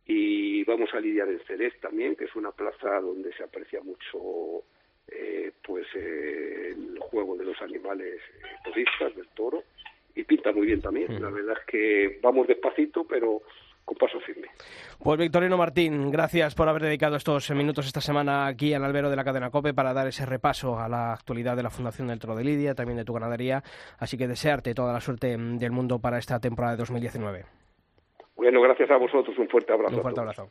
y 0.06 0.64
vamos 0.64 0.94
a 0.94 1.00
lidiar 1.00 1.28
en 1.28 1.40
Cerez 1.40 1.78
también, 1.80 2.16
que 2.16 2.24
es 2.24 2.36
una 2.36 2.52
plaza 2.52 3.00
donde 3.00 3.32
se 3.34 3.42
aprecia 3.42 3.82
mucho 3.82 4.64
eh, 5.08 5.52
pues 5.64 5.86
eh, 5.94 6.74
el 6.76 6.98
juego 6.98 7.36
de 7.36 7.44
los 7.44 7.60
animales 7.62 8.20
eh, 8.74 9.12
del 9.14 9.28
toro, 9.28 9.62
y 10.14 10.24
pinta 10.24 10.52
muy 10.52 10.66
bien 10.66 10.80
también. 10.80 11.20
La 11.20 11.30
verdad 11.30 11.56
es 11.60 11.66
que 11.66 12.18
vamos 12.22 12.46
despacito, 12.46 13.04
pero 13.04 13.42
con 13.84 13.96
paso 13.96 14.18
firme. 14.20 14.48
Pues 15.02 15.18
Victorino 15.18 15.56
Martín, 15.56 16.10
gracias 16.10 16.54
por 16.54 16.68
haber 16.68 16.82
dedicado 16.82 17.16
estos 17.16 17.50
minutos 17.52 17.86
esta 17.86 18.00
semana 18.00 18.46
aquí 18.46 18.74
al 18.74 18.84
albero 18.84 19.10
de 19.10 19.16
la 19.16 19.24
cadena 19.24 19.50
COPE 19.50 19.74
para 19.74 19.94
dar 19.94 20.08
ese 20.08 20.26
repaso 20.26 20.78
a 20.78 20.88
la 20.88 21.12
actualidad 21.12 21.56
de 21.56 21.62
la 21.62 21.70
Fundación 21.70 22.08
del 22.08 22.18
Toro 22.18 22.34
de 22.34 22.44
Lidia, 22.44 22.74
también 22.74 22.96
de 22.96 23.04
tu 23.04 23.12
ganadería. 23.12 23.62
Así 23.98 24.18
que 24.18 24.26
desearte 24.26 24.74
toda 24.74 24.92
la 24.92 25.00
suerte 25.00 25.36
del 25.38 25.70
mundo 25.70 26.00
para 26.00 26.18
esta 26.18 26.40
temporada 26.40 26.72
de 26.74 26.78
2019. 26.78 27.44
Bueno, 28.34 28.60
gracias 28.60 28.90
a 28.90 28.96
vosotros. 28.96 29.38
Un 29.38 29.48
fuerte 29.48 29.72
abrazo. 29.72 29.96
Un 29.96 30.02
fuerte 30.02 30.20
abrazo. 30.20 30.50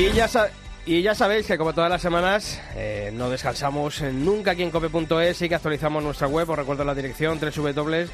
Y 0.00 1.02
ya, 1.02 1.14
sabéis 1.14 1.46
que 1.46 1.58
como 1.58 1.74
todas 1.74 1.90
las 1.90 2.00
semanas 2.00 2.58
eh, 2.74 3.10
no 3.12 3.28
descansamos 3.28 4.00
nunca 4.00 4.52
aquí 4.52 4.62
en 4.62 4.70
cope.es 4.70 5.42
y 5.42 5.48
que 5.50 5.54
actualizamos 5.54 6.02
nuestra 6.02 6.26
web, 6.26 6.48
os 6.48 6.56
recuerdo 6.56 6.84
la 6.84 6.94
dirección 6.94 7.38
www.cope.es 7.38 8.08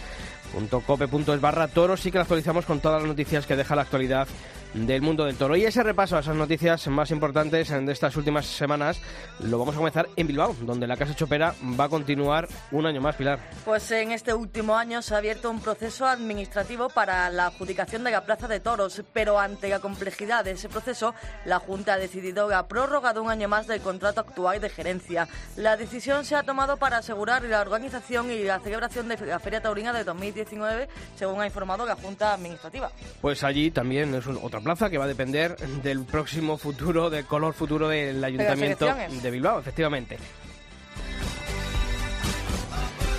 barra 1.40 1.68
toros. 1.68 2.04
Y 2.04 2.10
que 2.10 2.18
la 2.18 2.22
actualizamos 2.22 2.66
con 2.66 2.80
todas 2.80 3.02
las 3.02 3.08
noticias 3.08 3.46
que 3.46 3.54
deja 3.54 3.76
la 3.76 3.82
actualidad 3.82 4.26
del 4.74 5.02
mundo 5.02 5.24
del 5.24 5.36
toro. 5.36 5.56
Y 5.56 5.64
ese 5.64 5.82
repaso 5.82 6.16
a 6.16 6.20
esas 6.20 6.36
noticias 6.36 6.86
más 6.88 7.10
importantes 7.10 7.68
de 7.68 7.92
estas 7.92 8.16
últimas 8.16 8.46
semanas 8.46 9.00
lo 9.40 9.58
vamos 9.58 9.74
a 9.74 9.78
comenzar 9.78 10.08
en 10.16 10.26
Bilbao, 10.26 10.54
donde 10.60 10.86
la 10.86 10.96
Casa 10.96 11.14
Chopera 11.14 11.54
va 11.78 11.84
a 11.84 11.88
continuar 11.88 12.48
un 12.72 12.86
año 12.86 13.00
más, 13.00 13.16
Pilar. 13.16 13.38
Pues 13.64 13.90
en 13.90 14.12
este 14.12 14.34
último 14.34 14.76
año 14.76 15.02
se 15.02 15.14
ha 15.14 15.18
abierto 15.18 15.50
un 15.50 15.60
proceso 15.60 16.06
administrativo 16.06 16.88
para 16.88 17.28
la 17.30 17.46
adjudicación 17.46 18.04
de 18.04 18.10
la 18.10 18.24
Plaza 18.24 18.48
de 18.48 18.60
Toros, 18.60 19.02
pero 19.12 19.38
ante 19.38 19.68
la 19.68 19.80
complejidad 19.80 20.44
de 20.44 20.52
ese 20.52 20.68
proceso, 20.68 21.14
la 21.44 21.58
Junta 21.58 21.94
ha 21.94 21.98
decidido 21.98 22.48
la 22.48 22.66
prórroga 22.68 23.12
de 23.12 23.20
un 23.20 23.30
año 23.30 23.48
más 23.48 23.66
del 23.66 23.80
contrato 23.80 24.20
actual 24.20 24.60
de 24.60 24.68
gerencia. 24.68 25.28
La 25.56 25.76
decisión 25.76 26.24
se 26.24 26.34
ha 26.36 26.42
tomado 26.42 26.76
para 26.76 26.98
asegurar 26.98 27.42
la 27.44 27.60
organización 27.60 28.30
y 28.30 28.42
la 28.44 28.60
celebración 28.60 29.08
de 29.08 29.16
la 29.26 29.38
Feria 29.38 29.60
Taurina 29.60 29.92
de 29.92 30.04
2019, 30.04 30.88
según 31.16 31.40
ha 31.40 31.46
informado 31.46 31.84
la 31.84 31.96
Junta 31.96 32.34
Administrativa. 32.34 32.90
Pues 33.20 33.42
allí 33.44 33.70
también 33.70 34.14
es 34.14 34.26
otra 34.26 34.55
plaza 34.60 34.90
que 34.90 34.98
va 34.98 35.04
a 35.04 35.08
depender 35.08 35.56
del 35.82 36.04
próximo 36.04 36.58
futuro, 36.58 37.10
del 37.10 37.24
color 37.24 37.54
futuro 37.54 37.88
del 37.88 38.22
Ayuntamiento 38.22 38.86
de 39.22 39.30
Bilbao, 39.30 39.60
efectivamente. 39.60 40.18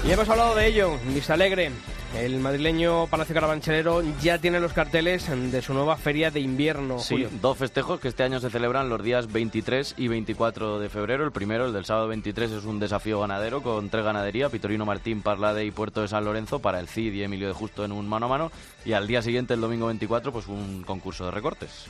Y 0.05 0.11
hemos 0.11 0.29
hablado 0.29 0.55
de 0.55 0.67
ello, 0.67 0.97
Luis 1.11 1.29
Alegre. 1.29 1.71
El 2.19 2.39
madrileño 2.39 3.05
Palacio 3.07 3.35
Carabanchelero 3.35 4.01
ya 4.21 4.39
tiene 4.39 4.59
los 4.59 4.73
carteles 4.73 5.29
de 5.29 5.61
su 5.61 5.73
nueva 5.73 5.97
feria 5.97 6.31
de 6.31 6.39
invierno. 6.39 6.97
Sí, 6.97 7.13
Julio. 7.13 7.29
dos 7.41 7.57
festejos 7.57 7.99
que 7.99 8.07
este 8.07 8.23
año 8.23 8.39
se 8.39 8.49
celebran 8.49 8.89
los 8.89 9.03
días 9.03 9.31
23 9.31 9.93
y 9.97 10.07
24 10.07 10.79
de 10.79 10.89
febrero. 10.89 11.23
El 11.23 11.31
primero, 11.31 11.67
el 11.67 11.73
del 11.73 11.85
sábado 11.85 12.07
23, 12.07 12.51
es 12.51 12.65
un 12.65 12.79
desafío 12.79 13.19
ganadero 13.19 13.61
con 13.61 13.89
tres 13.89 14.03
ganaderías, 14.03 14.51
Pitorino 14.51 14.85
Martín, 14.85 15.21
Parlade 15.21 15.63
y 15.63 15.69
Puerto 15.69 16.01
de 16.01 16.07
San 16.07 16.25
Lorenzo, 16.25 16.59
para 16.59 16.79
el 16.79 16.87
CID 16.87 17.13
y 17.13 17.23
Emilio 17.23 17.47
de 17.47 17.53
Justo 17.53 17.85
en 17.85 17.91
un 17.91 18.09
mano 18.09 18.25
a 18.25 18.29
mano. 18.29 18.51
Y 18.83 18.93
al 18.93 19.05
día 19.05 19.21
siguiente, 19.21 19.53
el 19.53 19.61
domingo 19.61 19.85
24, 19.85 20.31
pues 20.31 20.47
un 20.47 20.83
concurso 20.83 21.25
de 21.25 21.31
recortes. 21.31 21.85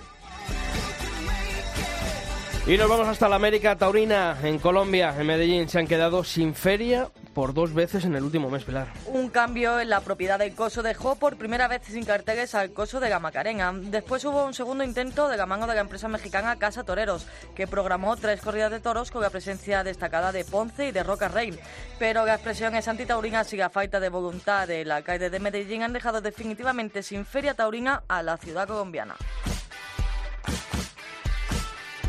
Y 2.67 2.75
nos 2.75 2.89
vamos 2.89 3.07
hasta 3.07 3.29
la 3.29 3.37
América 3.37 3.77
Taurina, 3.77 4.37
en 4.43 4.59
Colombia, 4.59 5.15
en 5.17 5.25
Medellín. 5.25 5.69
Se 5.69 5.79
han 5.79 5.87
quedado 5.87 6.25
sin 6.25 6.53
feria 6.53 7.09
por 7.37 7.53
dos 7.53 7.71
veces 7.71 8.03
en 8.03 8.15
el 8.15 8.23
último 8.23 8.49
mes, 8.49 8.63
Pilar. 8.63 8.87
Un 9.05 9.29
cambio 9.29 9.79
en 9.79 9.91
la 9.91 10.01
propiedad 10.01 10.39
del 10.39 10.55
coso 10.55 10.81
dejó 10.81 11.17
por 11.17 11.37
primera 11.37 11.67
vez 11.67 11.83
sin 11.85 12.03
carteles 12.03 12.55
al 12.55 12.71
coso 12.71 12.99
de 12.99 13.11
la 13.11 13.19
Macarena. 13.19 13.71
Después 13.71 14.25
hubo 14.25 14.43
un 14.43 14.55
segundo 14.55 14.83
intento 14.83 15.27
de 15.27 15.37
la 15.37 15.45
mano 15.45 15.67
de 15.67 15.75
la 15.75 15.81
empresa 15.81 16.07
mexicana 16.07 16.55
Casa 16.55 16.83
Toreros, 16.83 17.27
que 17.53 17.67
programó 17.67 18.17
tres 18.17 18.41
corridas 18.41 18.71
de 18.71 18.79
toros 18.79 19.11
con 19.11 19.21
la 19.21 19.29
presencia 19.29 19.83
destacada 19.83 20.31
de 20.31 20.45
Ponce 20.45 20.87
y 20.87 20.91
de 20.91 21.03
Roca 21.03 21.27
Rey. 21.27 21.55
Pero 21.99 22.25
la 22.25 22.33
expresión 22.33 22.73
es 22.73 22.87
antitaurina 22.87 23.43
y 23.51 23.55
la 23.55 23.69
falta 23.69 23.99
de 23.99 24.09
voluntad 24.09 24.67
del 24.67 24.91
alcalde 24.91 25.29
de 25.29 25.39
Medellín 25.39 25.83
han 25.83 25.93
dejado 25.93 26.21
definitivamente 26.21 27.03
sin 27.03 27.23
feria 27.23 27.53
taurina 27.53 28.01
a 28.07 28.23
la 28.23 28.37
ciudad 28.37 28.67
colombiana. 28.67 29.15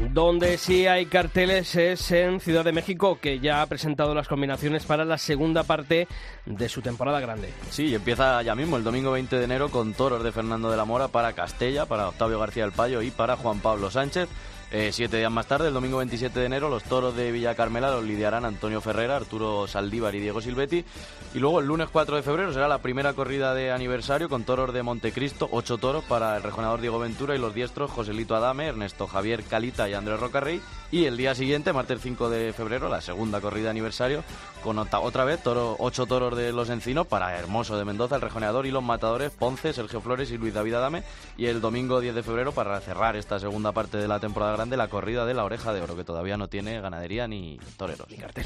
Donde 0.01 0.59
sí 0.59 0.87
hay 0.87 1.07
carteles 1.07 1.75
es 1.75 2.11
en 2.13 2.41
Ciudad 2.41 2.65
de 2.65 2.73
México, 2.73 3.19
que 3.21 3.41
ya 3.41 3.63
ha 3.63 3.67
presentado 3.67 4.15
las 4.15 4.29
combinaciones 4.29 4.85
para 4.85 5.05
la 5.05 5.19
segunda 5.19 5.65
parte 5.65 6.07
de 6.47 6.69
su 6.69 6.83
temporada 6.83 7.21
grande. 7.21 7.53
Sí, 7.71 7.95
empieza 7.95 8.41
ya 8.43 8.55
mismo 8.55 8.77
el 8.77 8.85
domingo 8.85 9.11
20 9.11 9.37
de 9.37 9.45
enero 9.45 9.71
con 9.71 9.95
toros 9.95 10.23
de 10.23 10.33
Fernando 10.33 10.71
de 10.71 10.77
la 10.77 10.85
Mora 10.85 11.09
para 11.09 11.33
Castella, 11.33 11.87
para 11.87 12.09
Octavio 12.09 12.39
García 12.39 12.65
del 12.65 12.73
Payo 12.73 13.03
y 13.03 13.11
para 13.11 13.37
Juan 13.37 13.61
Pablo 13.61 13.91
Sánchez. 13.91 14.29
Eh, 14.71 14.91
siete 14.93 15.17
días 15.17 15.33
más 15.33 15.47
tarde, 15.47 15.69
el 15.69 15.75
domingo 15.75 15.97
27 15.97 16.39
de 16.39 16.45
enero, 16.45 16.69
los 16.69 16.83
toros 16.83 17.17
de 17.17 17.33
Villa 17.33 17.55
Carmela 17.55 17.91
los 17.91 18.05
lidiarán 18.05 18.45
Antonio 18.45 18.83
Ferrera, 18.83 19.17
Arturo 19.17 19.67
Saldívar 19.67 20.15
y 20.15 20.21
Diego 20.21 20.43
Silvetti. 20.43 20.85
Y 21.33 21.39
luego 21.39 21.61
el 21.61 21.67
lunes 21.67 21.89
4 21.91 22.17
de 22.17 22.23
febrero 22.23 22.53
será 22.53 22.69
la 22.69 22.83
primera 22.83 23.15
corrida 23.15 23.55
de 23.55 23.73
aniversario 23.73 24.29
con 24.29 24.45
toros 24.45 24.75
de 24.75 24.83
Montecristo, 24.83 25.49
ocho 25.53 25.79
toros 25.79 26.05
para 26.05 26.37
el 26.37 26.43
rejonador 26.43 26.83
Diego 26.83 26.99
Ventura 26.99 27.35
y 27.35 27.39
los 27.39 27.55
diestros 27.55 27.91
Joselito 27.91 28.37
Adame, 28.37 28.67
Ernesto 28.67 29.07
Javier 29.07 29.43
Calita 29.43 29.89
y 29.89 29.95
Andrés 29.95 30.21
Rocarrey. 30.21 30.61
Y 30.91 31.07
el 31.07 31.17
día 31.17 31.35
siguiente, 31.35 31.73
martes 31.73 32.01
5 32.03 32.29
de 32.29 32.53
febrero, 32.53 32.91
la 32.91 33.01
segunda 33.01 33.41
corrida 33.41 33.65
de 33.65 33.71
aniversario 33.71 34.23
con 34.69 34.79
otra 34.79 35.25
vez 35.25 35.43
toro, 35.43 35.77
ocho 35.79 36.05
toros 36.05 36.37
de 36.37 36.53
los 36.53 36.69
encinos 36.69 37.07
para 37.07 37.39
Hermoso 37.39 37.79
de 37.79 37.87
Mendoza, 37.87 38.17
el 38.17 38.21
rejoneador 38.21 38.67
y 38.67 38.71
los 38.71 38.83
matadores 38.83 39.31
Ponce, 39.31 39.73
Sergio 39.73 40.03
Flores 40.03 40.31
y 40.31 40.37
Luis 40.37 40.53
David 40.53 40.75
Adame. 40.75 41.05
Y 41.39 41.47
el 41.47 41.63
domingo 41.63 42.01
10 42.01 42.15
de 42.15 42.23
febrero, 42.23 42.53
para 42.53 42.79
cerrar 42.83 43.17
esta 43.17 43.41
segunda 43.41 43.73
parte 43.73 43.97
de 43.97 44.07
la 44.07 44.21
temporada 44.21 44.53
grande, 44.53 44.77
la 44.77 44.89
corrida 44.89 45.25
de 45.25 45.33
la 45.33 45.45
oreja 45.45 45.73
de 45.73 45.81
oro, 45.81 45.97
que 45.97 46.05
todavía 46.05 46.37
no 46.37 46.49
tiene 46.49 46.83
ganadería 46.83 47.27
ni 47.27 47.59
toreros. 47.79 48.11
Ni 48.11 48.19
cartel. 48.19 48.45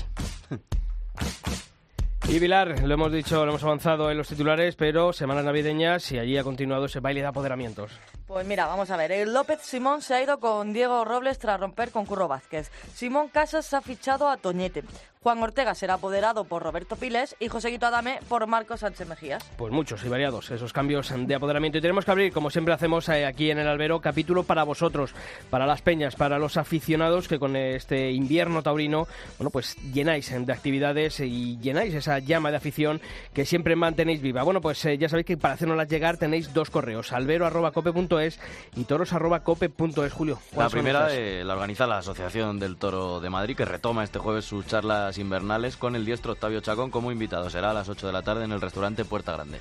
Y 2.29 2.39
Vilar, 2.39 2.85
lo 2.85 2.95
hemos 2.95 3.11
dicho, 3.11 3.45
lo 3.45 3.51
hemos 3.51 3.65
avanzado 3.65 4.09
en 4.09 4.17
los 4.17 4.29
titulares, 4.29 4.77
pero 4.77 5.13
semanas 5.13 5.45
navideñas 5.45 6.13
y 6.13 6.21
allí 6.21 6.39
ha 6.39 6.45
continuado 6.45 6.85
ese 6.85 7.01
baile 7.01 7.21
de 7.21 7.27
apoderamientos. 7.27 7.91
Pues 8.29 8.47
mira, 8.47 8.67
vamos 8.67 8.91
a 8.93 8.97
ver. 8.97 9.11
El 9.11 9.35
López 9.35 9.61
Simón 9.63 10.03
se 10.03 10.15
ha 10.15 10.23
ido 10.23 10.39
con 10.39 10.73
Diego 10.73 11.05
Robles 11.05 11.41
tras 11.41 11.59
romper 11.59 11.91
con 11.91 12.07
Curro 12.07 12.29
Vázquez. 12.29 12.71
Simón 12.95 13.27
Casas 13.29 13.75
ha 13.75 13.81
fichado 13.81 14.31
a 14.31 14.37
Toñete. 14.37 14.85
Juan 15.23 15.41
Ortega 15.41 15.75
será 15.77 15.95
apoderado 15.95 16.45
por 16.45 16.65
Roberto 16.65 16.97
Piles 16.97 17.37
y 17.39 17.47
José 17.47 17.71
Guito 17.71 17.87
Adame 17.87 18.19
por 18.29 18.49
Marcos 18.49 18.81
Sánchez 18.81 19.09
Mejías. 19.09 19.45
Pues 19.57 19.73
muchos 19.73 20.05
y 20.05 20.09
variados 20.09 20.51
esos 20.51 20.73
cambios 20.73 21.13
de 21.17 21.35
apoderamiento. 21.35 21.79
Y 21.79 21.81
tenemos 21.81 22.05
que 22.05 22.11
abrir, 22.11 22.33
como 22.33 22.51
siempre 22.51 22.75
hacemos 22.75 23.09
eh, 23.09 23.25
aquí 23.25 23.51
en 23.51 23.61
el 23.61 23.69
albero, 23.69 24.01
capítulo 24.01 24.43
para 24.43 24.65
vosotros, 24.65 25.15
para 25.49 25.65
las 25.65 25.81
peñas, 25.81 26.17
para 26.17 26.41
los 26.41 26.57
aficionados 26.57 27.29
que 27.29 27.39
con 27.39 27.55
este 27.55 28.11
invierno 28.11 28.65
taurino, 28.65 29.07
bueno, 29.39 29.51
pues 29.51 29.77
llenáis 29.93 30.33
de 30.45 30.53
actividades 30.53 31.21
y 31.21 31.57
llenáis 31.59 31.95
esa 31.95 32.19
llama 32.19 32.51
de 32.51 32.57
afición 32.57 33.01
que 33.33 33.47
siempre 33.47 33.77
mantenéis 33.77 34.21
viva. 34.23 34.43
Bueno, 34.43 34.61
pues 34.61 34.85
eh, 34.87 34.99
ya 34.99 35.09
sabéis 35.09 35.27
que 35.27 35.37
para 35.37 35.55
hacernoslas 35.55 35.89
llegar 35.89 36.17
tenéis 36.17 36.53
dos 36.53 36.69
correos, 36.71 37.13
albero.cope.es 37.13 38.41
y 38.75 38.85
toros.cope.es. 38.85 40.13
Julio. 40.13 40.41
La 40.57 40.69
primera 40.69 41.15
eh, 41.15 41.45
la 41.45 41.55
organiza 41.55 41.87
la 41.87 41.99
Asociación 41.99 42.59
del 42.59 42.77
Toro 42.77 43.21
de 43.21 43.31
Madrid, 43.31 43.57
que 43.57 43.65
retoma 43.65 44.03
este 44.03 44.19
jueves 44.19 44.45
sus 44.45 44.67
charlas 44.67 45.12
invernales 45.19 45.77
con 45.77 45.97
el 45.97 46.05
diestro 46.05 46.33
Octavio 46.33 46.61
Chacón 46.61 46.91
como 46.91 47.13
invitado. 47.13 47.51
Será 47.51 47.71
a 47.71 47.75
las 47.75 47.89
8 47.89 48.07
de 48.07 48.13
la 48.13 48.23
tarde 48.23 48.45
en 48.45 48.53
el 48.53 48.61
restaurante 48.61 49.05
Puerta 49.05 49.33
Grande. 49.33 49.61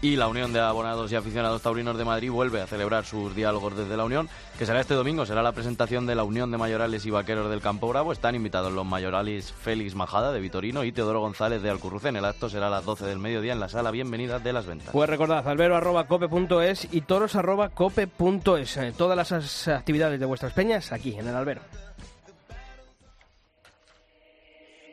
Y 0.00 0.14
la 0.14 0.28
Unión 0.28 0.52
de 0.52 0.60
Abonados 0.60 1.10
y 1.10 1.16
Aficionados 1.16 1.62
Taurinos 1.62 1.98
de 1.98 2.04
Madrid 2.04 2.30
vuelve 2.30 2.60
a 2.60 2.68
celebrar 2.68 3.04
sus 3.04 3.34
diálogos 3.34 3.76
desde 3.76 3.96
la 3.96 4.04
Unión, 4.04 4.28
que 4.56 4.64
será 4.64 4.80
este 4.80 4.94
domingo. 4.94 5.26
Será 5.26 5.42
la 5.42 5.50
presentación 5.50 6.06
de 6.06 6.14
la 6.14 6.22
Unión 6.22 6.52
de 6.52 6.58
Mayorales 6.58 7.04
y 7.04 7.10
Vaqueros 7.10 7.50
del 7.50 7.60
Campo 7.60 7.88
Bravo. 7.88 8.12
Están 8.12 8.36
invitados 8.36 8.72
los 8.72 8.86
mayorales 8.86 9.52
Félix 9.52 9.96
Majada 9.96 10.30
de 10.30 10.38
Vitorino 10.38 10.84
y 10.84 10.92
Teodoro 10.92 11.18
González 11.18 11.62
de 11.62 11.70
Alcurrucén. 11.70 12.14
El 12.14 12.26
acto 12.26 12.48
será 12.48 12.68
a 12.68 12.70
las 12.70 12.84
12 12.84 13.06
del 13.06 13.18
mediodía 13.18 13.52
en 13.52 13.60
la 13.60 13.68
sala 13.68 13.90
Bienvenida 13.90 14.38
de 14.38 14.52
las 14.52 14.66
Ventas. 14.66 14.90
Pues 14.92 15.10
recordad, 15.10 15.46
albero.cope.es 15.48 16.86
y 16.92 17.00
toros.cope.es. 17.00 18.76
Eh, 18.76 18.92
todas 18.96 19.16
las 19.16 19.66
actividades 19.66 20.20
de 20.20 20.26
vuestras 20.26 20.52
peñas 20.52 20.92
aquí 20.92 21.16
en 21.18 21.26
el 21.26 21.34
albero. 21.34 21.62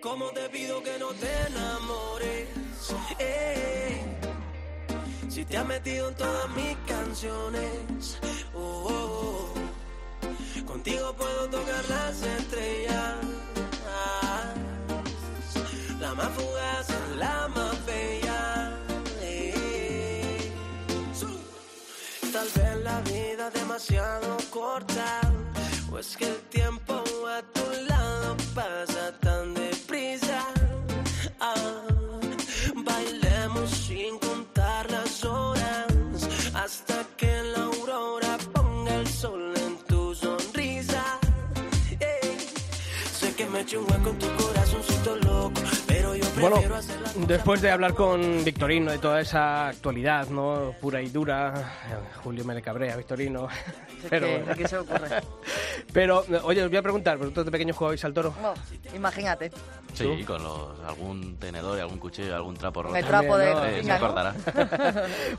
¿Cómo 0.06 0.30
te 0.34 0.47
pido 0.49 0.84
que 0.84 0.99
no 0.99 1.08
te 1.14 1.32
enamores? 1.47 2.47
Eh, 3.18 4.06
si 5.28 5.43
te 5.43 5.58
has 5.58 5.66
metido 5.66 6.10
en 6.10 6.16
todas 6.16 6.47
mis 6.51 6.78
canciones, 6.86 8.20
oh, 8.53 8.86
oh, 8.88 9.53
oh. 9.56 10.66
contigo 10.68 11.12
puedo 11.16 11.49
tocar 11.49 11.84
las 11.89 12.22
estrellas. 12.22 13.16
La 15.99 16.14
más 16.14 16.32
fugaz, 16.34 16.88
la 17.18 17.47
más 17.47 17.86
bella. 17.88 18.78
Eh. 19.24 20.51
Tal 22.32 22.47
vez 22.56 22.78
la 22.84 23.01
vida 23.01 23.49
demasiado 23.49 24.38
corta, 24.51 25.22
o 25.91 25.97
es 25.97 26.16
que 26.16 26.28
el 26.28 26.39
tiempo 26.51 26.93
a 27.28 27.41
tu 27.41 27.66
lado 27.89 28.38
pasa 28.53 28.94
bueno, 46.39 46.61
después 47.27 47.61
de 47.61 47.71
hablar 47.71 47.93
con 47.93 48.43
Victorino 48.43 48.91
de 48.91 48.97
toda 48.97 49.21
esa 49.21 49.67
actualidad, 49.67 50.27
¿no? 50.27 50.73
Pura 50.81 51.01
y 51.01 51.09
dura, 51.09 51.53
Julio 52.23 52.43
me 52.45 52.53
le 52.53 52.61
cabrea, 52.61 52.95
Victorino. 52.95 53.47
Pero, 54.09 54.27
¿Qué, 54.55 54.67
se 54.67 54.77
ocurre? 54.77 55.21
Pero, 55.93 56.23
oye, 56.43 56.63
os 56.63 56.69
voy 56.69 56.77
a 56.77 56.81
preguntar, 56.81 57.17
¿vosotros 57.17 57.45
de 57.45 57.51
pequeño 57.51 57.73
jugabais 57.73 58.03
al 58.05 58.13
toro? 58.13 58.33
No, 58.41 58.53
imagínate. 58.95 59.51
Sí, 59.93 60.23
con 60.25 60.43
los, 60.43 60.79
algún 60.81 61.38
tenedor, 61.38 61.77
y 61.77 61.81
algún 61.81 61.99
cuchillo, 61.99 62.36
algún 62.36 62.55
trapo 62.55 62.83
roto. 62.83 62.93
Me 62.93 63.03
trapo 63.03 63.38
de... 63.38 63.83
se 63.83 63.91
acordará. 63.91 64.36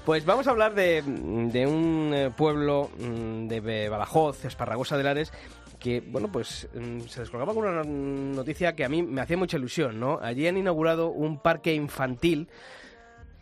pues 0.05 0.25
vamos 0.25 0.47
a 0.47 0.51
hablar 0.51 0.75
de, 0.75 1.03
de 1.03 1.67
un 1.67 2.13
eh, 2.15 2.31
pueblo 2.35 2.91
mm, 2.99 3.49
de 3.49 3.89
Badajoz, 3.89 4.45
Esparragosa 4.45 4.97
de 4.97 5.03
Lares, 5.03 5.33
que, 5.79 6.01
bueno, 6.01 6.31
pues 6.31 6.69
mm, 6.75 7.01
se 7.03 7.21
descolgaba 7.21 7.55
con 7.55 7.67
una 7.67 7.83
noticia 7.85 8.75
que 8.75 8.85
a 8.85 8.89
mí 8.89 9.03
me 9.03 9.21
hacía 9.21 9.37
mucha 9.37 9.57
ilusión, 9.57 10.01
¿no? 10.01 10.19
Allí 10.23 10.47
han 10.47 10.57
inaugurado 10.57 11.09
un 11.09 11.39
parque 11.39 11.75
infantil, 11.75 12.49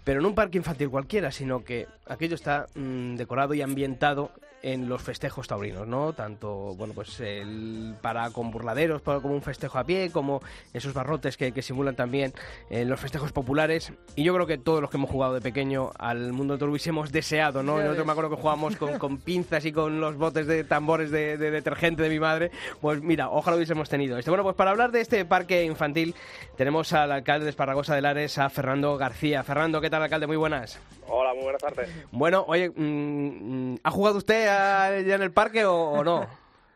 pero 0.04 0.20
no 0.20 0.28
un 0.28 0.34
parque 0.34 0.58
infantil 0.58 0.90
cualquiera, 0.90 1.30
sino 1.30 1.64
que 1.64 1.86
aquello 2.06 2.34
está 2.34 2.66
mm, 2.74 3.16
decorado 3.16 3.54
y 3.54 3.62
ambientado 3.62 4.30
en 4.64 4.88
los 4.88 5.02
festejos 5.02 5.46
taurinos, 5.46 5.86
¿no? 5.86 6.14
Tanto, 6.14 6.74
bueno, 6.74 6.94
pues 6.94 7.20
el, 7.20 7.94
para 8.00 8.30
con 8.30 8.50
burladeros, 8.50 9.02
para, 9.02 9.20
como 9.20 9.34
un 9.34 9.42
festejo 9.42 9.78
a 9.78 9.84
pie, 9.84 10.10
como 10.10 10.40
esos 10.72 10.94
barrotes 10.94 11.36
que, 11.36 11.52
simulan 11.60 11.94
también 11.94 12.32
en 12.70 12.88
los 12.88 12.98
festejos 12.98 13.30
populares. 13.30 13.92
Y 14.16 14.24
yo 14.24 14.32
creo 14.32 14.46
que 14.46 14.56
todos 14.56 14.80
los 14.80 14.90
que 14.90 14.96
hemos 14.96 15.10
jugado 15.10 15.34
de 15.34 15.42
pequeño 15.42 15.92
al 15.98 16.32
mundo 16.32 16.56
del 16.56 16.80
hemos 16.86 17.12
deseado, 17.12 17.62
¿no? 17.62 17.78
Nosotros 17.78 18.06
me 18.06 18.12
acuerdo 18.12 18.30
que 18.30 18.36
jugábamos 18.36 18.76
con, 18.76 18.98
con, 18.98 19.18
pinzas 19.18 19.66
y 19.66 19.72
con 19.72 20.00
los 20.00 20.16
botes 20.16 20.46
de 20.46 20.64
tambores 20.64 21.10
de, 21.10 21.36
detergente 21.36 22.02
de 22.02 22.08
mi 22.08 22.18
madre. 22.18 22.50
Pues 22.80 23.02
mira, 23.02 23.28
ojalá 23.28 23.56
hubiésemos 23.58 23.90
tenido 23.90 24.16
esto. 24.16 24.30
Bueno, 24.30 24.44
pues 24.44 24.56
para 24.56 24.70
hablar 24.70 24.92
de 24.92 25.02
este 25.02 25.26
parque 25.26 25.64
infantil 25.64 26.14
tenemos 26.56 26.94
al 26.94 27.12
alcalde 27.12 27.44
de 27.44 27.50
Esparragosa 27.50 27.94
de 27.94 28.00
Lares, 28.00 28.38
a 28.38 28.48
Fernando 28.48 28.96
García. 28.96 29.44
Fernando, 29.44 29.82
¿qué 29.82 29.90
tal, 29.90 30.02
alcalde? 30.02 30.26
Muy 30.26 30.38
buenas. 30.38 30.80
Hola, 31.06 31.34
muy 31.34 31.42
buenas 31.42 31.60
tardes. 31.60 31.90
Bueno, 32.12 32.44
oye, 32.48 32.70
mm, 32.70 33.72
mm, 33.72 33.78
¿ha 33.82 33.90
jugado 33.90 34.18
usted 34.18 34.44
ya 34.44 34.96
en 34.96 35.22
el 35.22 35.32
parque 35.32 35.64
o, 35.64 36.02
no? 36.04 36.26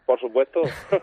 Por 0.08 0.18
supuesto. 0.18 0.62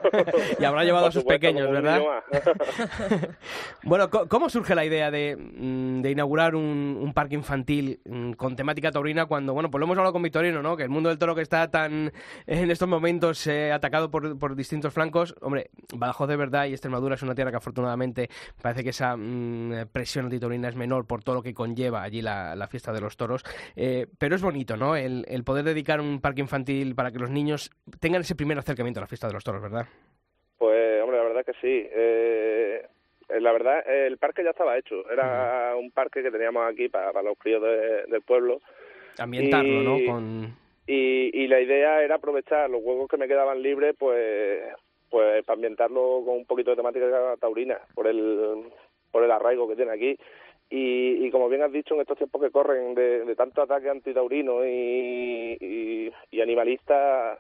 y 0.60 0.64
habrá 0.64 0.84
llevado 0.84 1.06
a 1.06 1.12
sus 1.12 1.24
pequeños, 1.24 1.70
¿verdad? 1.70 2.02
bueno, 3.84 4.10
¿cómo 4.10 4.50
surge 4.50 4.74
la 4.74 4.84
idea 4.84 5.12
de, 5.12 5.36
mm, 5.38 6.04
inaugurar 6.08 6.56
un, 6.56 7.12
parque 7.14 7.36
infantil 7.36 8.00
mm, 8.04 8.32
con 8.32 8.56
temática 8.56 8.92
taurina 8.92 9.28
cuando, 9.28 9.54
bueno, 9.54 9.70
pues 9.70 9.80
lo 9.80 9.86
hemos 9.86 9.98
hablado 10.00 10.12
con 10.12 10.24
Victorino, 10.24 10.64
¿no? 10.64 10.76
Que 10.76 10.82
el 10.82 10.90
mundo 10.90 11.10
del 11.10 11.20
toro 11.20 11.36
que 11.36 11.44
está 11.44 11.70
tan 11.70 12.12
en 12.48 12.72
estos 12.72 12.90
momentos 12.90 13.46
eh, 13.46 13.72
atacado 13.72 14.10
por, 14.10 14.56
distintos 14.56 14.92
flancos, 14.92 15.36
hombre, 15.40 15.70
Badajoz 15.94 16.28
de 16.28 16.38
verdad 16.38 16.66
y 16.66 16.72
Extremadura 16.72 17.14
es 17.14 17.22
una 17.22 17.36
tierra 17.36 17.52
que 17.52 17.58
afortunadamente 17.58 18.28
parece 18.60 18.84
que 18.84 18.90
esa 18.90 19.16
mm, 19.16 19.86
presión 19.92 20.26
antitaurina 20.26 20.68
es 20.68 20.76
menor 20.76 21.06
por 21.06 21.24
todo 21.24 21.36
lo 21.36 21.44
que 21.44 21.54
conlleva 21.54 22.02
allí 22.02 22.24
la, 22.24 22.68
fiesta 22.72 22.92
de 22.92 23.02
los 23.02 23.18
toros. 23.18 23.44
Eh, 23.76 24.08
pero 24.18 24.36
es 24.36 24.42
bonito, 24.42 24.76
¿no? 24.76 24.96
El, 24.96 25.26
el 25.28 25.44
poder 25.44 25.64
dedicar 25.64 26.02
un 26.02 26.22
parque 26.22 26.42
infantil 26.42 26.96
para 26.96 27.12
que 27.12 27.20
los 27.20 27.30
niños 27.30 27.70
tengan 28.00 28.22
ese 28.22 28.34
primer 28.34 28.58
acercamiento 28.58 28.95
la 29.02 29.08
fiesta 29.08 29.28
de 29.28 29.34
los 29.34 29.44
toros, 29.44 29.62
¿verdad? 29.62 29.86
Pues, 30.58 31.02
hombre, 31.02 31.18
la 31.18 31.24
verdad 31.24 31.46
que 31.46 31.54
sí. 31.54 31.88
Eh, 31.92 32.88
la 33.40 33.52
verdad, 33.52 33.84
el 33.88 34.18
parque 34.18 34.44
ya 34.44 34.52
estaba 34.52 34.78
hecho. 34.78 35.10
Era 35.10 35.76
un 35.76 35.92
parque 35.92 36.22
que 36.22 36.32
teníamos 36.32 36.68
aquí 36.70 36.90
para, 36.90 37.22
los 37.22 37.38
críos 37.38 37.62
del 37.62 38.22
pueblo. 38.22 38.62
Ambientarlo, 39.18 39.82
¿no? 39.82 39.98
Con... 40.06 40.58
Y, 40.88 41.32
y 41.34 41.48
la 41.48 41.60
idea 41.60 42.04
era 42.04 42.16
aprovechar 42.16 42.70
los 42.70 42.82
huevos 42.84 43.10
que 43.10 43.18
me 43.18 43.28
quedaban 43.28 43.62
libres, 43.62 43.96
pues, 43.98 44.62
pues 45.10 45.44
para 45.44 45.56
ambientarlo 45.56 46.22
con 46.24 46.38
un 46.38 46.46
poquito 46.46 46.72
de 46.72 46.78
temática 46.78 47.36
taurina, 47.40 47.80
por 47.96 48.08
el, 48.08 48.66
por 49.12 49.24
el 49.24 49.32
arraigo 49.32 49.68
que 49.68 49.76
tiene 49.76 49.92
aquí. 49.92 50.18
Y, 50.70 51.26
y, 51.26 51.32
como 51.32 51.48
bien 51.48 51.62
has 51.62 51.72
dicho, 51.72 51.94
en 51.96 52.02
estos 52.02 52.18
tiempos 52.18 52.42
que 52.42 52.52
corren 52.52 52.96
de, 52.96 53.24
de 53.24 53.36
tanto 53.36 53.62
ataque 53.62 53.90
antitaurino 53.90 54.66
y, 54.66 55.58
y, 55.60 56.12
y 56.32 56.42
animalista, 56.42 57.38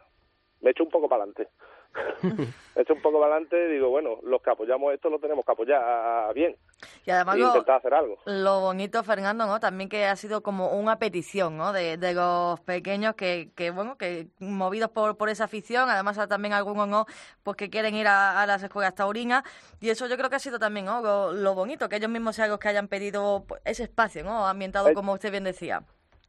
me 0.65 0.69
he 0.69 0.71
hecho 0.71 0.83
un 0.83 0.89
poco 0.89 1.07
para 1.07 1.21
adelante. 1.21 1.47
echo 2.75 2.93
un 2.95 3.01
poco 3.01 3.19
para 3.19 3.33
adelante 3.33 3.67
y 3.69 3.73
digo, 3.73 3.89
bueno, 3.89 4.17
los 4.23 4.41
que 4.41 4.49
apoyamos 4.49 4.91
esto 4.95 5.11
lo 5.11 5.19
tenemos 5.19 5.45
que 5.45 5.51
apoyar 5.51 6.33
bien. 6.33 6.57
Y 7.05 7.11
además 7.11 7.35
e 7.35 7.39
lo, 7.39 7.47
intentar 7.49 7.75
hacer 7.77 7.93
algo. 7.93 8.17
lo 8.25 8.61
bonito, 8.61 9.03
Fernando, 9.03 9.45
¿no? 9.45 9.59
También 9.59 9.89
que 9.89 10.05
ha 10.05 10.15
sido 10.15 10.41
como 10.41 10.71
una 10.71 10.97
petición, 10.97 11.55
¿no? 11.55 11.71
De, 11.71 11.97
de 11.97 12.15
los 12.15 12.59
pequeños 12.61 13.13
que, 13.13 13.51
que, 13.55 13.69
bueno, 13.69 13.95
que 13.95 14.27
movidos 14.39 14.89
por, 14.89 15.17
por 15.17 15.29
esa 15.29 15.43
afición, 15.43 15.87
además 15.87 16.17
también 16.27 16.55
algunos, 16.55 16.87
¿no? 16.87 17.05
Pues 17.43 17.57
que 17.57 17.69
quieren 17.69 17.93
ir 17.93 18.07
a, 18.07 18.41
a 18.41 18.47
las 18.47 18.63
escuelas 18.63 18.95
taurinas 18.95 19.43
y 19.79 19.91
eso 19.91 20.07
yo 20.07 20.17
creo 20.17 20.31
que 20.31 20.37
ha 20.37 20.39
sido 20.39 20.57
también, 20.57 20.87
¿no? 20.87 21.01
Lo, 21.01 21.31
lo 21.31 21.53
bonito, 21.53 21.87
que 21.89 21.97
ellos 21.97 22.09
mismos 22.09 22.37
sean 22.37 22.49
los 22.49 22.57
que 22.57 22.69
hayan 22.69 22.87
pedido 22.87 23.45
pues, 23.47 23.61
ese 23.65 23.83
espacio, 23.83 24.23
¿no? 24.23 24.47
Ambientado, 24.47 24.91
como 24.95 25.13
usted 25.13 25.29
bien 25.29 25.43
decía. 25.43 25.83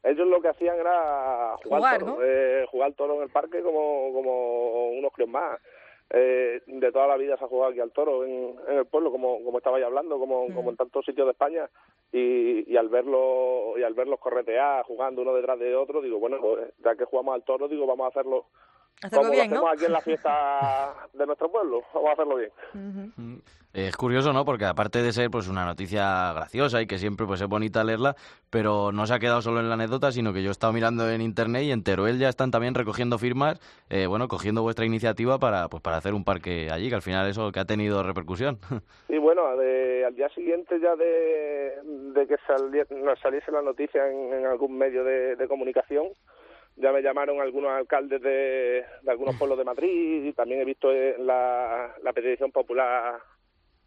Ellos 0.07 0.29
lo 0.29 0.41
que 0.41 0.49
hacían 0.49 0.79
era 0.79 1.57
jugar, 1.65 1.81
Jugar, 1.81 1.99
toro, 1.99 2.13
¿no? 2.13 2.23
eh, 2.23 2.67
jugar 2.71 2.93
toro 2.95 3.15
en 3.17 3.23
el 3.23 3.31
parque 3.31 3.61
como, 3.63 4.13
como 4.13 4.91
unos 4.91 5.13
críos 5.13 5.31
más. 5.31 5.61
Eh, 6.11 6.63
de 6.67 6.93
toda 6.93 7.09
la 7.09 7.17
vida 7.17 7.37
se 7.37 7.45
ha 7.45 7.49
jugado 7.49 7.73
aquí 7.73 7.81
al 7.81 7.91
toro 7.91 8.25
en, 8.25 8.55
en 8.69 8.79
el 8.79 8.87
pueblo, 8.87 9.11
como, 9.11 9.43
como 9.43 9.59
estabais 9.59 9.85
hablando, 9.85 10.21
como, 10.21 10.47
como 10.55 10.71
en 10.71 10.77
tantos 10.77 11.05
sitios 11.05 11.27
de 11.27 11.33
España, 11.33 11.69
y, 12.13 12.73
y 12.73 12.77
al 12.77 12.89
verlo 12.89 13.77
y 13.77 13.83
al 13.83 13.95
verlos 13.95 14.21
corretear, 14.21 14.85
jugando 14.85 15.23
uno 15.23 15.35
detrás 15.35 15.59
de 15.59 15.75
otro, 15.75 16.01
digo, 16.01 16.21
bueno, 16.21 16.39
pues 16.41 16.73
ya 16.85 16.95
que 16.95 17.07
jugamos 17.07 17.35
al 17.35 17.43
toro, 17.43 17.67
digo, 17.67 17.87
vamos 17.87 18.05
a 18.05 18.11
hacerlo 18.11 18.45
Hacerlo 19.03 19.25
como 19.25 19.33
bien, 19.33 19.51
lo 19.51 19.57
¿no? 19.57 19.67
hacemos 19.69 19.77
aquí 19.77 19.85
en 19.85 19.93
la 19.93 20.01
fiesta 20.01 20.95
de 21.13 21.27
nuestro 21.27 21.51
pueblo, 21.51 21.83
vamos 21.93 22.09
a 22.11 22.13
hacerlo 22.15 22.37
bien. 22.37 22.51
Ujú. 22.75 23.41
Es 23.75 23.95
curioso, 23.95 24.33
¿no? 24.33 24.47
Porque 24.47 24.65
aparte 24.65 25.03
de 25.03 25.13
ser 25.13 25.31
pues 25.31 25.49
una 25.49 25.67
noticia 25.67 26.33
graciosa 26.33 26.81
y 26.81 26.87
que 26.87 26.97
siempre 26.97 27.27
pues 27.27 27.43
es 27.43 27.47
bonita 27.47 27.85
leerla, 27.85 28.17
pero 28.49 28.91
no 28.93 29.07
se 29.07 29.13
ha 29.13 29.19
quedado 29.19 29.43
solo 29.43 29.61
en 29.61 29.69
la 29.69 29.75
anécdota, 29.75 30.11
sino 30.13 30.33
que 30.33 30.43
yo 30.43 30.49
he 30.49 30.53
estado 30.53 30.73
mirando 30.73 31.11
en 31.11 31.21
internet 31.21 31.65
y 31.65 31.73
en 31.73 31.83
Teruel 31.85 32.19
ya 32.19 32.31
están 32.31 32.51
también 32.51 32.75
recogiendo 32.75 33.19
firmas, 33.19 33.61
eh, 33.91 34.07
bueno, 34.07 34.29
cogiendo 34.29 34.63
vuestra 34.63 34.87
iniciativa 34.87 35.39
para 35.39 35.69
pues 35.69 35.83
para 35.83 35.99
hacer 35.99 36.15
un 36.15 36.25
parque 36.25 36.71
allí, 36.73 36.89
que 36.89 36.95
al 36.95 37.03
final 37.03 37.29
eso 37.29 37.53
que 37.53 37.61
ha 37.61 37.67
tenido 37.67 38.03
repercusión. 38.03 38.59
Y 39.11 39.19
bueno, 39.19 39.57
de- 39.59 40.05
al 40.07 40.15
día 40.15 40.29
siguiente 40.31 40.81
ya 40.81 40.97
de, 40.97 41.81
de 41.85 42.27
que 42.27 42.37
sali- 42.47 42.83
nos 43.05 43.19
saliese 43.21 43.51
la 43.53 43.61
noticia 43.63 44.09
en, 44.11 44.33
en 44.33 44.47
algún 44.47 44.77
medio 44.79 45.05
de, 45.05 45.37
de 45.37 45.49
comunicación, 45.49 46.07
ya 46.77 46.93
me 46.93 47.03
llamaron 47.03 47.41
algunos 47.41 47.71
alcaldes 47.71 48.21
de, 48.23 48.85
de 49.03 49.11
algunos 49.11 49.37
pueblos 49.39 49.59
de 49.59 49.65
Madrid 49.65 50.25
y 50.25 50.33
también 50.33 50.61
he 50.61 50.65
visto 50.65 50.93
eh, 50.93 51.17
la, 51.19 51.95
la 52.03 52.13
petición 52.13 52.53
popular 52.53 53.19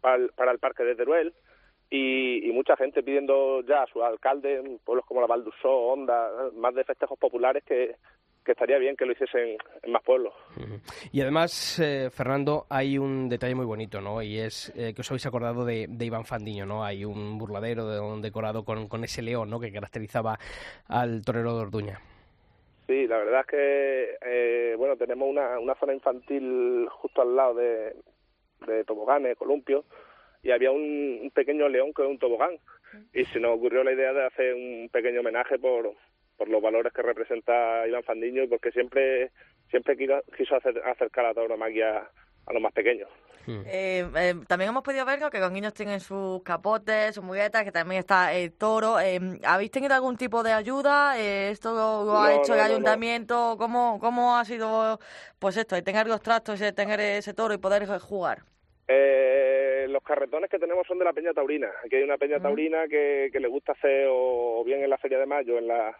para 0.00 0.16
el, 0.16 0.30
para 0.30 0.52
el 0.52 0.58
parque 0.58 0.84
de 0.84 0.96
Teruel 0.96 1.32
y, 1.90 2.48
y 2.48 2.52
mucha 2.52 2.76
gente 2.76 3.02
pidiendo 3.02 3.62
ya 3.62 3.82
a 3.82 3.86
sus 3.86 4.02
alcaldes, 4.02 4.64
en 4.64 4.78
pueblos 4.78 5.04
como 5.06 5.20
la 5.20 5.26
Valdusó, 5.26 5.68
Honda, 5.68 6.50
más 6.54 6.74
de 6.74 6.84
festejos 6.84 7.18
populares 7.18 7.64
que, 7.64 7.96
que 8.44 8.52
estaría 8.52 8.78
bien 8.78 8.96
que 8.96 9.04
lo 9.04 9.12
hiciesen 9.12 9.56
en 9.82 9.92
más 9.92 10.02
pueblos. 10.04 10.32
Y 11.12 11.20
además, 11.20 11.80
eh, 11.80 12.08
Fernando, 12.10 12.66
hay 12.70 12.96
un 12.96 13.28
detalle 13.28 13.56
muy 13.56 13.66
bonito, 13.66 14.00
¿no? 14.00 14.22
Y 14.22 14.38
es 14.38 14.72
eh, 14.76 14.94
que 14.94 15.00
os 15.00 15.10
habéis 15.10 15.26
acordado 15.26 15.64
de, 15.64 15.86
de 15.88 16.04
Iván 16.04 16.24
Fandiño, 16.24 16.64
¿no? 16.64 16.84
Hay 16.84 17.04
un 17.04 17.38
burladero 17.38 17.88
de 17.88 18.00
un 18.00 18.22
decorado 18.22 18.64
con, 18.64 18.88
con 18.88 19.02
ese 19.02 19.22
león, 19.22 19.50
¿no? 19.50 19.58
Que 19.58 19.72
caracterizaba 19.72 20.38
al 20.86 21.24
torero 21.24 21.56
de 21.56 21.62
Orduña. 21.62 22.00
Sí, 22.90 23.06
la 23.06 23.18
verdad 23.18 23.42
es 23.42 23.46
que, 23.46 24.18
eh, 24.20 24.74
bueno, 24.76 24.96
tenemos 24.96 25.28
una, 25.28 25.60
una 25.60 25.76
zona 25.76 25.94
infantil 25.94 26.88
justo 26.90 27.22
al 27.22 27.36
lado 27.36 27.54
de, 27.54 27.94
toboganes, 28.84 29.36
columpios, 29.38 29.84
y 30.42 30.50
había 30.50 30.72
un, 30.72 31.30
pequeño 31.32 31.68
león 31.68 31.92
que 31.94 32.02
era 32.02 32.10
un 32.10 32.18
tobogán. 32.18 32.58
Y 33.14 33.26
se 33.26 33.38
nos 33.38 33.56
ocurrió 33.56 33.84
la 33.84 33.92
idea 33.92 34.12
de 34.12 34.26
hacer 34.26 34.54
un 34.54 34.88
pequeño 34.92 35.20
homenaje 35.20 35.56
por, 35.56 35.94
por 36.36 36.48
los 36.48 36.60
valores 36.60 36.92
que 36.92 37.02
representa 37.02 37.86
Iván 37.86 38.02
Fandiño 38.02 38.48
porque 38.48 38.72
siempre 38.72 39.30
siempre 39.70 39.96
quiso, 39.96 40.20
quiso 40.36 40.56
acercar 40.56 41.26
la 41.26 41.34
tauromaquia 41.34 42.10
a 42.46 42.52
los 42.52 42.60
más 42.60 42.72
pequeños. 42.72 43.08
Eh, 43.46 44.06
eh, 44.16 44.34
también 44.46 44.70
hemos 44.70 44.82
podido 44.82 45.04
ver 45.04 45.20
¿no? 45.20 45.30
que 45.30 45.38
los 45.38 45.50
niños 45.50 45.74
tienen 45.74 46.00
sus 46.00 46.42
capotes, 46.42 47.14
sus 47.14 47.24
muletas, 47.24 47.64
que 47.64 47.72
también 47.72 48.00
está 48.00 48.32
el 48.32 48.52
toro. 48.52 49.00
Eh, 49.00 49.18
¿Habéis 49.44 49.70
tenido 49.70 49.94
algún 49.94 50.16
tipo 50.16 50.42
de 50.42 50.52
ayuda? 50.52 51.18
Eh, 51.18 51.50
¿Esto 51.50 51.72
lo, 51.72 52.04
lo 52.04 52.18
ha 52.18 52.30
No, 52.30 52.36
hecho 52.42 52.52
no, 52.52 52.54
el 52.54 52.60
no, 52.60 52.66
no. 52.68 52.74
ayuntamiento? 52.74 53.56
¿Cómo, 53.58 53.98
¿Cómo 54.00 54.36
ha 54.36 54.44
sido 54.44 54.98
pues 55.38 55.56
esto, 55.56 55.74
de 55.74 55.82
tener 55.82 56.06
los 56.06 56.20
trastos 56.20 56.60
y 56.60 56.64
de 56.64 56.72
tener 56.72 57.00
ese 57.00 57.34
toro 57.34 57.54
y 57.54 57.58
poder 57.58 57.86
jugar? 57.98 58.42
Eh, 58.88 59.86
los 59.88 60.02
carretones 60.02 60.50
que 60.50 60.58
tenemos 60.58 60.86
son 60.86 60.98
de 60.98 61.04
la 61.04 61.12
Peña 61.12 61.32
Taurina. 61.32 61.68
Aquí 61.84 61.96
hay 61.96 62.02
una 62.02 62.18
Peña 62.18 62.36
Ujú. 62.36 62.42
Taurina 62.44 62.88
que, 62.88 63.30
que 63.32 63.40
le 63.40 63.48
gusta 63.48 63.72
hacer 63.72 64.06
o 64.10 64.62
bien 64.64 64.82
en 64.82 64.90
la 64.90 64.98
Feria 64.98 65.18
de 65.18 65.26
Mayo 65.26 65.58
en 65.58 65.68
la, 65.68 65.96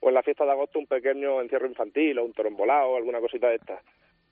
o 0.00 0.08
en 0.08 0.14
la 0.14 0.22
fiesta 0.22 0.44
de 0.44 0.52
agosto 0.52 0.78
un 0.78 0.86
pequeño 0.86 1.40
encierro 1.42 1.66
infantil 1.66 2.18
o 2.18 2.24
un 2.24 2.32
toro 2.32 2.48
embolado 2.48 2.90
o 2.90 2.96
alguna 2.96 3.20
cosita 3.20 3.48
de 3.48 3.56
estas. 3.56 3.80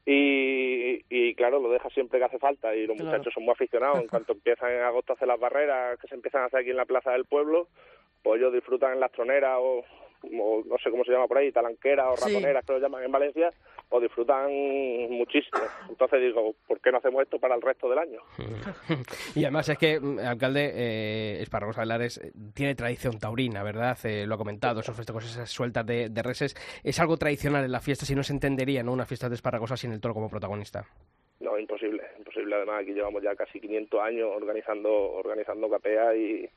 Y, 0.09 1.05
y 1.11 1.35
claro, 1.35 1.59
lo 1.61 1.69
deja 1.69 1.91
siempre 1.91 2.21
que 2.21 2.25
hace 2.27 2.39
falta 2.39 2.75
y 2.77 2.87
los 2.87 2.97
Claro. 2.97 3.11
muchachos 3.11 3.35
son 3.35 3.45
muy 3.45 3.53
aficionados. 3.53 4.01
En 4.01 4.07
cuanto 4.07 4.33
empiezan 4.35 4.71
en 4.73 4.83
agosto 4.83 5.13
a 5.13 5.17
hacer 5.17 5.27
las 5.27 5.41
barreras 5.41 5.99
que 5.99 6.07
se 6.07 6.15
empiezan 6.15 6.43
a 6.43 6.45
hacer 6.47 6.61
aquí 6.61 6.71
en 6.71 6.77
la 6.77 6.85
plaza 6.87 7.11
del 7.11 7.25
pueblo, 7.25 7.67
pues 8.23 8.39
ellos 8.41 8.53
disfrutan 8.53 8.93
en 8.93 9.01
las 9.01 9.11
troneras 9.11 9.59
o, 9.61 9.85
o 10.23 10.62
no 10.64 10.79
sé 10.79 10.91
cómo 10.91 11.05
se 11.05 11.12
llama 11.12 11.27
por 11.29 11.39
ahí, 11.39 11.53
talanqueras 11.53 12.07
o 12.12 12.17
Sí. 12.17 12.33
ratoneras 12.35 12.64
que 12.64 12.73
lo 12.73 12.79
llaman 12.81 13.05
en 13.05 13.12
Valencia, 13.12 13.51
o 13.89 14.01
disfrutan 14.01 14.51
muchísimo. 15.11 15.59
Entonces 15.89 16.21
digo, 16.21 16.55
¿por 16.67 16.81
qué 16.81 16.91
no 16.91 16.99
hacemos 16.99 17.23
esto 17.23 17.39
para 17.39 17.55
el 17.55 17.62
resto 17.62 17.89
del 17.89 17.99
año? 17.99 18.21
Y 19.35 19.45
además 19.45 19.69
es 19.69 19.79
que, 19.79 20.01
mm, 20.01 20.19
alcalde, 20.21 20.73
eh, 20.75 21.43
Esparragosa 21.43 21.83
de 21.83 21.87
Lares 21.87 22.19
eh, 22.19 22.33
tiene 22.55 22.75
tradición 22.75 23.19
taurina, 23.19 23.62
¿verdad? 23.62 23.97
Eh, 24.05 24.27
lo 24.27 24.35
ha 24.35 24.39
comentado, 24.39 24.81
esos 24.81 24.97
festejos, 24.97 25.25
esas 25.25 25.51
sueltas 25.51 25.85
de, 25.87 26.09
de 26.09 26.23
reses. 26.23 26.55
Es 26.83 26.99
algo 27.01 27.17
tradicional 27.17 27.64
en 27.64 27.73
la 27.73 27.81
fiesta, 27.81 28.05
si 28.07 28.14
no 28.14 28.23
se 28.23 28.33
entendería, 28.33 28.83
¿no? 28.83 28.93
Una 28.93 29.07
fiesta 29.07 29.29
de 29.29 29.35
Esparragosa 29.35 29.77
sin 29.77 29.93
el 29.93 30.01
toro 30.01 30.14
como 30.14 30.29
protagonista. 30.31 30.85
No, 31.41 31.59
imposible, 31.59 32.03
imposible. 32.19 32.55
Además, 32.57 32.83
aquí 32.83 32.93
llevamos 32.93 33.23
ya 33.23 33.35
casi 33.37 33.61
500 33.61 34.01
años 34.01 34.29
organizando 34.35 34.91
organizando 35.12 35.69
capea 35.69 36.14
y, 36.17 36.49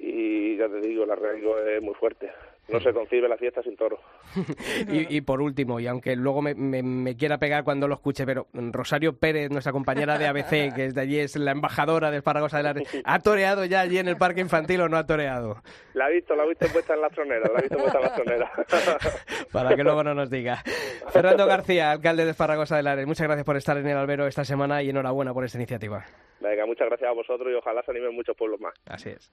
y 0.00 0.56
ya 0.56 0.68
te 0.68 0.80
digo, 0.80 1.04
el 1.04 1.10
arraigo 1.10 1.58
es 1.58 1.82
muy 1.82 1.94
fuerte. 1.94 2.30
No 2.68 2.78
se 2.78 2.92
concibe 2.92 3.28
la 3.28 3.36
fiesta 3.36 3.62
sin 3.64 3.76
toro. 3.76 3.98
Y, 4.88 5.16
y 5.16 5.20
por 5.22 5.40
último, 5.42 5.80
y 5.80 5.88
aunque 5.88 6.14
luego 6.14 6.40
me, 6.40 6.54
me- 6.54 6.82
me 6.84 7.16
quiera 7.16 7.38
pegar 7.38 7.64
cuando 7.64 7.88
lo 7.88 7.94
escuche, 7.94 8.24
pero 8.24 8.46
Rosario 8.52 9.16
Pérez, 9.18 9.50
nuestra 9.50 9.72
compañera 9.72 10.18
de 10.18 10.26
ABC, 10.28 10.50
que 10.74 10.84
es 10.86 10.94
de 10.94 11.00
allí, 11.00 11.18
es 11.18 11.34
la 11.36 11.50
embajadora 11.50 12.10
de 12.12 12.18
Esparragosa 12.18 12.58
de 12.58 12.62
Lares, 12.62 13.02
¿ha 13.04 13.18
toreado 13.18 13.64
ya 13.64 13.80
allí 13.80 13.98
en 13.98 14.06
el 14.06 14.16
parque 14.16 14.40
infantil 14.40 14.80
o 14.82 14.88
no 14.88 14.96
ha 14.98 15.06
toreado? 15.06 15.56
La 15.94 16.08
he 16.08 16.14
visto, 16.14 16.36
la 16.36 16.44
he 16.44 16.48
visto 16.48 16.66
puesta 16.72 16.94
en 16.94 17.00
las 17.00 17.12
troneras, 17.12 17.50
la 17.52 17.58
he 17.58 17.62
visto 17.62 17.76
puesta 17.78 17.98
en 17.98 18.04
las 18.04 18.14
troneras. 18.14 18.50
Para 19.52 19.74
que 19.74 19.82
luego 19.82 20.04
no 20.04 20.14
nos 20.14 20.30
diga. 20.30 20.62
Fernando 21.10 21.46
García, 21.46 21.90
alcalde 21.90 22.24
de 22.24 22.30
Esparragosa 22.30 22.76
de 22.76 22.84
Lares, 22.84 23.06
muchas 23.06 23.26
gracias 23.26 23.44
por 23.44 23.56
estar 23.56 23.76
en 23.78 23.86
el 23.88 23.96
albero 23.96 24.26
esta 24.28 24.44
semana 24.44 24.80
y 24.82 24.90
enhorabuena 24.90 25.34
por 25.34 25.44
esta 25.44 25.58
iniciativa. 25.58 26.04
Venga, 26.40 26.64
muchas 26.66 26.86
gracias 26.88 27.10
a 27.10 27.14
vosotros 27.14 27.48
y 27.50 27.54
ojalá 27.56 27.82
se 27.82 27.90
animen 27.90 28.14
muchos 28.14 28.36
pueblos 28.36 28.60
más. 28.60 28.74
Así 28.88 29.10
es. 29.10 29.32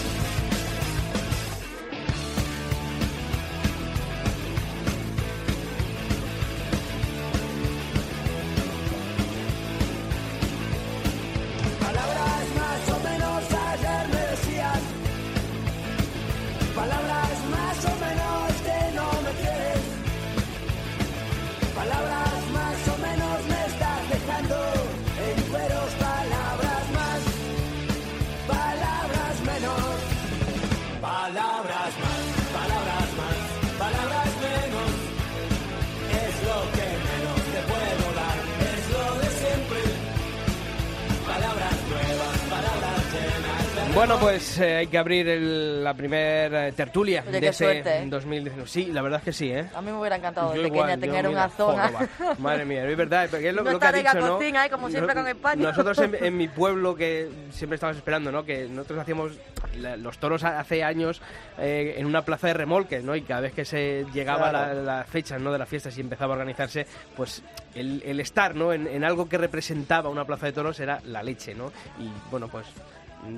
Bueno, 44.01 44.17
pues 44.19 44.57
eh, 44.57 44.77
hay 44.77 44.87
que 44.87 44.97
abrir 44.97 45.27
el- 45.27 45.83
la 45.83 45.93
primera 45.93 46.71
tertulia 46.71 47.21
Oye, 47.21 47.33
de 47.33 47.39
qué 47.39 47.47
este 47.49 47.63
suerte, 47.65 47.97
¿eh? 47.99 48.05
2019. 48.07 48.67
Sí, 48.67 48.87
la 48.87 49.03
verdad 49.03 49.19
es 49.19 49.25
que 49.25 49.31
sí, 49.31 49.51
¿eh? 49.51 49.69
A 49.75 49.81
mí 49.81 49.91
me 49.91 49.99
hubiera 49.99 50.15
encantado 50.15 50.49
de 50.53 50.57
Yo 50.57 50.63
pequeña 50.63 50.75
igual, 50.85 50.95
yo, 50.95 50.99
tener 51.01 51.27
mira, 51.27 51.29
una 51.45 51.49
zona. 51.49 51.87
joder, 51.89 52.09
va. 52.19 52.35
Madre 52.39 52.65
mía, 52.65 52.89
es 52.89 52.97
verdad, 52.97 53.27
porque 53.29 53.49
es 53.49 53.53
lo, 53.53 53.63
No 53.63 53.73
lo 53.73 53.79
que 53.79 53.85
ha 53.85 53.91
la 53.91 53.97
dicho, 53.99 54.13
¿no? 54.25 54.37
cocina, 54.37 54.65
¿eh? 54.65 54.69
como 54.71 54.89
siempre 54.89 55.13
con. 55.13 55.59
Nosotros 55.61 55.99
en, 55.99 56.15
en 56.19 56.35
mi 56.35 56.47
pueblo, 56.47 56.95
que 56.95 57.29
siempre 57.51 57.75
estábamos 57.75 57.97
esperando, 57.97 58.31
¿no? 58.31 58.43
Que 58.43 58.67
nosotros 58.67 58.97
hacíamos 59.01 59.33
la- 59.77 59.97
los 59.97 60.17
toros 60.17 60.43
a- 60.45 60.59
hace 60.59 60.83
años 60.83 61.21
eh, 61.59 61.93
en 61.97 62.07
una 62.07 62.25
plaza 62.25 62.47
de 62.47 62.53
remolques, 62.55 63.03
¿no? 63.03 63.15
Y 63.15 63.21
cada 63.21 63.41
vez 63.41 63.53
que 63.53 63.65
se 63.65 64.07
llegaba 64.15 64.51
la, 64.51 64.63
Claro. 64.71 64.81
la 64.83 65.03
fecha, 65.03 65.37
¿no? 65.37 65.51
De 65.51 65.59
las 65.59 65.69
fiestas 65.69 65.95
y 65.99 66.01
empezaba 66.01 66.33
a 66.33 66.37
organizarse, 66.37 66.87
pues 67.15 67.43
el, 67.75 68.01
el 68.03 68.19
estar, 68.19 68.55
¿no? 68.55 68.73
En, 68.73 68.87
en 68.87 69.03
algo 69.03 69.29
que 69.29 69.37
representaba 69.37 70.09
una 70.09 70.25
plaza 70.25 70.47
de 70.47 70.53
toros 70.53 70.79
era 70.79 71.01
la 71.05 71.21
leche, 71.21 71.53
¿no? 71.53 71.67
Y 71.99 72.09
bueno, 72.31 72.47
pues 72.47 72.65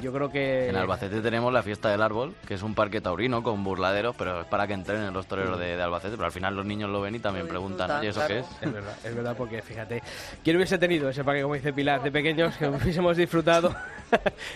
yo 0.01 0.13
creo 0.13 0.29
que... 0.29 0.69
En 0.69 0.75
Albacete 0.75 1.21
tenemos 1.21 1.51
la 1.51 1.61
fiesta 1.63 1.89
del 1.89 2.01
árbol, 2.01 2.33
que 2.47 2.53
es 2.53 2.63
un 2.63 2.73
parque 2.73 3.01
taurino 3.01 3.43
con 3.43 3.63
burladeros, 3.63 4.15
pero 4.17 4.41
es 4.41 4.47
para 4.47 4.65
que 4.67 4.73
entrenen 4.73 5.13
los 5.13 5.27
toreros 5.27 5.59
de, 5.59 5.75
de 5.75 5.81
Albacete, 5.83 6.15
pero 6.15 6.25
al 6.25 6.31
final 6.31 6.55
los 6.55 6.65
niños 6.65 6.89
lo 6.89 7.01
ven 7.01 7.15
y 7.15 7.19
también 7.19 7.47
preguntan, 7.47 7.91
oye, 7.99 8.09
¿eso 8.09 8.19
claro. 8.25 8.33
qué 8.35 8.39
es? 8.41 8.47
Es 8.61 8.73
verdad, 8.73 8.93
es 9.03 9.15
verdad, 9.15 9.35
porque 9.37 9.61
fíjate, 9.61 10.01
¿quién 10.43 10.55
hubiese 10.55 10.77
tenido 10.77 11.09
ese 11.09 11.23
parque, 11.23 11.41
como 11.41 11.55
dice 11.55 11.73
Pilar, 11.73 12.01
de 12.01 12.11
pequeños, 12.11 12.55
que 12.57 12.67
hubiésemos 12.67 13.17
disfrutado? 13.17 13.75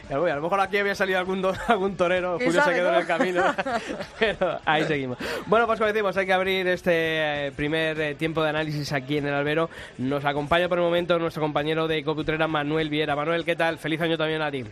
Y 0.07 0.13
a 0.13 0.35
lo 0.35 0.41
mejor 0.43 0.59
aquí 0.59 0.77
había 0.77 0.93
salido 0.93 1.17
algún, 1.17 1.41
do- 1.41 1.51
algún 1.67 1.97
torero, 1.97 2.37
¿Quién 2.37 2.49
Julio 2.51 2.63
se 2.63 2.73
quedó 2.75 2.89
en 2.89 2.95
el 2.95 3.07
camino, 3.07 3.43
pero 4.19 4.59
ahí 4.65 4.83
seguimos. 4.83 5.17
Bueno, 5.47 5.65
pues 5.65 5.79
como 5.79 5.91
decimos, 5.91 6.15
hay 6.15 6.27
que 6.27 6.33
abrir 6.33 6.67
este 6.67 7.47
eh, 7.47 7.51
primer 7.55 7.99
eh, 7.99 8.13
tiempo 8.13 8.43
de 8.43 8.49
análisis 8.49 8.93
aquí 8.93 9.17
en 9.17 9.25
el 9.25 9.33
albero. 9.33 9.67
Nos 9.97 10.23
acompaña 10.25 10.69
por 10.69 10.77
el 10.77 10.83
momento 10.83 11.17
nuestro 11.17 11.41
compañero 11.41 11.87
de 11.87 12.03
Coputrera, 12.03 12.47
Manuel 12.47 12.89
Viera. 12.91 13.15
Manuel, 13.15 13.43
¿qué 13.45 13.55
tal? 13.55 13.79
Feliz 13.79 13.99
año 13.99 14.15
también 14.15 14.43
a 14.43 14.51
ti. 14.51 14.63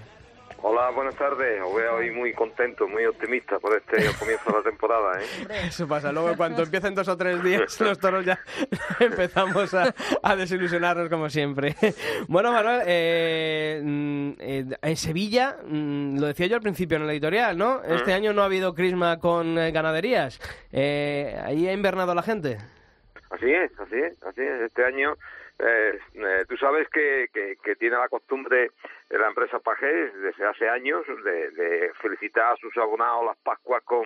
Hola, 0.61 0.89
buenas 0.91 1.15
tardes. 1.15 1.61
Os 1.61 1.75
veo 1.75 1.95
hoy 1.95 2.11
muy 2.11 2.33
contento, 2.33 2.87
muy 2.87 3.05
optimista 3.05 3.59
por 3.59 3.75
este 3.77 3.97
comienzo 4.19 4.51
de 4.51 4.57
la 4.57 4.63
temporada. 4.63 5.21
¿eh? 5.21 5.67
Eso 5.67 5.87
pasa. 5.87 6.11
Luego, 6.11 6.35
cuando 6.35 6.63
empiecen 6.63 6.95
dos 6.95 7.07
o 7.07 7.15
tres 7.17 7.43
días, 7.43 7.79
los 7.81 7.99
toros 7.99 8.25
ya 8.25 8.39
empezamos 8.99 9.73
a, 9.73 9.93
a 10.23 10.35
desilusionarnos 10.35 11.09
como 11.09 11.29
siempre. 11.29 11.75
Bueno, 12.27 12.51
Manuel, 12.51 12.81
eh, 12.87 13.81
mm, 13.83 14.29
eh, 14.39 14.65
en 14.81 14.95
Sevilla, 14.97 15.57
mm, 15.65 16.19
lo 16.19 16.27
decía 16.27 16.47
yo 16.47 16.55
al 16.55 16.61
principio 16.61 16.97
en 16.97 17.03
el 17.03 17.09
editorial, 17.11 17.57
¿no? 17.57 17.83
Este 17.83 18.13
año 18.13 18.33
no 18.33 18.41
ha 18.41 18.45
habido 18.45 18.73
crisma 18.73 19.19
con 19.19 19.57
eh, 19.57 19.71
ganaderías. 19.71 20.39
Eh, 20.71 21.39
¿Ahí 21.43 21.67
ha 21.67 21.73
invernado 21.73 22.15
la 22.15 22.23
gente? 22.23 22.57
Así 23.29 23.51
es, 23.51 23.71
así 23.79 23.95
es, 23.95 24.23
así 24.23 24.41
es. 24.41 24.61
Este 24.61 24.83
año, 24.83 25.15
tú 26.47 26.57
sabes 26.57 26.87
que, 26.89 27.27
que, 27.33 27.57
que 27.63 27.75
tiene 27.75 27.97
la 27.97 28.07
costumbre 28.07 28.71
la 29.09 29.27
empresa 29.27 29.59
Pajés 29.59 30.13
desde 30.15 30.45
hace 30.45 30.67
años 30.67 31.05
de, 31.23 31.91
felicitar 32.01 32.53
a 32.53 32.57
sus 32.57 32.75
abonados 32.77 33.25
las 33.25 33.37
Pascuas 33.37 33.83
con, 33.83 34.03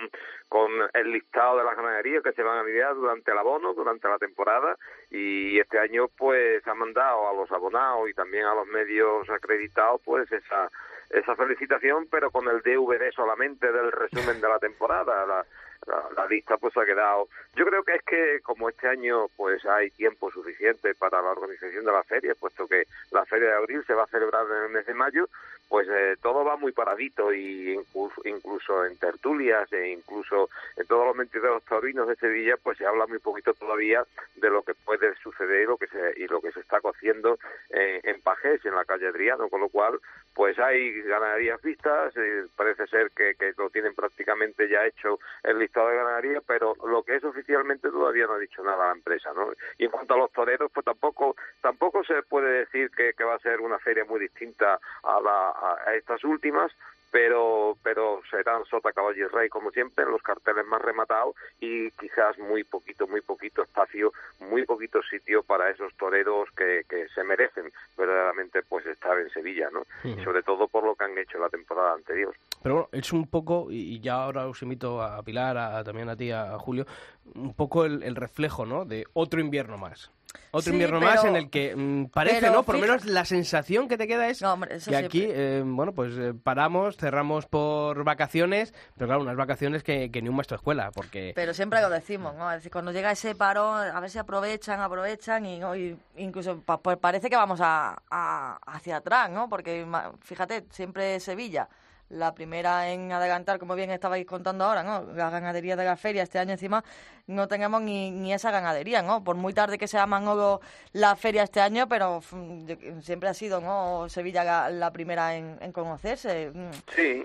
con 0.48 0.70
el 0.92 1.12
listado 1.12 1.58
de 1.58 1.64
las 1.64 1.76
ganaderías 1.76 2.22
que 2.22 2.32
se 2.32 2.42
van 2.42 2.58
a 2.58 2.62
lidiar 2.62 2.94
durante 2.94 3.30
el 3.30 3.38
abono, 3.38 3.72
durante 3.74 4.08
la 4.08 4.18
temporada. 4.18 4.76
Y 5.10 5.58
este 5.58 5.78
año 5.78 6.08
pues 6.16 6.66
ha 6.66 6.74
mandado 6.74 7.28
a 7.28 7.34
los 7.34 7.50
abonados 7.50 8.08
y 8.08 8.14
también 8.14 8.44
a 8.44 8.54
los 8.54 8.66
medios 8.66 9.28
acreditados 9.30 10.00
pues 10.04 10.30
esa 10.30 10.70
esa 11.10 11.34
felicitación 11.34 12.06
pero 12.08 12.30
con 12.30 12.46
el 12.46 12.60
DVD 12.60 13.10
solamente 13.10 13.72
del 13.72 13.90
resumen 13.90 14.40
de 14.40 14.48
la 14.48 14.58
temporada. 14.58 15.26
La, 15.26 15.46
la, 15.86 16.26
lista 16.26 16.56
pues 16.56 16.76
ha 16.76 16.84
quedado. 16.84 17.28
Yo 17.54 17.64
creo 17.64 17.82
que 17.82 17.94
es 17.94 18.02
que 18.02 18.40
como 18.42 18.68
este 18.68 18.88
año 18.88 19.26
pues 19.36 19.64
hay 19.66 19.90
tiempo 19.90 20.30
suficiente 20.30 20.94
para 20.94 21.20
la 21.20 21.30
organización 21.30 21.84
de 21.84 21.92
la 21.92 22.04
feria 22.04 22.34
puesto 22.34 22.68
que 22.68 22.84
la 23.10 23.24
feria 23.24 23.48
de 23.48 23.56
abril 23.56 23.84
se 23.86 23.94
va 23.94 24.04
a 24.04 24.08
celebrar 24.08 24.46
en 24.46 24.64
el 24.64 24.70
mes 24.70 24.86
de 24.86 24.94
mayo 24.94 25.28
pues 25.70 25.86
eh, 25.88 26.16
todo 26.20 26.44
va 26.44 26.56
muy 26.56 26.72
paradito 26.72 27.32
y 27.32 27.74
incluso, 27.74 28.20
incluso 28.24 28.84
en 28.84 28.96
tertulias 28.96 29.72
e 29.72 29.90
incluso 29.90 30.50
en 30.76 30.84
todos 30.88 31.06
los 31.06 31.14
mentideros 31.14 31.62
taurinos 31.62 32.08
de 32.08 32.16
Sevilla 32.16 32.56
pues 32.60 32.76
se 32.76 32.86
habla 32.86 33.06
muy 33.06 33.20
poquito 33.20 33.54
todavía 33.54 34.04
de 34.34 34.50
lo 34.50 34.62
que 34.62 34.74
puede 34.74 35.14
suceder 35.22 35.62
y 35.62 35.66
lo 35.66 35.76
que 35.76 35.86
se, 35.86 36.14
y 36.16 36.26
lo 36.26 36.40
que 36.40 36.50
se 36.50 36.58
está 36.58 36.80
cociendo 36.80 37.38
eh, 37.70 38.00
en 38.02 38.20
Pajés, 38.20 38.64
en 38.64 38.74
la 38.74 38.84
calle 38.84 39.06
Adriano, 39.06 39.48
con 39.48 39.60
lo 39.60 39.68
cual 39.68 40.00
pues 40.34 40.58
hay 40.58 41.02
ganaderías 41.02 41.62
vistas, 41.62 42.16
eh, 42.16 42.46
parece 42.56 42.88
ser 42.88 43.12
que, 43.12 43.36
que 43.36 43.52
lo 43.56 43.70
tienen 43.70 43.94
prácticamente 43.94 44.68
ya 44.68 44.84
hecho 44.86 45.20
el 45.44 45.58
de 45.72 45.96
ganaderías, 45.96 46.42
pero 46.46 46.74
lo 46.86 47.02
que 47.02 47.16
es 47.16 47.24
oficialmente 47.24 47.88
todavía 47.90 48.26
no 48.26 48.34
ha 48.34 48.38
dicho 48.38 48.62
nada 48.62 48.86
la 48.88 48.92
empresa, 48.92 49.32
¿no? 49.34 49.50
Y 49.78 49.84
en 49.84 49.90
cuanto 49.90 50.14
a 50.14 50.18
los 50.18 50.32
toreros, 50.32 50.70
pues 50.72 50.84
tampoco 50.84 51.36
tampoco 51.60 52.02
se 52.04 52.22
puede 52.24 52.50
decir 52.60 52.90
que, 52.90 53.12
que 53.14 53.24
va 53.24 53.34
a 53.34 53.38
ser 53.40 53.60
una 53.60 53.78
feria 53.78 54.04
muy 54.04 54.18
distinta 54.20 54.80
a, 55.02 55.20
la, 55.20 55.50
a- 55.50 55.94
estas 55.94 56.24
últimas, 56.24 56.72
pero 57.12 57.76
pero 57.82 58.20
serán 58.30 58.64
Sota, 58.66 58.92
Caballo 58.92 59.24
y 59.26 59.28
Rey 59.28 59.48
como 59.48 59.70
siempre, 59.72 60.04
los 60.04 60.22
carteles 60.22 60.64
más 60.66 60.80
rematados 60.80 61.34
y 61.58 61.90
quizás 61.92 62.38
muy 62.38 62.62
poquito, 62.64 63.06
muy 63.08 63.20
poquito 63.20 63.62
espacio, 63.62 64.12
muy 64.38 64.64
poquito 64.64 65.02
sitio 65.02 65.42
para 65.42 65.70
esos 65.70 65.92
toreros 65.94 66.48
que, 66.56 66.84
que 66.88 67.08
se 67.08 67.24
merecen 67.24 67.72
verdaderamente 67.96 68.62
pues 68.62 68.86
estar 68.86 69.18
en 69.18 69.28
Sevilla, 69.30 69.68
¿no? 69.72 69.82
Y 70.04 70.22
sobre 70.24 70.42
todo 70.42 70.68
por 70.68 70.84
lo 70.84 70.94
que 70.94 71.04
han 71.04 71.18
hecho 71.18 71.38
la 71.38 71.48
temporada 71.48 71.94
anterior. 71.94 72.34
Pero 72.62 72.74
bueno, 72.74 72.88
es 72.92 73.12
un 73.12 73.26
poco, 73.26 73.68
y 73.70 74.00
ya 74.00 74.22
ahora 74.22 74.46
os 74.46 74.60
invito 74.62 75.02
a 75.02 75.22
Pilar, 75.22 75.56
a- 75.56 75.82
también 75.84 76.08
a 76.08 76.16
ti, 76.16 76.30
a, 76.30 76.58
Julio, 76.58 76.86
un 77.34 77.54
poco 77.54 77.84
el, 77.84 78.02
el 78.02 78.16
reflejo, 78.16 78.66
¿no? 78.66 78.84
De 78.84 79.06
otro 79.14 79.40
invierno 79.40 79.78
más. 79.78 80.10
Otro 80.52 80.62
Sí, 80.62 80.70
invierno 80.70 81.00
pero- 81.00 81.10
más 81.10 81.24
en 81.24 81.34
el 81.34 81.50
que 81.50 81.74
mm, 81.74 82.06
parece, 82.06 82.40
pero 82.40 82.52
¿no? 82.52 82.62
Por 82.62 82.76
lo 82.76 82.80
menos 82.82 83.04
la 83.04 83.24
sensación 83.24 83.88
que 83.88 83.96
te 83.98 84.06
queda 84.06 84.28
es 84.28 84.40
No, 84.42 84.52
hombre, 84.52 84.76
eso 84.76 84.88
que 84.90 84.96
aquí, 84.96 85.24
eh, 85.26 85.62
bueno, 85.66 85.92
pues 85.92 86.16
eh, 86.16 86.34
paramos, 86.34 86.96
cerramos 86.96 87.46
por 87.46 88.04
vacaciones, 88.04 88.72
pero 88.94 89.08
claro, 89.08 89.22
unas 89.22 89.34
vacaciones 89.36 89.82
que, 89.82 90.10
que 90.12 90.22
ni 90.22 90.28
un 90.28 90.36
maestro 90.36 90.56
de 90.56 90.60
escuela, 90.60 90.92
porque... 90.92 91.32
Pero 91.34 91.52
siempre 91.52 91.80
lo 91.80 91.90
decimos, 91.90 92.36
¿no? 92.36 92.48
Es 92.50 92.58
decir, 92.58 92.70
cuando 92.70 92.92
llega 92.92 93.10
ese 93.10 93.34
parón, 93.34 93.78
a 93.88 93.98
ver 93.98 94.08
si 94.10 94.18
aprovechan, 94.18 94.80
aprovechan 94.80 95.46
y, 95.46 95.58
¿no? 95.58 95.74
y 95.74 95.96
incluso 96.18 96.60
pa- 96.60 96.78
pues 96.78 96.96
parece 96.98 97.28
que 97.28 97.34
vamos 97.36 97.60
a, 97.60 98.00
a- 98.08 98.56
hacia 98.66 98.98
atrás, 98.98 99.30
¿no? 99.30 99.48
Porque 99.48 99.84
fíjate, 100.20 100.66
siempre 100.70 101.18
Sevilla, 101.18 101.68
la 102.10 102.34
primera 102.34 102.90
en 102.90 103.10
adelantar, 103.12 103.58
como 103.58 103.74
bien 103.74 103.90
estabais 103.90 104.26
contando 104.26 104.64
ahora, 104.64 104.82
¿no? 104.82 105.06
La 105.14 105.30
ganadería 105.30 105.76
de 105.76 105.84
la 105.84 105.96
feria, 105.96 106.22
este 106.24 106.38
año 106.38 106.52
encima 106.52 106.84
no 107.26 107.46
tenemos 107.46 107.80
ni, 107.80 108.10
ni 108.10 108.32
esa 108.34 108.50
ganadería, 108.50 109.02
¿no? 109.02 109.22
Por 109.22 109.36
muy 109.36 109.54
tarde 109.54 109.78
que 109.78 109.86
sea 109.86 110.06
Manolo 110.06 110.60
la 110.92 111.14
feria 111.14 111.44
este 111.44 111.60
año, 111.60 111.86
pero 111.88 112.20
mm, 112.32 112.66
yo- 112.66 113.00
siempre 113.02 113.28
ha 113.28 113.34
sido, 113.34 113.60
¿no? 113.60 114.08
Sevilla 114.08 114.42
la, 114.42 114.68
la 114.70 114.90
primera 114.92 115.36
en, 115.36 115.56
en 115.60 115.70
conocerse. 115.70 116.50
Mm. 116.52 116.70
Sí, 116.94 117.24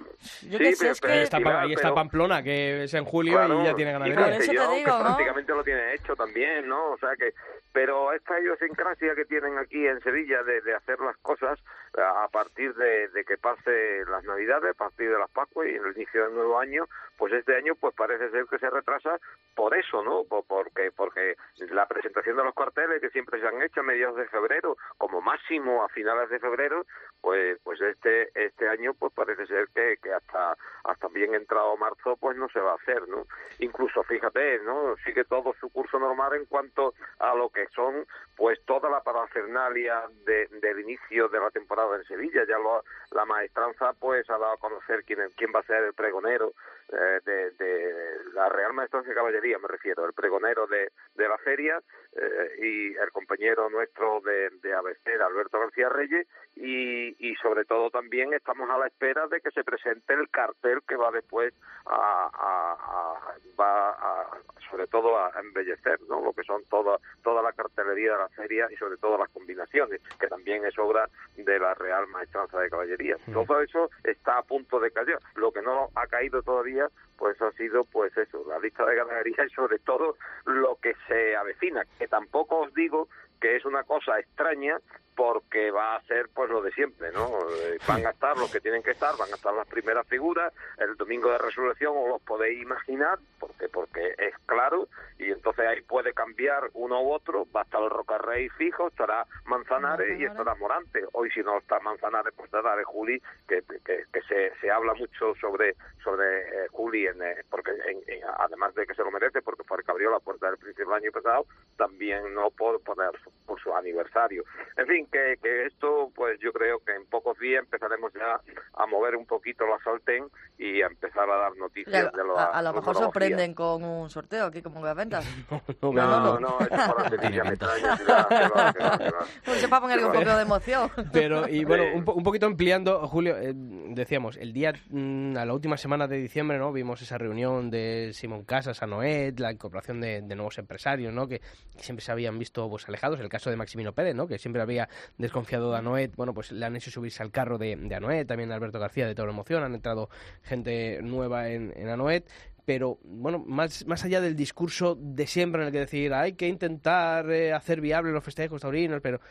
Yo 0.50 0.58
sí, 0.60 0.64
qué 0.64 0.76
sé, 0.76 0.80
pero- 0.80 0.92
es 0.94 1.00
pero 1.02 1.14
Ahí 1.14 1.20
que- 1.20 1.24
está, 1.24 1.62
ahí 1.62 1.74
está 1.74 1.94
Pamplona, 1.96 2.44
que 2.44 2.84
es 2.84 2.94
en 2.94 3.06
julio 3.06 3.34
Claro, 3.34 3.62
y 3.62 3.66
ya 3.66 3.74
tiene 3.74 3.90
y 3.92 3.94
ganadería. 3.94 4.24
Por 4.26 4.34
eso 4.34 4.52
te 4.52 4.52
digo, 4.52 4.68
que 4.70 4.84
¿no? 4.92 5.00
prácticamente 5.04 5.52
lo 5.54 5.64
tiene 5.64 5.94
hecho 5.96 6.16
también, 6.16 6.68
¿no? 6.68 6.92
O 6.92 6.98
sea 7.00 7.10
que, 7.18 7.34
pero 7.74 8.14
esta 8.14 8.40
idiosincrasia 8.40 9.16
que 9.16 9.26
tienen 9.26 9.58
aquí 9.58 9.88
en 9.88 10.00
Sevilla 10.02 10.44
de, 10.44 10.62
de 10.62 10.76
hacer 10.76 11.00
las 11.00 11.18
cosas 11.18 11.58
a 11.98 12.28
partir 12.30 12.74
de, 12.76 13.08
de 13.10 13.24
que 13.24 13.38
pase 13.38 14.06
las 14.10 14.24
Navidades, 14.24 14.72
a 14.72 14.78
partir 14.78 15.10
de 15.10 15.18
las 15.18 15.30
Pascuas 15.30 15.68
y 15.68 15.76
el 15.76 15.96
inicio 15.96 16.24
del 16.24 16.34
nuevo 16.36 16.60
año, 16.60 16.86
pues 17.18 17.34
este 17.34 17.56
año 17.56 17.76
pues 17.76 17.94
parece 17.96 18.30
ser 18.30 18.46
que 18.46 18.60
se 18.60 18.70
retrasa 18.70 19.20
por 19.56 19.76
eso, 19.76 20.04
¿no? 20.04 20.24
Por- 20.26 20.46
porque 20.46 20.92
porque 20.92 21.36
la 21.72 21.88
presentación 21.88 22.38
de 22.38 22.44
los 22.44 22.54
cuarteles 22.54 23.02
que 23.02 23.10
siempre 23.10 23.40
se 23.40 23.48
han 23.48 23.62
hecho 23.62 23.80
a 23.82 23.84
mediados 23.84 24.18
de 24.18 24.28
febrero, 24.28 24.78
como 24.98 25.22
máximo 25.22 25.84
a 25.84 25.90
finales 25.90 26.30
de 26.30 26.40
febrero, 26.40 26.86
pues 27.22 27.58
pues 27.64 27.80
este 27.82 28.30
este 28.36 28.68
año 28.70 28.94
pues 28.94 29.14
parece 29.14 29.46
ser 29.48 29.68
que, 29.74 29.98
que 30.02 30.14
hasta 30.14 30.58
hasta 30.84 31.08
bien 31.10 31.34
entrado 31.36 31.76
marzo 31.78 32.18
pues 32.18 32.38
no 32.38 32.48
se 32.50 32.60
va 32.60 32.74
a 32.74 32.76
hacer, 32.76 33.08
¿no? 33.08 33.26
Incluso 33.60 34.04
fíjate, 34.04 34.60
¿no? 34.60 34.96
Sigue 35.06 35.24
todo 35.26 35.54
su 35.60 35.70
curso 35.72 35.98
normal 36.00 36.34
en 36.36 36.46
cuanto 36.46 36.94
a 37.20 37.34
lo 37.36 37.50
que 37.50 37.68
son 37.70 38.06
pues 38.36 38.60
toda 38.66 38.90
la 38.90 39.02
parafernalia 39.02 40.04
de- 40.26 40.48
del 40.62 40.80
inicio 40.82 41.28
de 41.30 41.40
la 41.40 41.50
temporada 41.52 41.96
en 41.96 42.04
Sevilla, 42.06 42.44
ya 42.48 42.58
lo, 42.58 42.84
la 43.12 43.26
maestranza 43.26 43.94
pues 43.94 44.30
ha 44.30 44.38
dado 44.38 44.54
a 44.54 44.58
conocer 44.58 45.04
quién 45.06 45.20
quién 45.38 45.52
va 45.56 45.60
a 45.60 45.64
ser 45.64 45.84
el 45.84 45.94
pregonero 45.94 46.54
eh, 46.92 47.20
de, 47.26 47.52
de 47.52 47.94
la 48.34 48.50
Real 48.50 48.74
Maestranza 48.74 49.10
de 49.10 49.16
Caballería, 49.16 49.58
me 49.60 49.68
refiero, 49.68 50.06
el 50.06 50.14
pregonero 50.14 50.68
de, 50.68 50.92
de 51.16 51.28
la 51.28 51.38
feria 51.40 51.82
eh, 52.16 52.52
y 52.60 52.96
el 52.96 53.12
compañero 53.12 53.70
nuestro 53.70 54.22
de, 54.22 54.50
de 54.62 54.74
ABC, 54.74 55.08
Alberto 55.22 55.60
García 55.60 55.90
Reyes, 55.90 56.28
y, 56.56 57.16
y 57.20 57.36
sobre 57.38 57.66
todo 57.66 57.90
también 57.90 58.34
estamos 58.34 58.70
a 58.70 58.78
la 58.78 58.88
espera 58.88 59.28
de 59.28 59.42
que 59.42 59.52
se 59.52 59.64
presente 59.64 60.14
el 60.14 60.30
cartel 60.30 60.82
que 60.88 60.96
va 60.96 61.12
después 61.12 61.54
a, 61.86 62.30
a- 62.34 62.74
a- 62.74 63.36
va 63.60 63.90
a, 63.92 64.28
sobre 64.70 64.88
todo 64.88 65.18
a 65.18 65.32
embellecer 65.40 66.00
¿no? 66.10 66.22
lo 66.22 66.34
que 66.34 66.44
son 66.44 66.64
toda 66.66 66.98
toda 67.24 67.42
la 67.42 67.54
cartelería 67.54 68.14
de 68.14 68.18
la 68.20 68.30
feria 68.30 68.68
y 68.72 68.76
sobre 68.76 68.98
todo 68.98 69.18
las 69.18 69.30
combinaciones 69.30 70.02
que 70.20 70.28
también 70.28 70.66
es 70.66 70.78
obra 70.78 71.10
de 71.36 71.60
la 71.60 71.74
Real 71.74 72.08
Maestranza 72.08 72.60
de 72.60 72.70
Caballería. 72.70 73.18
Todo 73.34 73.62
eso 73.62 73.90
está 74.04 74.38
a 74.40 74.44
punto 74.44 74.80
de 74.80 74.92
caer 74.92 75.18
lo 75.36 75.52
que 75.52 75.62
no 75.62 75.90
ha 75.96 76.08
caído 76.08 76.42
todavía 76.44 76.75
pues 77.18 77.42
ha 77.42 77.52
sido 77.54 77.84
pues 77.86 78.16
eso 78.18 78.44
la 78.48 78.60
lista 78.60 78.86
de 78.86 78.96
ganadería 78.96 79.46
y 79.46 79.50
sobre 79.50 79.80
todo 79.80 80.18
lo 80.46 80.78
que 80.82 80.94
se 81.08 81.36
avecina 81.36 81.86
que 81.98 82.08
tampoco 82.08 82.60
os 82.62 82.74
digo 82.74 83.08
que 83.40 83.56
es 83.56 83.66
una 83.66 83.84
cosa 83.84 84.20
extraña 84.20 84.78
porque 85.16 85.72
va 85.72 85.96
a 85.96 86.02
ser 86.02 86.28
pues 86.34 86.50
lo 86.50 86.62
de 86.62 86.74
siempre, 86.74 87.10
¿no? 87.14 87.30
Eh, 87.50 87.78
Van 87.88 88.06
a 88.06 88.10
estar 88.10 88.38
los 88.38 88.52
que 88.52 88.60
tienen 88.60 88.84
que 88.84 88.92
estar, 88.92 89.16
van 89.18 89.32
a 89.32 89.36
estar 89.36 89.54
las 89.54 89.66
primeras 89.66 90.06
figuras, 90.08 90.52
el 90.78 90.98
domingo 90.98 91.32
de 91.32 91.38
resurrección 91.38 91.94
os 91.96 92.10
los 92.10 92.22
podéis 92.24 92.62
imaginar, 92.62 93.18
porque 93.40 93.70
porque 93.70 94.14
es 94.18 94.38
claro, 94.46 94.90
y 95.18 95.32
entonces 95.32 95.66
ahí 95.68 95.80
puede 95.84 96.14
cambiar 96.14 96.70
uno 96.74 97.02
u 97.02 97.14
otro, 97.14 97.48
va 97.56 97.62
a 97.62 97.64
estar 97.64 97.82
el 97.82 97.92
Rocarrey 97.92 98.50
fijo, 98.50 98.90
estará 98.90 99.26
Manzanares 99.46 100.20
y 100.20 100.26
estará 100.26 100.54
Morante, 100.56 101.06
hoy 101.14 101.32
si 101.32 101.40
no 101.44 101.60
está 101.60 101.80
Manzanares 101.80 102.34
pues 102.36 102.48
estará 102.48 102.76
de 102.76 102.84
Juli, 102.84 103.22
que, 103.48 103.62
que, 103.86 104.04
que 104.12 104.22
se, 104.28 104.54
se 104.60 104.70
habla 104.70 104.96
mucho 104.96 105.34
sobre 105.36 105.76
sobre 106.04 106.42
eh, 106.42 106.68
Juli, 106.72 107.08
en, 107.08 107.24
eh, 107.24 107.38
porque 107.50 107.72
en- 107.72 108.04
en- 108.08 108.24
además 108.38 108.76
de 108.76 108.86
que 108.86 108.94
se 108.94 109.02
lo 109.04 109.12
merece, 109.12 109.42
porque 109.42 109.64
fue 109.64 109.78
el 109.78 109.86
que 109.86 109.92
abrió 109.92 110.12
la 110.12 110.20
puerta 110.20 110.48
del 110.48 110.58
príncipe 110.58 110.84
el 110.84 110.92
año 110.94 111.12
pasado, 111.14 111.46
también 111.78 112.34
no 112.34 112.50
puedo 112.52 112.80
poner 112.80 113.12
por 113.46 113.60
su 113.62 113.74
aniversario. 113.76 114.44
En 114.78 114.88
fin, 114.88 115.08
que, 115.12 115.36
que 115.42 115.66
esto, 115.68 116.12
pues 116.16 116.40
yo 116.40 116.52
creo 116.52 116.80
que 116.80 116.94
en 116.94 117.06
pocos 117.06 117.38
días 117.40 117.64
empezaremos 117.64 118.12
ya 118.14 118.40
a 118.74 118.86
mover 118.88 119.16
un 119.16 119.26
poquito 119.26 119.66
la 119.68 119.78
sartén 119.84 120.26
y 120.58 120.82
a 120.82 120.88
empezar 120.88 121.30
a 121.30 121.36
dar 121.38 121.56
noticias 121.58 122.12
de 122.12 122.24
la 122.24 122.44
a, 122.44 122.46
a 122.58 122.62
lo 122.62 122.74
mejor 122.74 122.96
sorprenden 122.96 123.54
con 123.54 123.84
un 123.84 124.10
sorteo 124.10 124.46
aquí 124.46 124.62
como 124.62 124.84
que 124.84 124.94
ventas. 124.94 125.26
No, 125.82 125.92
No, 125.92 126.40
no, 126.40 126.58
eso 126.60 126.96
para 126.96 127.10
Sevilla 127.10 127.44
me 127.44 127.58
trae, 127.58 127.82
que 127.82 127.88
va, 127.88 128.28
que 128.28 128.36
va, 128.36 128.74
que 128.74 128.80
va, 128.84 128.98
que 128.98 129.12
va. 129.12 129.56
Se 129.56 129.68
va 129.68 129.78
a 129.78 129.82
poner 129.82 130.00
un 130.04 130.12
poco 130.12 130.36
de 130.36 130.42
emoción. 130.42 130.90
Pero, 131.14 131.48
y 131.48 131.64
bueno, 131.66 131.84
un, 131.94 132.04
po- 132.04 132.14
un 132.14 132.24
poquito 132.24 132.46
ampliando, 132.48 133.08
Julio, 133.08 133.38
eh, 133.38 133.54
decíamos, 133.56 134.38
el 134.38 134.54
día, 134.54 134.74
mm, 134.90 135.38
a 135.38 135.46
la 135.46 135.54
última 135.54 135.78
semana 135.78 136.08
de 136.08 136.18
diciembre, 136.18 136.58
¿no? 136.58 136.72
Vimos 136.72 137.02
esa 137.02 137.18
reunión 137.18 137.70
de 137.70 138.12
Simón 138.14 138.44
Casas 138.44 138.82
a 138.82 138.88
Noet, 138.88 139.40
la 139.40 139.52
incorporación 139.52 140.02
de, 140.02 140.22
de 140.22 140.36
nuevos 140.36 140.58
empresarios, 140.58 141.14
¿no? 141.14 141.28
Que, 141.28 141.40
que 141.40 141.84
siempre 141.84 142.04
se 142.04 142.12
habían 142.12 142.38
visto 142.40 142.68
pues 142.70 142.88
alejados. 142.88 143.15
El 143.20 143.30
caso 143.30 143.50
de 143.50 143.56
Maximino 143.56 143.94
Pérez, 143.94 144.16
¿no? 144.16 144.28
Que 144.28 144.38
siempre 144.38 144.62
había 144.62 144.90
desconfiado 145.18 145.72
de 145.72 145.78
Anoet. 145.78 146.16
Bueno, 146.16 146.34
pues 146.34 146.52
le 146.52 146.66
han 146.66 146.76
hecho 146.76 146.92
subirse 146.92 147.24
al 147.24 147.32
carro 147.32 147.58
de, 147.58 147.76
de 147.76 147.96
Anoet, 147.96 148.28
también 148.28 148.52
Alberto 148.52 148.80
García 148.80 149.08
de 149.08 149.16
Toro 149.16 149.32
Emoción, 149.32 149.64
han 149.64 149.74
entrado 149.74 150.10
gente 150.44 151.00
nueva 151.02 151.50
en, 151.50 151.74
en 151.76 151.90
Anoet. 151.90 152.28
Pero, 152.66 152.98
bueno, 153.04 153.38
más, 153.46 153.86
más 153.86 154.04
allá 154.06 154.22
del 154.22 154.36
discurso 154.36 154.98
de 155.00 155.28
siempre 155.28 155.62
en 155.62 155.68
el 155.68 155.72
que 155.72 155.80
decir 155.80 156.14
hay 156.14 156.34
que 156.34 156.48
intentar 156.48 157.30
eh, 157.30 157.54
hacer 157.54 157.80
viables 157.80 158.12
los 158.12 158.24
festejos 158.24 158.62
taurinos, 158.62 159.02
pero 159.02 159.22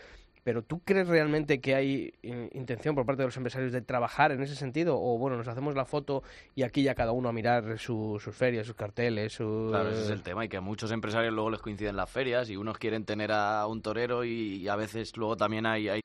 pero 0.45 0.63
¿tú 0.63 0.81
crees 0.85 1.09
realmente 1.09 1.61
que 1.61 1.75
hay 1.75 2.13
eh, 2.23 2.51
intención 2.53 2.95
por 2.95 3.07
parte 3.07 3.23
de 3.23 3.29
los 3.29 3.37
empresarios 3.37 3.73
de 3.73 3.81
trabajar 3.81 4.31
en 4.31 4.43
ese 4.43 4.55
sentido? 4.55 5.01
O 5.01 5.17
bueno, 5.17 5.39
nos 5.39 5.49
hacemos 5.49 5.75
la 5.75 5.87
foto 5.87 6.23
y 6.55 6.63
aquí 6.63 6.83
ya 6.83 6.95
cada 6.95 7.13
uno 7.13 7.31
a 7.31 7.33
mirar 7.33 7.79
su- 7.79 8.21
sus 8.23 8.37
ferias, 8.37 8.67
sus 8.67 8.77
carteles. 8.77 9.37
Claro, 9.37 9.91
ese 9.91 10.03
es 10.03 10.11
el 10.11 10.23
tema 10.23 10.45
y 10.45 10.49
que 10.51 10.59
a 10.59 10.61
muchos 10.61 10.93
empresarios 10.93 11.33
luego 11.33 11.51
les 11.51 11.63
coinciden 11.63 11.97
las 11.97 12.11
ferias 12.11 12.51
y 12.51 12.57
unos 12.57 12.77
quieren 12.77 13.07
tener 13.07 13.33
a 13.33 13.67
un 13.67 13.81
torero 13.81 14.25
y, 14.25 14.69
a 14.69 14.77
veces 14.77 15.17
luego 15.17 15.37
también 15.37 15.65
hay, 15.65 16.01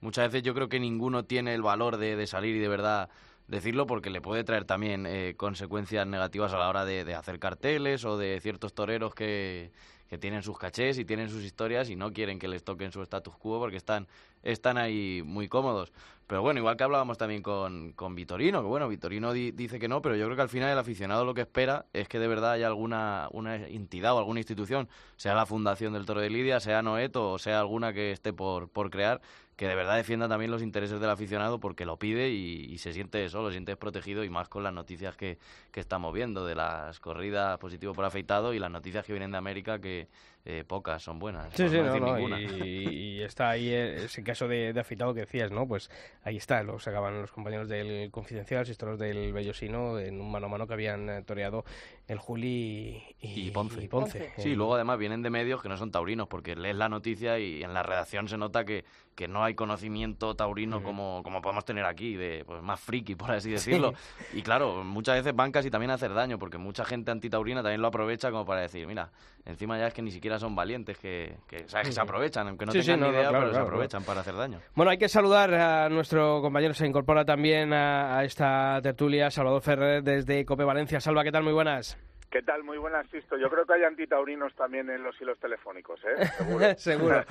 muchas 0.00 0.28
veces 0.28 0.44
yo 0.44 0.54
creo 0.54 0.68
que 0.68 0.78
ninguno 0.78 1.24
tiene 1.24 1.54
el 1.54 1.62
valor 1.62 1.96
de, 1.96 2.26
salir 2.28 2.54
y 2.54 2.60
de 2.60 2.68
verdad 2.68 3.10
decirlo 3.48 3.86
porque 3.86 4.08
le 4.08 4.20
puede 4.20 4.44
traer 4.44 4.64
también 4.64 5.04
eh, 5.04 5.34
consecuencias 5.36 6.06
negativas 6.06 6.52
a 6.52 6.58
la 6.58 6.68
hora 6.68 6.84
de 6.84 7.14
hacer 7.14 7.40
carteles 7.40 8.04
o 8.04 8.16
de 8.16 8.38
ciertos 8.40 8.72
toreros 8.72 9.14
que, 9.14 9.72
tienen 10.18 10.42
sus 10.42 10.58
cachés 10.58 10.98
y 10.98 11.04
tienen 11.04 11.28
sus 11.28 11.42
historias 11.44 11.90
y 11.90 11.96
no 11.96 12.12
quieren 12.12 12.38
que 12.38 12.48
les 12.48 12.64
toquen 12.64 12.92
su 12.92 13.02
status 13.02 13.36
quo 13.36 13.58
porque 13.58 13.76
están, 13.76 14.06
están 14.42 14.78
ahí 14.78 15.22
muy 15.24 15.48
cómodos. 15.48 15.92
Pero 16.26 16.40
bueno, 16.40 16.58
igual 16.58 16.78
que 16.78 16.84
hablábamos 16.84 17.18
también 17.18 17.42
con, 17.42 17.92
con 17.92 18.14
Vitorino, 18.14 18.62
que 18.62 18.66
bueno, 18.68 18.88
Vitorino 18.88 19.34
di- 19.34 19.50
dice 19.50 19.78
que 19.78 19.88
no, 19.88 20.00
pero 20.00 20.16
yo 20.16 20.24
creo 20.24 20.36
que 20.36 20.42
al 20.42 20.48
final 20.48 20.70
el 20.70 20.78
aficionado 20.78 21.26
lo 21.26 21.34
que 21.34 21.42
espera 21.42 21.84
es 21.92 22.08
que 22.08 22.18
de 22.18 22.26
verdad 22.28 22.52
haya 22.52 22.66
alguna 22.66 23.28
una 23.32 23.56
entidad 23.56 24.14
o 24.14 24.18
alguna 24.18 24.40
institución, 24.40 24.88
sea 25.16 25.34
la 25.34 25.44
Fundación 25.44 25.92
del 25.92 26.06
Toro 26.06 26.22
de 26.22 26.30
Lidia, 26.30 26.60
sea 26.60 26.80
Noeto 26.80 27.30
o 27.32 27.38
sea 27.38 27.60
alguna 27.60 27.92
que 27.92 28.10
esté 28.10 28.32
por, 28.32 28.70
por 28.70 28.88
crear, 28.88 29.20
que 29.56 29.68
de 29.68 29.74
verdad 29.74 29.96
defienda 29.96 30.28
también 30.28 30.50
los 30.50 30.62
intereses 30.62 31.00
del 31.00 31.10
aficionado 31.10 31.60
porque 31.60 31.84
lo 31.84 31.98
pide 31.98 32.30
y, 32.30 32.76
se 32.78 32.92
siente 32.92 33.24
eso, 33.24 33.42
lo 33.42 33.50
siente 33.50 33.72
desprotegido 33.72 34.24
y 34.24 34.30
más 34.30 34.48
con 34.48 34.62
las 34.62 34.72
noticias 34.72 35.16
que, 35.16 35.38
que 35.70 35.80
estamos 35.80 36.12
viendo 36.12 36.44
de 36.44 36.54
las 36.54 37.00
corridas 37.00 37.58
positivo 37.58 37.92
por 37.94 38.04
afeitado 38.04 38.52
y 38.52 38.58
las 38.58 38.70
noticias 38.70 39.04
que 39.04 39.12
vienen 39.12 39.30
de 39.30 39.38
América 39.38 39.80
que 39.80 40.08
eh, 40.46 40.62
pocas 40.66 41.02
son 41.02 41.18
buenas. 41.18 41.48
Sí, 41.54 41.68
sí, 41.68 41.76
no 41.78 41.98
no, 41.98 42.16
ninguna. 42.16 42.40
y, 42.40 42.44
y 43.18 43.22
está 43.22 43.50
ahí 43.50 43.72
ese 43.72 44.22
caso 44.22 44.46
de, 44.46 44.72
de 44.72 44.80
afeitado 44.80 45.14
que 45.14 45.20
decías, 45.20 45.50
¿no? 45.50 45.66
Pues 45.66 45.90
ahí 46.22 46.36
está, 46.36 46.62
lo 46.62 46.78
sacaban 46.78 47.20
los 47.20 47.30
compañeros 47.32 47.68
del 47.68 48.10
Confidencial, 48.10 48.66
los 48.84 48.98
del 48.98 49.32
Bellosino, 49.32 49.98
en 49.98 50.20
un 50.20 50.30
mano 50.30 50.46
a 50.46 50.48
mano 50.50 50.66
que 50.66 50.74
habían 50.74 51.08
eh, 51.08 51.22
toreado 51.22 51.64
el 52.08 52.18
Juli 52.18 53.02
y, 53.20 53.48
Y 53.48 53.50
Ponce. 53.50 53.82
y 53.82 53.88
Ponce. 53.88 54.32
Sí, 54.36 54.52
Eh, 54.52 54.56
luego 54.56 54.74
además 54.74 54.98
vienen 54.98 55.22
de 55.22 55.30
medios 55.30 55.62
que 55.62 55.68
no 55.70 55.76
son 55.78 55.90
taurinos, 55.90 56.28
porque 56.28 56.54
lees 56.56 56.76
la 56.76 56.88
noticia 56.90 57.38
y 57.38 57.62
en 57.62 57.72
la 57.72 57.82
redacción 57.82 58.28
se 58.28 58.36
nota 58.36 58.64
que, 58.66 58.84
que 59.14 59.26
no 59.28 59.42
hay 59.44 59.54
conocimiento 59.54 60.34
taurino 60.34 60.82
como, 60.82 61.22
como 61.22 61.40
podemos 61.40 61.64
tener 61.64 61.86
aquí, 61.86 62.16
de 62.16 62.44
pues, 62.44 62.62
más 62.62 62.80
friki, 62.80 63.14
por 63.14 63.30
así 63.30 63.50
decirlo. 63.52 63.94
Y 64.34 64.42
claro, 64.42 64.84
muchas 64.84 65.16
veces 65.16 65.34
van 65.34 65.52
casi 65.52 65.70
también 65.70 65.90
a 65.90 65.94
hacer 65.94 66.12
daño, 66.12 66.38
porque 66.38 66.58
mucha 66.58 66.84
gente 66.84 67.10
antitaurina 67.10 67.62
también 67.62 67.80
lo 67.80 67.88
aprovecha 67.88 68.30
como 68.30 68.44
para 68.44 68.60
decir, 68.60 68.86
mira, 68.86 69.10
encima 69.46 69.78
ya 69.78 69.86
es 69.86 69.94
que 69.94 70.02
ni 70.02 70.10
siquiera 70.10 70.33
son 70.38 70.54
valientes, 70.54 70.98
que, 70.98 71.36
que, 71.46 71.68
¿sabes? 71.68 71.88
que 71.88 71.92
se 71.92 72.00
aprovechan, 72.00 72.48
aunque 72.48 72.66
no 72.66 72.72
Sí, 72.72 72.82
sí, 72.82 72.86
tengan 72.92 73.00
no, 73.00 73.06
no, 73.06 73.12
idea, 73.12 73.28
claro, 73.28 73.38
pero 73.38 73.50
claro, 73.50 73.64
se 73.64 73.68
aprovechan 73.68 74.04
para 74.04 74.20
hacer 74.20 74.34
daño. 74.34 74.60
Bueno, 74.74 74.90
hay 74.90 74.98
que 74.98 75.08
saludar 75.08 75.54
a 75.54 75.88
nuestro 75.88 76.40
compañero, 76.42 76.74
se 76.74 76.86
incorpora 76.86 77.24
también 77.24 77.72
a, 77.72 78.18
a 78.18 78.24
esta 78.24 78.80
tertulia, 78.82 79.30
Salvador 79.30 79.62
Ferrer 79.62 80.02
desde 80.02 80.44
Cope 80.44 80.64
Valencia. 80.64 81.00
Salva, 81.00 81.24
¿qué 81.24 81.32
tal? 81.32 81.42
Muy 81.42 81.52
buenas. 81.52 81.98
¿Qué 82.34 82.42
tal? 82.42 82.64
Muy 82.64 82.78
buenas, 82.78 83.08
Sisto. 83.10 83.36
Yo 83.38 83.48
creo 83.48 83.64
que 83.64 83.74
hay 83.74 83.84
antitaurinos 83.84 84.52
también 84.56 84.90
en 84.90 85.04
los 85.04 85.14
hilos 85.20 85.38
telefónicos, 85.38 86.00
¿eh? 86.00 86.26
Seguro. 86.36 86.74
Seguro. 86.76 87.24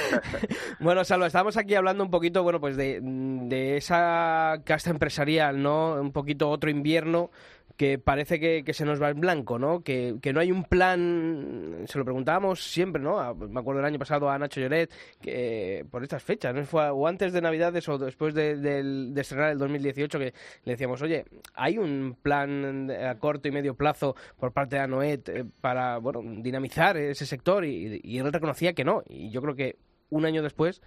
bueno, 0.80 1.02
Salva, 1.02 1.28
estábamos 1.28 1.56
aquí 1.56 1.74
hablando 1.74 2.04
un 2.04 2.10
poquito, 2.10 2.42
bueno, 2.42 2.60
pues 2.60 2.76
de, 2.76 3.00
de 3.02 3.78
esa 3.78 4.56
casta 4.66 4.90
empresarial, 4.90 5.62
¿no? 5.62 5.94
Un 5.94 6.12
poquito 6.12 6.50
otro 6.50 6.68
invierno 6.68 7.30
que 7.76 7.98
parece 7.98 8.40
que, 8.40 8.64
que 8.64 8.72
se 8.74 8.84
nos 8.84 9.00
va 9.00 9.10
en 9.10 9.20
blanco, 9.20 9.58
¿no? 9.58 9.82
Que, 9.82 10.16
que 10.20 10.32
no 10.32 10.40
hay 10.40 10.50
un 10.50 10.64
plan, 10.64 11.84
se 11.86 11.98
lo 11.98 12.04
preguntábamos 12.04 12.62
siempre, 12.62 13.00
¿no? 13.00 13.34
Me 13.34 13.60
acuerdo 13.60 13.80
el 13.80 13.86
año 13.86 13.98
pasado 13.98 14.28
a 14.30 14.38
Nacho 14.38 14.60
Lloret, 14.60 14.90
que 15.20 15.86
por 15.90 16.02
estas 16.02 16.22
fechas, 16.22 16.54
¿no? 16.54 16.64
Fue 16.64 16.88
o 16.90 17.06
antes 17.06 17.32
de 17.32 17.40
Navidades 17.40 17.88
o 17.88 17.98
después 17.98 18.34
de, 18.34 18.56
del- 18.56 19.14
de 19.14 19.20
estrenar 19.20 19.52
el 19.52 19.58
2018 19.58 20.18
que 20.18 20.34
le 20.64 20.72
decíamos, 20.72 21.00
oye, 21.02 21.24
¿hay 21.54 21.78
un 21.78 22.16
plan 22.20 22.90
a 22.90 23.14
corto 23.18 23.48
y 23.48 23.52
medio 23.52 23.74
plazo 23.74 24.16
por 24.38 24.52
parte 24.52 24.76
de 24.76 24.82
Anoet 24.82 25.28
eh, 25.28 25.44
para, 25.60 25.98
bueno, 25.98 26.20
dinamizar 26.42 26.96
ese 26.96 27.26
sector? 27.26 27.64
Y, 27.64 28.00
y 28.02 28.18
él 28.18 28.32
reconocía 28.32 28.72
que 28.72 28.84
no. 28.84 29.02
Y 29.08 29.30
yo 29.30 29.40
creo 29.40 29.54
que 29.54 29.76
un 30.10 30.24
año 30.24 30.42
después 30.42 30.80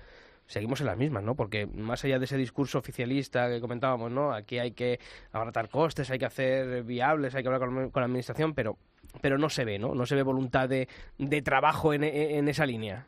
seguimos 0.51 0.81
en 0.81 0.87
las 0.87 0.97
mismas, 0.97 1.23
¿no? 1.23 1.35
Porque 1.35 1.65
más 1.65 2.03
allá 2.03 2.19
de 2.19 2.25
ese 2.25 2.35
discurso 2.35 2.77
oficialista 2.77 3.47
que 3.49 3.61
comentábamos, 3.61 4.11
¿no? 4.11 4.33
Aquí 4.33 4.59
hay 4.59 4.71
que 4.71 4.99
abaratar 5.31 5.69
costes, 5.69 6.11
hay 6.11 6.19
que 6.19 6.25
hacer 6.25 6.83
viables, 6.83 7.33
hay 7.33 7.41
que 7.41 7.47
hablar 7.47 7.61
con, 7.61 7.91
la 7.93 8.05
administración, 8.05 8.53
pero 8.53 8.77
pero 9.21 9.37
no 9.37 9.49
se 9.49 9.65
ve, 9.65 9.79
¿no? 9.79 9.95
No 9.95 10.05
se 10.05 10.15
ve 10.15 10.23
voluntad 10.23 10.69
de, 10.69 10.87
de 11.17 11.41
trabajo 11.41 11.93
en, 11.93 12.03
en 12.03 12.47
esa 12.47 12.65
línea. 12.65 13.07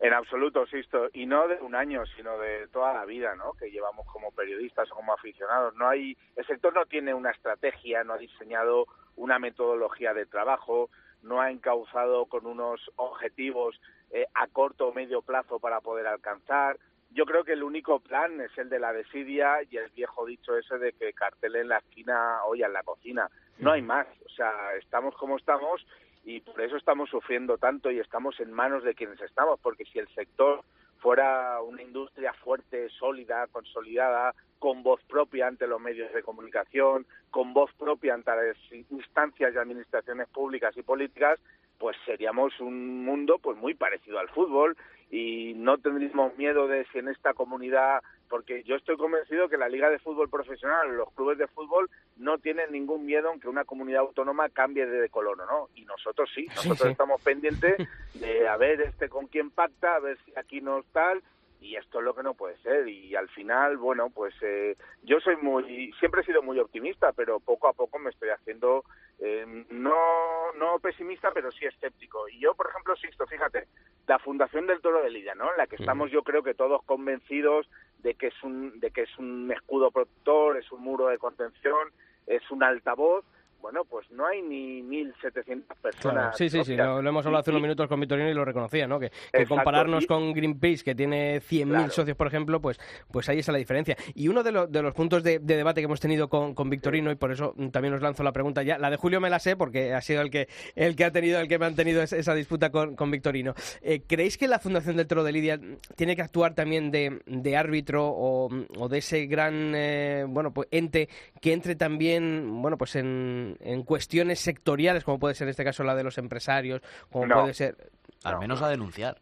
En 0.00 0.12
absoluto, 0.12 0.66
Sisto. 0.66 1.08
Y 1.12 1.26
no 1.26 1.48
de 1.48 1.56
un 1.60 1.74
año, 1.74 2.04
sino 2.16 2.38
de 2.38 2.68
toda 2.68 2.92
la 2.92 3.04
vida, 3.04 3.34
¿no? 3.34 3.52
Que 3.54 3.70
llevamos 3.70 4.06
como 4.06 4.30
periodistas 4.30 4.90
o 4.92 4.94
como 4.94 5.12
aficionados. 5.12 5.74
No 5.74 5.88
hay, 5.88 6.16
el 6.36 6.46
sector 6.46 6.72
no 6.72 6.86
tiene 6.86 7.14
una 7.14 7.30
estrategia, 7.30 8.04
no 8.04 8.12
ha 8.12 8.18
diseñado 8.18 8.86
una 9.16 9.40
metodología 9.40 10.14
de 10.14 10.26
trabajo, 10.26 10.88
no 11.22 11.40
ha 11.40 11.50
encauzado 11.50 12.26
con 12.26 12.46
unos 12.46 12.80
objetivos 12.96 13.80
eh, 14.10 14.26
a 14.34 14.46
corto 14.48 14.88
o 14.88 14.94
medio 14.94 15.22
plazo 15.22 15.58
para 15.58 15.80
poder 15.80 16.06
alcanzar. 16.06 16.78
Yo 17.10 17.24
creo 17.24 17.44
que 17.44 17.52
el 17.52 17.62
único 17.62 18.00
plan 18.00 18.40
es 18.40 18.56
el 18.58 18.68
de 18.68 18.78
la 18.78 18.92
desidia 18.92 19.62
y 19.70 19.76
el 19.76 19.90
viejo 19.90 20.26
dicho 20.26 20.56
ese 20.56 20.78
de 20.78 20.92
que 20.92 21.12
cartel 21.12 21.56
en 21.56 21.68
la 21.68 21.78
esquina, 21.78 22.44
olla 22.44 22.66
en 22.66 22.72
la 22.72 22.82
cocina. 22.82 23.30
No 23.58 23.72
hay 23.72 23.82
más. 23.82 24.06
O 24.26 24.28
sea, 24.30 24.74
estamos 24.78 25.14
como 25.16 25.36
estamos 25.36 25.86
y 26.24 26.40
por 26.40 26.60
eso 26.60 26.76
estamos 26.76 27.08
sufriendo 27.08 27.56
tanto 27.56 27.90
y 27.90 27.98
estamos 27.98 28.38
en 28.40 28.52
manos 28.52 28.84
de 28.84 28.94
quienes 28.94 29.20
estamos, 29.20 29.58
porque 29.60 29.84
si 29.86 29.98
el 29.98 30.08
sector 30.08 30.62
fuera 30.98 31.60
una 31.62 31.82
industria 31.82 32.32
fuerte, 32.34 32.88
sólida, 32.90 33.46
consolidada, 33.46 34.34
con 34.58 34.82
voz 34.82 35.00
propia 35.04 35.46
ante 35.46 35.66
los 35.66 35.80
medios 35.80 36.12
de 36.12 36.22
comunicación, 36.22 37.06
con 37.30 37.54
voz 37.54 37.72
propia 37.78 38.14
ante 38.14 38.30
las 38.30 38.56
instancias 38.90 39.54
y 39.54 39.58
administraciones 39.58 40.28
públicas 40.28 40.76
y 40.76 40.82
políticas, 40.82 41.38
pues 41.78 41.96
seríamos 42.04 42.58
un 42.60 43.04
mundo 43.04 43.38
pues 43.38 43.56
muy 43.56 43.74
parecido 43.74 44.18
al 44.18 44.28
fútbol 44.28 44.76
y 45.10 45.54
no 45.56 45.78
tendríamos 45.78 46.36
miedo 46.36 46.68
de 46.68 46.84
si 46.92 46.98
en 46.98 47.08
esta 47.08 47.34
comunidad 47.34 48.02
porque 48.28 48.62
yo 48.64 48.76
estoy 48.76 48.96
convencido 48.96 49.48
que 49.48 49.56
la 49.56 49.68
liga 49.68 49.88
de 49.88 49.98
fútbol 49.98 50.28
profesional, 50.28 50.94
los 50.96 51.10
clubes 51.12 51.38
de 51.38 51.46
fútbol 51.46 51.88
no 52.16 52.38
tienen 52.38 52.72
ningún 52.72 53.06
miedo 53.06 53.32
en 53.32 53.40
que 53.40 53.48
una 53.48 53.64
comunidad 53.64 54.02
autónoma 54.02 54.50
cambie 54.50 54.86
de 54.86 55.08
color 55.08 55.40
o 55.40 55.46
no 55.46 55.68
y 55.74 55.84
nosotros 55.84 56.30
sí, 56.34 56.46
nosotros 56.48 56.80
sí. 56.80 56.88
estamos 56.88 57.22
pendientes 57.22 57.76
de 58.14 58.46
a 58.48 58.56
ver 58.56 58.82
este 58.82 59.08
con 59.08 59.26
quién 59.28 59.50
pacta, 59.50 59.94
a 59.94 60.00
ver 60.00 60.18
si 60.24 60.32
aquí 60.36 60.60
no 60.60 60.82
tal 60.92 61.22
y 61.60 61.76
esto 61.76 61.98
es 61.98 62.04
lo 62.04 62.14
que 62.14 62.22
no 62.22 62.34
puede 62.34 62.56
ser. 62.58 62.88
Y 62.88 63.14
al 63.14 63.28
final 63.28 63.76
bueno 63.76 64.10
pues 64.10 64.34
eh, 64.42 64.76
yo 65.02 65.20
soy 65.20 65.36
muy 65.36 65.92
siempre 65.98 66.22
he 66.22 66.24
sido 66.24 66.42
muy 66.42 66.58
optimista 66.58 67.12
pero 67.12 67.40
poco 67.40 67.68
a 67.68 67.72
poco 67.72 67.98
me 67.98 68.10
estoy 68.10 68.30
haciendo 68.30 68.84
eh, 69.18 69.44
no 69.70 70.52
no 70.56 70.78
pesimista 70.78 71.30
pero 71.32 71.50
sí 71.52 71.64
escéptico. 71.66 72.28
Y 72.28 72.40
yo 72.40 72.54
por 72.54 72.68
ejemplo 72.68 72.96
Sixto 72.96 73.26
fíjate 73.26 73.66
la 74.06 74.18
fundación 74.18 74.66
del 74.66 74.80
Toro 74.80 75.02
de 75.02 75.10
Lidia 75.10 75.34
no 75.34 75.50
en 75.50 75.56
la 75.56 75.66
que 75.66 75.76
estamos 75.76 76.10
yo 76.10 76.22
creo 76.22 76.42
que 76.42 76.54
todos 76.54 76.82
convencidos 76.84 77.68
de 77.98 78.14
que 78.14 78.28
es 78.28 78.42
un 78.42 78.78
de 78.80 78.90
que 78.90 79.02
es 79.02 79.18
un 79.18 79.50
escudo 79.52 79.90
protector 79.90 80.56
es 80.56 80.70
un 80.72 80.82
muro 80.82 81.08
de 81.08 81.18
contención 81.18 81.90
es 82.26 82.48
un 82.50 82.62
altavoz 82.62 83.24
bueno, 83.60 83.84
pues 83.84 84.10
no 84.10 84.26
hay 84.26 84.40
ni 84.42 84.82
1.700 84.82 85.44
Claro, 85.44 85.80
personas. 85.82 86.36
sí, 86.36 86.48
sí, 86.48 86.64
sí, 86.64 86.76
lo, 86.76 87.02
lo 87.02 87.08
hemos 87.10 87.24
hablado 87.26 87.40
hace 87.40 87.50
unos 87.50 87.62
minutos 87.62 87.88
con 87.88 88.00
Vitorino 88.00 88.30
y 88.30 88.34
lo 88.34 88.44
reconocía, 88.44 88.86
¿no? 88.86 88.98
Que, 89.00 89.10
compararnos 89.48 90.06
con 90.06 90.32
Greenpeace, 90.32 90.84
que 90.84 90.94
tiene 90.94 91.40
100.000 91.40 91.68
Claro. 91.68 91.90
socios, 91.90 92.16
por 92.16 92.26
ejemplo, 92.26 92.60
pues, 92.60 92.78
pues 93.10 93.28
ahí 93.28 93.38
está 93.40 93.52
la 93.52 93.58
diferencia. 93.58 93.96
Y 94.14 94.28
uno 94.28 94.42
de, 94.42 94.52
los 94.52 94.70
de 94.70 94.82
los 94.82 94.94
puntos 94.94 95.22
de, 95.22 95.38
de 95.38 95.56
debate 95.56 95.80
que 95.80 95.86
hemos 95.86 96.00
tenido 96.00 96.28
con, 96.28 96.54
con 96.54 96.70
Victorino, 96.70 97.10
y 97.10 97.16
por 97.16 97.32
eso 97.32 97.54
también 97.72 97.94
os 97.94 98.02
lanzo 98.02 98.22
la 98.22 98.32
pregunta 98.32 98.62
ya, 98.62 98.78
la 98.78 98.90
de 98.90 98.96
Julio 98.96 99.20
me 99.20 99.30
la 99.30 99.38
sé, 99.38 99.56
porque 99.56 99.92
ha 99.92 100.00
sido 100.00 100.22
el 100.22 100.30
que, 100.30 100.48
el 100.74 100.94
que 100.96 101.04
ha 101.04 101.10
tenido, 101.10 101.40
el 101.40 101.48
que 101.48 101.56
ha 101.56 101.58
mantenido 101.58 102.02
es- 102.02 102.12
esa 102.12 102.34
disputa 102.34 102.70
con, 102.70 102.94
con 102.96 103.10
Victorino. 103.10 103.54
Eh, 103.82 104.02
¿Creéis 104.06 104.38
que 104.38 104.48
la 104.48 104.58
Fundación 104.58 104.96
del 104.96 105.06
Toro 105.06 105.24
de 105.24 105.32
Lidia 105.32 105.60
tiene 105.96 106.14
que 106.16 106.22
actuar 106.22 106.54
también 106.54 106.90
de, 106.90 107.20
de 107.26 107.56
árbitro 107.56 108.06
o, 108.08 108.48
o 108.78 108.88
de 108.88 108.98
ese 108.98 109.26
gran 109.26 109.72
eh, 109.74 110.24
bueno 110.28 110.52
pues 110.52 110.68
ente 110.70 111.08
que 111.40 111.52
entre 111.52 111.74
también 111.76 112.60
bueno 112.62 112.76
pues 112.78 112.96
en, 112.96 113.47
en 113.60 113.82
cuestiones 113.84 114.40
sectoriales, 114.40 115.04
como 115.04 115.18
puede 115.18 115.34
ser 115.34 115.46
en 115.46 115.50
este 115.50 115.64
caso 115.64 115.84
la 115.84 115.94
de 115.94 116.04
los 116.04 116.18
empresarios, 116.18 116.82
como 117.10 117.26
No. 117.26 117.40
puede 117.40 117.54
ser 117.54 117.76
Al 118.24 118.34
No, 118.34 118.40
menos 118.40 118.60
a 118.62 118.68
denunciar. 118.68 119.20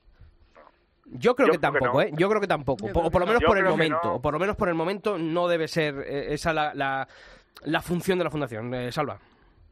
yo 1.05 1.35
creo 1.37 1.49
Yo 1.49 1.53
que 1.53 1.59
creo 1.59 1.73
que 1.73 1.79
tampoco, 1.81 1.99
no. 1.99 2.03
¿eh? 2.03 2.11
Yo 2.17 2.29
creo 2.29 2.41
que 2.41 2.47
tampoco. 2.47 2.87
Yo 2.87 2.93
creo 2.93 3.05
o 3.07 3.11
por 3.11 3.21
lo 3.21 3.27
que 3.27 3.31
menos 3.33 3.43
no. 3.43 3.49
por 3.49 3.59
el 3.59 3.65
que 3.65 3.71
momento. 3.71 4.01
no. 4.05 4.15
O 4.15 4.23
por 4.23 4.33
lo 4.33 4.39
menos 4.39 4.57
por 4.57 4.69
el 4.69 4.75
momento 4.75 5.19
no 5.19 5.49
debe 5.49 5.69
ser 5.69 5.95
eh, 6.07 6.33
esa 6.35 6.53
la, 6.53 6.73
la, 6.75 7.07
la 7.65 7.81
función 7.83 8.19
de 8.19 8.25
la 8.25 8.31
fundación. 8.31 8.73
Eh, 8.75 8.91
Salva. 8.93 9.19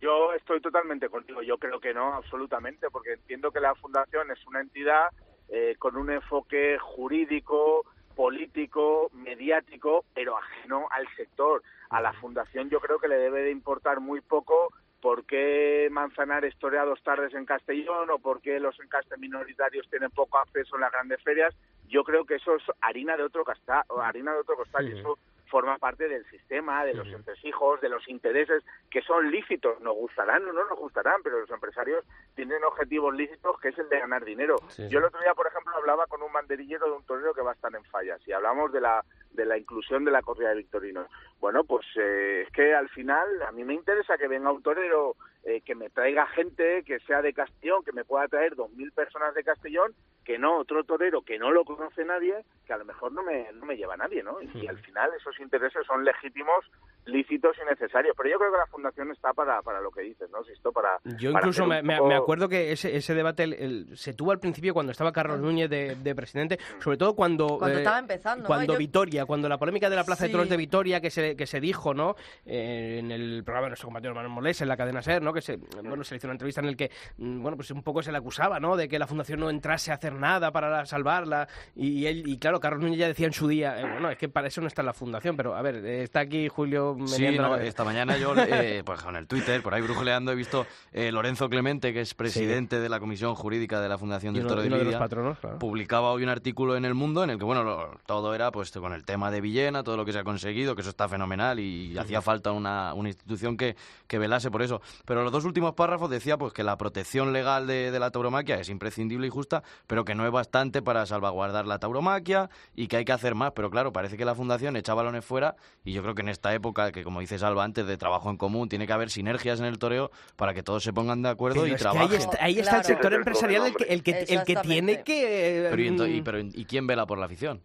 Yo 0.01 0.33
estoy 0.35 0.61
totalmente 0.61 1.09
contigo. 1.09 1.41
Yo 1.43 1.57
creo 1.57 1.81
que 1.81 1.95
no, 1.95 2.15
absolutamente, 2.15 2.91
porque 2.91 3.15
entiendo 3.15 3.51
que 3.51 3.61
la 3.61 3.75
fundación 3.75 4.31
es 4.31 4.47
una 4.47 4.61
entidad 4.61 5.09
eh, 5.49 5.77
con 5.79 5.97
un 5.97 6.11
enfoque 6.11 6.77
jurídico, 6.79 7.85
político, 8.15 9.11
mediático, 9.15 10.05
pero 10.15 10.37
ajeno 10.37 10.87
al 10.91 11.07
sector. 11.17 11.63
A 11.95 12.01
la 12.01 12.13
fundación 12.15 12.69
yo 12.71 12.81
creo 12.81 12.99
que 12.99 13.07
le 13.07 13.17
debe 13.17 13.43
de 13.43 13.53
importar 13.53 14.01
muy 14.01 14.21
poco 14.21 14.75
por 15.01 15.25
qué 15.27 15.87
Manzanares 15.93 16.57
torea 16.59 16.85
dos 16.85 17.01
tardes 17.05 17.33
en 17.35 17.47
Castellón 17.47 18.11
o 18.11 18.19
por 18.19 18.41
qué 18.41 18.59
los 18.59 18.81
encastes 18.81 19.17
minoritarios 19.17 19.89
tienen 19.89 20.11
poco 20.11 20.39
acceso 20.39 20.75
en 20.75 20.81
las 20.81 20.91
grandes 20.91 21.23
ferias. 21.23 21.55
Yo 21.87 22.03
creo 22.03 22.25
que 22.25 22.35
eso 22.35 22.57
es 22.57 22.65
harina 22.81 23.17
de 23.17 23.23
otro 23.23 23.45
costal, 23.45 23.85
harina 24.03 24.33
de 24.33 24.41
otro 24.41 24.57
costal 24.57 24.89
y 24.89 24.93
Ujú. 24.93 24.99
eso 24.99 25.19
forma 25.47 25.79
parte 25.79 26.09
del 26.09 26.29
sistema, 26.31 26.85
de 26.85 26.95
los 26.95 27.07
entresijos, 27.07 27.81
de 27.81 27.89
los 27.89 28.09
intereses 28.09 28.65
que 28.91 29.03
son 29.03 29.31
lícitos, 29.31 29.81
nos 29.81 29.95
gustarán 29.95 30.43
o 30.49 30.53
no 30.53 30.65
nos 30.65 30.77
gustarán, 30.77 31.23
pero 31.23 31.39
los 31.39 31.51
empresarios 31.51 32.05
tienen 32.35 32.65
objetivos 32.65 33.15
lícitos 33.15 33.61
que 33.61 33.69
es 33.69 33.79
el 33.79 33.89
de 33.89 34.01
ganar 34.01 34.25
dinero. 34.25 34.57
Sí, 34.69 34.83
sí. 34.83 34.89
Yo 34.89 34.99
el 34.99 35.05
otro 35.05 35.21
día, 35.21 35.33
por 35.35 35.47
ejemplo, 35.47 35.77
hablaba 35.77 36.07
con 36.09 36.23
un 36.23 36.33
banderillero 36.33 36.87
de 36.87 36.93
un 36.93 37.05
torero 37.05 37.35
que 37.35 37.43
va 37.43 37.53
a 37.53 37.55
estar 37.55 37.73
en 37.73 37.85
fallas 37.85 38.21
y 38.27 38.33
hablamos 38.33 38.73
de 38.73 38.81
la 38.81 39.05
de 39.35 39.45
la 39.45 39.59
inclusión 39.59 40.05
de 40.05 40.11
la 40.11 40.23
corrida 40.23 40.51
de 40.51 40.57
victorinos. 40.57 41.07
Bueno, 41.41 41.65
pues 41.65 41.85
eh, 41.97 42.45
es 42.47 42.53
que 42.53 42.75
al 42.75 42.89
final 42.89 43.27
a 43.47 43.53
mí 43.53 43.65
me 43.65 43.75
interesa 43.75 44.17
que 44.17 44.29
venga 44.29 44.51
un 44.53 44.63
torero 44.63 45.17
eh, 45.45 45.61
que 45.61 45.75
me 45.75 45.91
traiga 45.91 46.27
gente 46.29 46.83
que 46.85 47.01
sea 47.01 47.21
de 47.21 47.35
Castellón, 47.35 47.85
que 47.85 47.93
me 47.93 48.05
pueda 48.05 48.27
traer 48.29 48.55
dos 48.57 48.71
mil 48.73 48.91
personas 48.93 49.35
de 49.35 49.45
Castellón, 49.45 49.93
que 50.25 50.39
no 50.39 50.57
otro 50.57 50.85
torero 50.85 51.21
que 51.21 51.39
no 51.39 51.51
lo 51.51 51.65
conoce 51.67 52.03
nadie, 52.05 52.35
que 52.67 52.73
a 52.73 52.79
lo 52.79 52.87
mejor 52.87 53.13
no 53.13 53.23
me, 53.23 53.53
no 53.53 53.67
me 53.67 53.77
lleva 53.77 53.95
nadie, 53.95 54.23
¿no? 54.23 54.39
Y, 54.41 54.67
al 54.67 54.79
final 54.79 55.11
esos 55.19 55.39
intereses 55.41 55.85
son 55.87 56.03
legítimos, 56.03 56.65
lícitos 57.05 57.57
y 57.63 57.69
necesarios. 57.69 58.15
Pero 58.17 58.31
yo 58.31 58.39
creo 58.39 58.53
que 58.53 58.57
la 58.57 58.67
fundación 58.69 59.11
está 59.11 59.35
para, 59.35 59.61
para 59.61 59.83
lo 59.83 59.91
que 59.91 60.01
dices, 60.01 60.31
¿no? 60.31 60.43
Sisto 60.45 60.73
para 60.73 60.99
Yo 61.19 61.31
incluso 61.31 61.67
me, 61.67 61.83
me- 61.83 61.97
poco- 61.99 62.09
me 62.09 62.15
acuerdo 62.15 62.49
que 62.49 62.73
ese, 62.73 62.97
ese 62.97 63.15
debate 63.15 63.43
el- 63.43 63.53
el- 63.53 63.97
se 63.99 64.15
tuvo 64.15 64.31
al 64.33 64.41
principio 64.41 64.73
cuando 64.73 64.93
estaba 64.93 65.13
Carlos 65.13 65.41
Núñez 65.41 65.69
de, 65.69 65.95
de 65.97 66.15
presidente, 66.15 66.59
sobre 66.79 66.97
todo 66.97 67.15
cuando... 67.15 67.59
Cuando 67.59 67.77
eh, 67.77 67.83
estaba 67.83 67.99
empezando, 67.99 68.45
¿no? 68.45 68.47
Cuando 68.47 68.79
Vitoria, 68.79 69.24
cuando 69.27 69.49
la 69.49 69.59
polémica 69.59 69.89
de 69.91 69.97
la 69.97 70.05
Plaza 70.05 70.25
de. 70.25 70.31
Toros 70.31 70.49
de 70.49 70.57
Vitoria 70.57 71.01
que 71.01 71.11
se, 71.11 71.37
que 71.37 71.47
se 71.47 71.61
dijo, 71.61 71.95
¿no? 71.95 72.17
Eh, 72.47 72.97
en 73.01 73.11
el 73.11 73.43
programa 73.45 73.67
de 73.67 73.71
nuestro 73.71 73.87
compañero 73.89 74.15
Manuel 74.15 74.33
Molés, 74.33 74.61
en 74.61 74.69
la 74.69 74.77
cadena 74.77 75.03
SER, 75.03 75.23
¿no? 75.23 75.33
Que 75.33 75.41
se, 75.41 75.57
bueno, 75.57 76.03
se 76.05 76.15
le 76.15 76.19
hizo 76.19 76.27
una 76.27 76.33
entrevista 76.35 76.61
en 76.61 76.67
el 76.69 76.77
que, 76.77 76.91
mm, 77.19 77.43
bueno, 77.43 77.57
pues 77.57 77.71
un 77.71 77.83
poco 77.83 78.03
se 78.03 78.11
le 78.13 78.19
acusaba, 78.19 78.59
¿no? 78.61 78.77
De 78.77 78.89
que 78.89 78.99
la 78.99 79.07
fundación 79.07 79.41
no 79.41 79.51
entrase 79.51 79.91
a 79.91 79.95
hacer 79.95 80.15
nada 80.15 80.51
para 80.53 80.85
salvarla. 80.87 81.49
Y 81.77 82.07
él, 82.07 82.23
y 82.27 82.39
claro, 82.39 82.61
Carlos 82.61 82.83
Núñez 82.83 82.99
ya 82.99 83.09
decía 83.09 83.27
en 83.27 83.33
su 83.33 83.49
día, 83.49 83.79
eh, 83.81 83.83
bueno, 83.93 84.11
es 84.11 84.19
que 84.19 84.29
para 84.29 84.49
eso 84.49 84.61
no 84.61 84.67
está 84.67 84.83
la 84.83 84.93
fundación, 84.93 85.37
pero 85.37 85.55
a 85.55 85.63
ver, 85.63 85.77
está 85.85 86.21
aquí 86.21 86.49
Julio 86.49 86.97
Sí, 87.07 87.37
no, 87.37 87.57
esta 87.57 87.85
mañana 87.85 88.17
yo, 88.17 88.35
eh, 88.37 88.83
pues 88.85 89.01
con 89.03 89.17
el 89.17 89.27
Twitter, 89.27 89.63
por 89.63 89.75
ahí 89.75 89.83
brujuleando, 89.83 90.33
he 90.33 90.35
visto 90.35 90.67
eh, 90.93 91.13
Lorenzo 91.13 91.49
Clemente, 91.49 91.93
que 91.93 92.01
es 92.01 92.15
presidente 92.15 92.81
de 92.81 92.89
la 92.89 93.01
Comisión 93.01 93.35
Jurídica 93.35 93.81
de 93.81 93.89
la 93.89 93.99
Fundación 93.99 94.35
Y 94.35 94.39
del 94.39 94.47
uno- 94.47 94.51
Toro 94.55 94.63
de 94.63 94.69
uno 94.69 94.77
de 94.79 94.85
los 94.85 94.93
Lidia, 94.93 94.99
patronos, 94.99 95.39
claro. 95.39 95.59
publicaba 95.59 96.11
hoy 96.13 96.23
un 96.23 96.29
artículo 96.29 96.77
en 96.77 96.85
El 96.85 96.95
Mundo 96.95 97.23
en 97.25 97.31
el 97.31 97.39
que, 97.39 97.45
bueno, 97.45 97.63
lo- 97.65 97.99
todo 98.07 98.35
era 98.35 98.51
pues 98.51 98.71
con 98.73 98.93
el 98.93 99.05
tema 99.05 99.14
de 99.15 99.41
Villena, 99.41 99.83
todo 99.83 99.97
lo 99.97 100.05
que 100.05 100.13
se 100.13 100.19
ha 100.19 100.25
conseguido, 100.25 100.75
que 100.75 100.81
eso 100.83 100.91
está 100.91 101.09
fenomenal 101.09 101.59
y 101.61 101.97
hacía 101.99 102.21
falta 102.21 102.53
una, 102.53 102.95
una 102.95 103.09
institución 103.09 103.57
que, 103.57 103.77
que 104.07 104.19
velase 104.19 104.51
por 104.51 104.63
eso. 104.63 104.81
Pero 105.05 105.23
los 105.23 105.33
dos 105.33 105.45
últimos 105.45 105.75
párrafos 105.75 106.11
decía 106.11 106.37
pues 106.37 106.53
que 106.53 106.63
la 106.65 106.77
protección 106.77 107.33
legal 107.33 107.67
de, 107.67 107.91
de 107.91 107.99
la 107.99 108.11
tauromaquia 108.11 108.57
es 108.61 108.69
imprescindible 108.69 109.27
y 109.27 109.31
justa, 109.31 109.63
pero 109.87 110.05
que 110.05 110.15
no 110.15 110.27
es 110.27 110.33
bastante 110.33 110.83
para 110.83 111.07
salvaguardar 111.07 111.67
la 111.67 111.79
tauromaquia 111.79 112.51
y 112.75 112.87
que 112.89 112.97
hay 112.99 113.05
que 113.05 113.13
hacer 113.13 113.35
más. 113.35 113.53
Pero 113.55 113.71
claro, 113.71 113.93
parece 113.93 114.17
que 114.17 114.25
la 114.25 114.35
Fundación 114.35 114.77
echa 114.77 114.95
balones 114.95 115.25
fuera 115.25 115.57
y 115.85 115.93
yo 115.93 116.03
creo 116.03 116.15
que 116.15 116.23
en 116.23 116.29
esta 116.29 116.53
época, 116.55 116.93
que 116.93 117.05
como 117.05 117.21
dice 117.21 117.39
Salva 117.39 117.65
antes, 117.65 117.87
de 117.87 117.97
trabajo 117.97 118.31
en 118.31 118.37
común, 118.37 118.69
tiene 118.69 118.87
que 118.87 118.93
haber 118.93 119.11
sinergias 119.11 119.61
en 119.61 119.67
el 119.67 119.79
toreo 119.79 120.11
para 120.37 120.55
que 120.55 120.63
todos 120.63 120.83
se 120.83 120.93
pongan 120.93 121.23
de 121.23 121.29
acuerdo 121.29 121.63
Pero 121.63 121.67
y 121.67 121.71
que 121.71 121.75
ahí 121.77 121.81
trabajen. 121.81 122.19
está, 122.21 122.39
ahí 122.45 122.59
está 122.59 122.71
Claro. 122.71 122.79
el 122.81 122.85
sector 122.85 123.15
empresarial 123.15 123.67
el 123.67 123.73
que, 123.73 123.77
problema, 123.85 123.95
el 123.95 124.03
que, 124.03 124.35
el 124.35 124.45
que 124.45 124.57
tiene 124.57 125.03
que... 125.03 125.69
Pero, 125.71 125.83
y, 125.83 126.21
mm, 126.21 126.25
pero, 126.25 126.39
¿y 126.41 126.65
quién 126.65 126.87
vela 126.87 127.07
por 127.07 127.19
la 127.19 127.27
afición? 127.27 127.63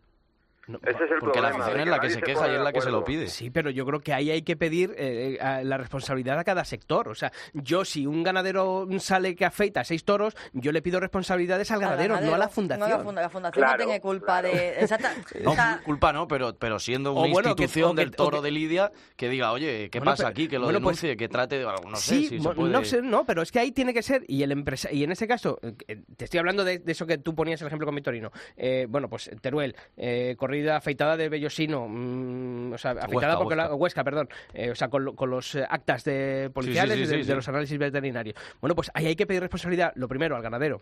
No, 0.69 0.79
Ese 0.83 1.03
es 1.03 1.11
el 1.11 1.19
Porque 1.19 1.41
la 1.41 1.49
problema, 1.49 1.73
de 1.73 1.81
es 1.81 1.87
la 1.87 1.99
que 1.99 2.09
se 2.11 2.21
queja 2.21 2.47
y 2.47 2.55
es 2.55 2.61
la 2.61 2.71
que 2.71 2.81
se 2.81 2.91
lo 2.91 3.03
pide. 3.03 3.27
Sí, 3.27 3.49
pero 3.49 3.69
yo 3.69 3.85
creo 3.85 3.99
que 3.99 4.13
ahí 4.13 4.29
hay 4.31 4.41
que 4.43 4.55
pedir 4.55 4.93
eh, 4.97 5.37
a 5.41 5.63
la 5.63 5.77
responsabilidad 5.77 6.37
a 6.39 6.43
cada 6.43 6.63
sector. 6.63 7.09
O 7.09 7.15
sea, 7.15 7.31
yo 7.53 7.83
si 7.85 8.05
un 8.05 8.23
ganadero 8.23 8.87
sale 8.99 9.35
que 9.35 9.45
afeita 9.45 9.83
seis 9.83 10.03
toros, 10.03 10.35
yo 10.53 10.71
le 10.71 10.81
pido 10.81 10.99
responsabilidades 10.99 11.71
al 11.71 11.79
ganadero, 11.79 12.19
no 12.21 12.35
a 12.35 12.37
la 12.37 12.49
fundación. 12.49 12.87
No, 12.89 12.97
la, 12.97 13.03
funda- 13.03 13.21
la 13.21 13.29
fundación 13.29 13.63
Claro, 13.63 13.77
no 13.79 13.85
tiene 13.85 14.01
culpa 14.01 14.41
claro. 14.41 14.49
de... 14.55 14.79
Exacta, 14.81 15.13
No, 15.43 15.55
culpa 15.83 16.13
no, 16.13 16.27
pero, 16.27 16.55
pero 16.55 16.79
siendo 16.79 17.11
una 17.13 17.21
bueno, 17.31 17.49
institución 17.49 17.95
que- 17.95 18.01
del 18.01 18.11
toro 18.11 18.37
que- 18.41 18.45
de 18.45 18.51
Lidia 18.51 18.91
que 19.15 19.29
diga, 19.29 19.51
oye, 19.51 19.89
¿qué 19.89 19.99
Bueno, 19.99 20.11
pasa 20.11 20.23
pero- 20.23 20.29
aquí? 20.29 20.47
Que 20.47 20.59
lo 20.59 20.65
bueno, 20.65 20.81
pues- 20.81 21.01
denuncie, 21.01 21.17
que 21.17 21.27
trate, 21.27 21.63
no 21.63 21.95
sé 21.95 22.15
sí, 22.15 22.27
si 22.27 22.39
se 22.39 22.49
puede... 22.49 22.71
no 22.71 22.85
sé, 22.85 23.01
no, 23.01 23.25
pero 23.25 23.41
es 23.41 23.51
que 23.51 23.59
ahí 23.59 23.71
tiene 23.71 23.93
que 23.93 24.03
ser, 24.03 24.23
y 24.27 24.43
el 24.43 24.51
empresa 24.51 24.91
y 24.91 25.03
en 25.03 25.11
este 25.11 25.27
caso, 25.27 25.57
eh, 25.63 25.73
eh, 25.87 26.01
te 26.15 26.25
estoy 26.25 26.37
hablando 26.39 26.63
de, 26.63 26.79
de 26.79 26.91
eso 26.91 27.05
que 27.07 27.17
tú 27.17 27.33
ponías 27.33 27.59
el 27.61 27.67
ejemplo 27.67 27.85
con 27.87 27.95
Victorino. 27.95 28.31
Eh, 28.57 28.85
bueno, 28.89 29.09
pues 29.09 29.29
Teruel, 29.41 29.75
eh, 29.97 30.35
afeitada 30.67 31.15
de 31.17 31.29
Bellosino, 31.29 31.87
mm, 31.87 32.73
o 32.73 32.77
sea, 32.77 32.91
afeitada 32.91 33.33
Huesca, 33.33 33.37
porque 33.37 33.55
la- 33.55 33.75
Huesca. 33.75 34.03
Perdón, 34.03 34.29
eh, 34.53 34.71
o 34.71 34.75
sea, 34.75 34.87
con, 34.89 35.05
lo- 35.05 35.15
con 35.15 35.29
los 35.29 35.55
actas 35.55 36.03
de 36.03 36.49
policiales 36.53 36.95
sí, 36.97 37.03
y 37.03 37.05
de, 37.05 37.11
sí, 37.11 37.17
de 37.19 37.23
sí. 37.25 37.33
los 37.33 37.47
análisis 37.47 37.77
veterinarios. 37.77 38.35
Bueno, 38.61 38.75
pues 38.75 38.89
ahí 38.93 39.05
hay 39.07 39.15
que 39.15 39.27
pedir 39.27 39.41
responsabilidad, 39.41 39.91
lo 39.95 40.07
primero, 40.07 40.35
al 40.35 40.41
ganadero. 40.41 40.81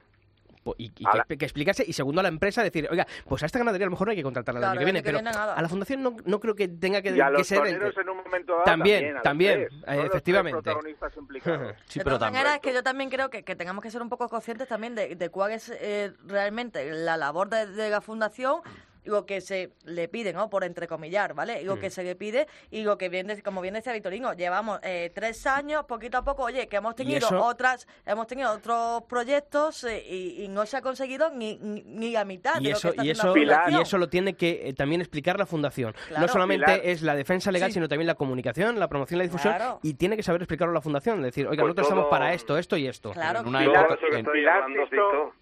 Y, 0.78 0.92
y 0.98 1.06
que, 1.30 1.38
que 1.38 1.46
explicase, 1.46 1.86
y 1.88 1.94
segundo 1.94 2.20
a 2.20 2.24
la 2.24 2.28
empresa, 2.28 2.62
decir, 2.62 2.90
oiga, 2.92 3.08
pues 3.26 3.42
a 3.42 3.46
esta 3.46 3.58
ganadería 3.58 3.86
a 3.86 3.88
lo 3.88 3.92
mejor 3.92 4.08
no 4.08 4.12
hay 4.12 4.18
que 4.18 4.24
contratarla 4.24 4.60
el 4.60 4.64
Claro, 4.64 4.72
año 4.74 4.80
que 4.80 4.82
el 4.84 4.86
viene, 4.88 5.00
que 5.00 5.06
pero 5.06 5.18
viene 5.20 5.32
nada. 5.32 5.54
a 5.54 5.62
la 5.62 5.70
fundación 5.70 6.04
no, 6.04 6.18
no 6.26 6.40
creo 6.42 6.56
que 6.56 6.68
tenga 6.68 7.02
que, 7.02 7.16
y 7.16 7.22
a 7.22 7.28
que 7.28 7.32
los 7.32 7.48
ser 7.48 7.66
el- 7.66 7.76
toreros 7.78 7.98
en 7.98 8.10
un 8.10 8.18
momento 8.18 8.52
dado 8.52 8.64
También, 8.66 9.00
también, 9.00 9.12
a 9.14 9.14
los 9.14 9.24
también, 9.24 9.54
tres. 9.56 9.70
Son 9.72 9.80
los 9.80 9.96
tres 9.96 10.06
efectivamente. 10.08 10.62
protagonistas 10.64 11.14
implicados. 11.16 11.76
Sí, 11.88 12.00
de 12.00 12.04
pero 12.04 12.18
todas 12.18 12.20
también... 12.20 12.44
maneras, 12.44 12.56
es 12.56 12.62
que 12.62 12.74
yo 12.74 12.84
también 12.84 13.10
creo 13.10 13.30
que, 13.30 13.44
que 13.44 13.56
tengamos 13.56 13.82
que 13.82 13.92
ser 13.92 14.02
un 14.02 14.10
poco 14.10 14.28
conscientes 14.28 14.68
también 14.68 14.94
de, 14.94 15.16
de 15.16 15.30
cuál 15.30 15.54
es 15.54 15.70
eh, 15.80 16.12
realmente 16.26 16.92
la 16.92 17.16
labor 17.16 17.48
de, 17.48 17.66
de 17.68 17.90
la 17.90 18.02
fundación 18.02 18.60
lo 19.08 19.26
que 19.26 19.42
se 19.42 19.72
le 19.86 20.08
pide, 20.08 20.34
¿no? 20.34 20.50
Por 20.50 20.64
entrecomillar, 20.64 21.34
¿vale? 21.34 21.62
Y 21.62 21.66
lo 21.66 21.78
Mm. 21.78 21.80
que 21.80 21.90
se 21.90 22.04
le 22.04 22.16
pide 22.16 22.48
y 22.70 22.84
lo 22.84 22.98
que 22.98 23.10
viene, 23.10 23.42
como 23.42 23.62
bien 23.62 23.74
decía 23.74 23.94
Vitorino, 23.94 24.34
llevamos 24.34 24.80
eh, 24.84 25.12
tres 25.16 25.46
años, 25.48 25.86
poquito 25.86 26.18
a 26.18 26.24
poco, 26.24 26.44
oye, 26.44 26.68
que 26.68 26.78
hemos 26.78 26.96
tenido 26.96 27.18
eso- 27.28 27.44
otras, 27.44 27.88
hemos 28.06 28.28
tenido 28.28 28.52
otros 28.52 29.04
proyectos 29.04 29.84
eh, 29.84 30.04
y, 30.08 30.44
y 30.44 30.48
no 30.50 30.66
se 30.66 30.78
ha 30.78 30.82
conseguido 30.82 31.30
ni, 31.32 31.56
ni, 31.58 32.12
la 32.12 32.26
mitad 32.26 32.60
y 32.62 32.66
de 32.66 32.70
lo 32.72 32.76
que 32.76 32.80
eso 32.80 32.90
está 32.90 33.04
y 33.06 33.10
eso 33.10 33.36
la 33.36 33.66
y 33.70 33.82
eso 33.82 33.98
lo 33.98 34.10
tiene 34.10 34.36
que 34.36 34.70
eh, 34.70 34.74
también 34.74 35.02
explicar 35.02 35.38
la 35.40 35.46
fundación 35.46 35.94
no 36.20 36.28
solamente 36.28 36.66
Pilar. 36.66 36.82
es 36.84 37.02
la 37.02 37.16
defensa 37.16 37.52
legal 37.52 37.70
Sí. 37.70 37.76
sino 37.76 37.88
también 37.88 38.08
la 38.08 38.16
comunicación 38.16 38.80
la 38.80 38.88
promoción 38.88 39.18
la 39.18 39.24
difusión 39.24 39.54
Claro. 39.56 39.80
y 39.84 39.94
tiene 39.96 40.16
que 40.16 40.24
saber 40.24 40.42
explicarlo 40.42 40.74
la 40.74 40.82
fundación 40.82 41.22
decir 41.22 41.46
oiga 41.48 41.62
Pues 41.64 41.68
nosotros 41.70 41.88
estamos 41.88 42.04
todo- 42.06 42.10
para 42.12 42.34
esto 42.34 42.58
esto 42.58 42.78
y 42.78 42.88
esto 42.88 43.12
Claro. 43.12 43.40
en 43.42 43.48
una 43.48 43.60
Pilar, 43.60 43.86
época- 43.86 43.94
eso 44.08 44.18
en- 44.18 44.26
Pilar, 44.26 44.64
Sisto, 44.68 45.34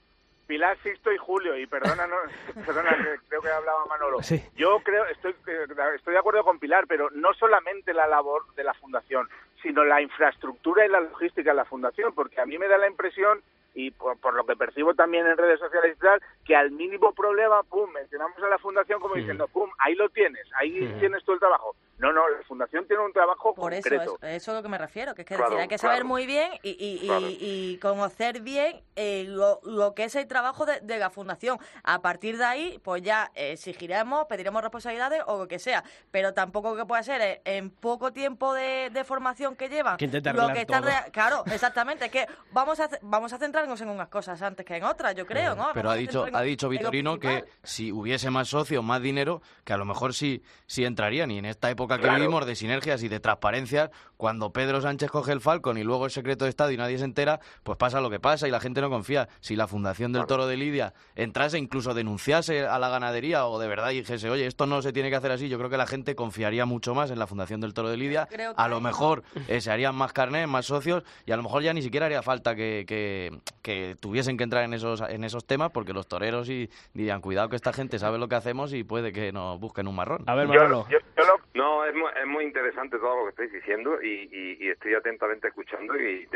Pilar, 0.47 0.77
Sisto 0.83 1.11
y 1.11 1.17
Julio, 1.17 1.57
y 1.57 1.65
perdona, 1.65 2.07
no, 2.07 2.15
perdona 2.65 2.95
creo 3.27 3.41
que 3.41 3.49
hablaba 3.49 3.85
Manolo. 3.85 4.21
Sí. 4.21 4.43
Yo 4.55 4.79
creo, 4.83 5.05
estoy, 5.05 5.35
eh, 5.47 5.65
estoy 5.95 6.13
de 6.13 6.19
acuerdo 6.19 6.43
con 6.43 6.59
Pilar, 6.59 6.85
pero 6.87 7.09
no 7.11 7.33
solamente 7.33 7.93
la 7.93 8.07
labor 8.07 8.43
de 8.55 8.63
la 8.63 8.73
fundación, 8.73 9.27
sino 9.61 9.83
la 9.83 10.01
infraestructura 10.01 10.85
y 10.85 10.89
la 10.89 10.99
logística 10.99 11.51
de 11.51 11.55
la 11.55 11.65
fundación, 11.65 12.13
porque 12.13 12.39
a 12.39 12.45
mí 12.45 12.57
me 12.57 12.67
da 12.67 12.77
la 12.77 12.87
impresión 12.87 13.41
y 13.75 13.91
por, 13.91 14.17
por 14.19 14.33
lo 14.33 14.45
que 14.45 14.55
percibo 14.55 14.93
también 14.93 15.27
en 15.27 15.37
redes 15.37 15.59
sociales 15.59 15.97
y 15.97 15.99
tal, 15.99 16.21
que 16.45 16.55
al 16.55 16.71
mínimo 16.71 17.13
problema, 17.13 17.61
pum, 17.63 17.91
mencionamos 17.91 18.41
a 18.41 18.47
la 18.47 18.57
fundación 18.57 19.01
como 19.01 19.15
diciendo, 19.15 19.47
pum, 19.49 19.69
ahí 19.79 19.95
lo 19.95 20.09
tienes, 20.09 20.47
ahí 20.57 20.95
tienes 20.99 21.23
tú 21.25 21.33
el 21.33 21.39
trabajo. 21.39 21.75
No, 21.97 22.11
no, 22.11 22.27
la 22.29 22.43
fundación 22.45 22.85
tiene 22.87 23.03
un 23.03 23.13
trabajo 23.13 23.53
Por 23.55 23.73
eso, 23.73 23.89
concreto. 23.89 24.17
eso 24.21 24.51
es 24.51 24.55
lo 24.57 24.61
que 24.61 24.67
me 24.69 24.77
refiero, 24.77 25.15
que 25.15 25.21
es 25.21 25.27
que 25.27 25.35
Claro, 25.35 25.51
decir, 25.51 25.61
hay 25.61 25.67
que 25.69 25.77
saber 25.77 26.03
muy 26.03 26.25
bien 26.25 26.51
y, 26.61 26.71
y- 26.71 26.99
y- 27.03 27.07
Claro. 27.07 27.27
y 27.29 27.77
conocer 27.81 28.41
bien 28.41 28.81
eh, 28.97 29.23
lo, 29.27 29.59
lo 29.63 29.93
que 29.95 30.03
es 30.05 30.15
el 30.15 30.27
trabajo 30.27 30.65
de, 30.65 30.81
de 30.81 30.97
la 30.99 31.09
fundación. 31.09 31.57
A 31.83 32.01
partir 32.01 32.37
de 32.37 32.43
ahí, 32.43 32.79
pues 32.83 33.01
ya 33.01 33.31
exigiremos, 33.35 34.25
pediremos 34.25 34.61
responsabilidades 34.61 35.21
o 35.27 35.37
lo 35.37 35.47
que 35.47 35.57
sea, 35.59 35.83
pero 36.11 36.33
tampoco 36.33 36.75
que 36.75 36.85
puede 36.85 37.03
ser 37.03 37.21
eh, 37.21 37.41
en 37.45 37.69
poco 37.69 38.11
tiempo 38.11 38.53
de, 38.53 38.89
de 38.91 39.03
formación 39.05 39.55
que 39.55 39.69
llevan. 39.69 39.97
Que 39.97 40.07
lo 40.07 40.49
que 40.53 40.61
está 40.61 40.81
todo. 40.81 40.91
Claro, 41.13 41.43
exactamente, 41.51 42.05
es 42.05 42.11
que 42.11 42.27
vamos 42.51 42.79
a, 42.79 42.89
vamos 43.03 43.31
a 43.31 43.37
centrarnos 43.37 43.79
en 43.81 43.89
unas 43.89 44.09
cosas 44.09 44.41
antes 44.41 44.65
que 44.65 44.75
en 44.75 44.83
otras, 44.83 45.15
yo 45.15 45.25
creo, 45.25 45.55
¿no? 45.55 45.69
Pero 45.73 45.89
Vamos 45.89 45.93
ha 45.93 45.99
dicho, 45.99 46.25
ha 46.33 46.41
dicho 46.41 46.67
Vitorino 46.69 47.19
que 47.19 47.45
si 47.63 47.91
hubiese 47.91 48.29
más 48.29 48.49
socios, 48.49 48.83
más 48.83 49.01
dinero, 49.01 49.41
que 49.63 49.71
a 49.73 49.77
lo 49.77 49.85
mejor 49.85 50.13
sí, 50.13 50.43
sí 50.65 50.83
entrarían. 50.83 51.31
Y 51.31 51.37
en 51.37 51.45
esta 51.45 51.69
época 51.69 51.84
que 51.87 52.03
Claro. 52.03 52.19
vivimos 52.19 52.45
de 52.45 52.55
sinergias 52.55 53.03
y 53.03 53.07
de 53.07 53.19
transparencias, 53.19 53.89
cuando 54.17 54.51
Pedro 54.51 54.81
Sánchez 54.81 55.09
coge 55.11 55.31
el 55.31 55.41
Falcon 55.41 55.77
y 55.77 55.83
luego 55.83 56.05
es 56.07 56.13
secreto 56.13 56.45
de 56.45 56.49
Estado 56.49 56.71
y 56.71 56.77
nadie 56.77 56.97
se 56.97 57.05
entera, 57.05 57.39
pues 57.63 57.77
pasa 57.77 58.01
lo 58.01 58.09
que 58.09 58.19
pasa 58.19 58.47
y 58.47 58.51
la 58.51 58.59
gente 58.59 58.81
no 58.81 58.89
confía. 58.89 59.27
Si 59.41 59.55
la 59.55 59.67
Fundación 59.67 60.11
del 60.13 60.25
Toro 60.25 60.47
de 60.47 60.57
Lidia 60.57 60.93
entrase, 61.15 61.57
incluso 61.57 61.93
denunciase 61.93 62.65
a 62.67 62.79
la 62.79 62.89
ganadería 62.89 63.45
o 63.47 63.59
de 63.59 63.67
verdad 63.67 63.89
dijese, 63.89 64.29
oye, 64.29 64.45
esto 64.47 64.65
no 64.65 64.81
se 64.81 64.93
tiene 64.93 65.09
que 65.09 65.15
hacer 65.15 65.31
así, 65.31 65.49
yo 65.49 65.57
creo 65.57 65.69
que 65.69 65.77
la 65.77 65.87
gente 65.87 66.15
confiaría 66.15 66.65
mucho 66.65 66.95
más 66.95 67.11
en 67.11 67.19
la 67.19 67.27
Fundación 67.27 67.61
del 67.61 67.73
Toro 67.73 67.89
de 67.89 67.97
Lidia. 67.97 68.27
A 68.55 68.67
lo 68.67 68.79
mejor 68.81 69.23
eh, 69.47 69.61
se 69.61 69.71
harían 69.71 69.95
más 69.95 70.13
carnet, 70.13 70.47
más 70.47 70.65
socios 70.65 71.03
y 71.25 71.31
a 71.31 71.37
lo 71.37 71.43
mejor 71.43 71.61
ya 71.63 71.73
ni 71.73 71.81
siquiera 71.81 72.05
haría 72.05 72.21
falta 72.21 72.55
que, 72.55 72.85
que- 72.87 73.39
que 73.61 73.95
tuviesen 73.99 74.37
que 74.37 74.43
entrar 74.43 74.63
en 74.63 74.73
esos, 74.73 75.01
en 75.01 75.23
esos 75.23 75.45
temas 75.45 75.71
porque 75.71 75.93
los 75.93 76.07
toreros 76.07 76.49
y 76.49 76.69
dirían, 76.93 77.21
cuidado 77.21 77.49
que 77.49 77.55
esta 77.55 77.73
gente 77.73 77.99
sabe 77.99 78.17
lo 78.17 78.27
que 78.27 78.35
hacemos 78.35 78.73
y 78.73 78.83
puede 78.83 79.11
que 79.11 79.31
nos 79.31 79.59
busquen 79.59 79.87
un 79.87 79.95
marrón. 79.95 80.23
A 80.27 80.35
ver, 80.35 80.47
Yo- 80.47 80.53
yo- 80.53 80.59
yo 80.89 81.23
lo- 81.25 81.44
No, 81.55 81.85
es 81.85 81.95
muy, 81.95 82.09
es 82.21 82.27
muy 82.27 82.43
interesante 82.43 82.99
todo 82.99 83.15
lo 83.15 83.23
que 83.23 83.29
estáis 83.29 83.51
diciendo 83.53 84.01
y, 84.01 84.27
y- 84.29 84.57
y 84.59 84.69
estoy 84.69 84.93
atentamente 84.93 85.47
escuchando 85.47 85.95
y, 85.97 86.27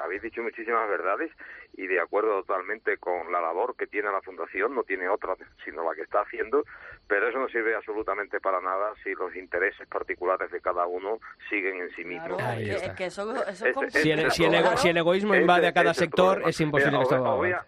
habéis 0.00 0.22
dicho 0.22 0.40
muchísimas 0.40 0.88
verdades 0.88 1.32
y 1.76 1.88
de 1.88 2.00
acuerdo 2.00 2.42
totalmente 2.44 2.96
con 2.98 3.30
la 3.32 3.40
labor 3.40 3.74
que 3.76 3.88
tiene 3.88 4.10
la 4.12 4.22
Fundación, 4.22 4.74
no 4.76 4.84
tiene 4.84 5.08
otra 5.08 5.34
sino 5.64 5.82
la 5.82 5.96
que 5.96 6.02
está 6.02 6.20
haciendo, 6.20 6.62
pero 7.08 7.28
eso 7.28 7.38
no 7.40 7.48
sirve 7.48 7.74
absolutamente 7.74 8.38
para 8.40 8.60
nada 8.60 8.92
si 9.02 9.12
los 9.14 9.34
intereses 9.34 9.86
particulares 9.88 10.48
de 10.52 10.60
cada 10.60 10.86
uno 10.86 11.18
siguen 11.50 11.80
en 11.82 11.90
sí 11.96 12.04
mismos. 12.04 12.40
Ahí 12.40 12.62
es 12.62 12.68
que, 12.68 12.74
está. 12.76 12.86
es 12.92 12.96
que 12.96 13.04
eso, 13.06 13.32
eso 13.32 13.42
es 13.50 13.60
Ese- 13.62 13.72
complicado. 13.72 14.02
Si 14.04 14.10
el, 14.12 14.30
si 14.30 14.44
el 14.44 14.54
ego- 14.54 14.62
Claro. 14.62 14.76
si 14.76 14.88
el 14.90 14.96
egoísmo 14.96 15.34
invade 15.34 15.66
a 15.66 15.72
cada 15.72 15.92
sector, 15.92 16.26
problema. 16.34 16.50
es 16.50 16.60
imposible 16.60 16.98
Mira, 16.98 17.08
que 17.08 17.14
os, 17.14 17.18
esto 17.20 17.30
os 17.32 17.36
voy 17.36 17.50
a, 17.52 17.66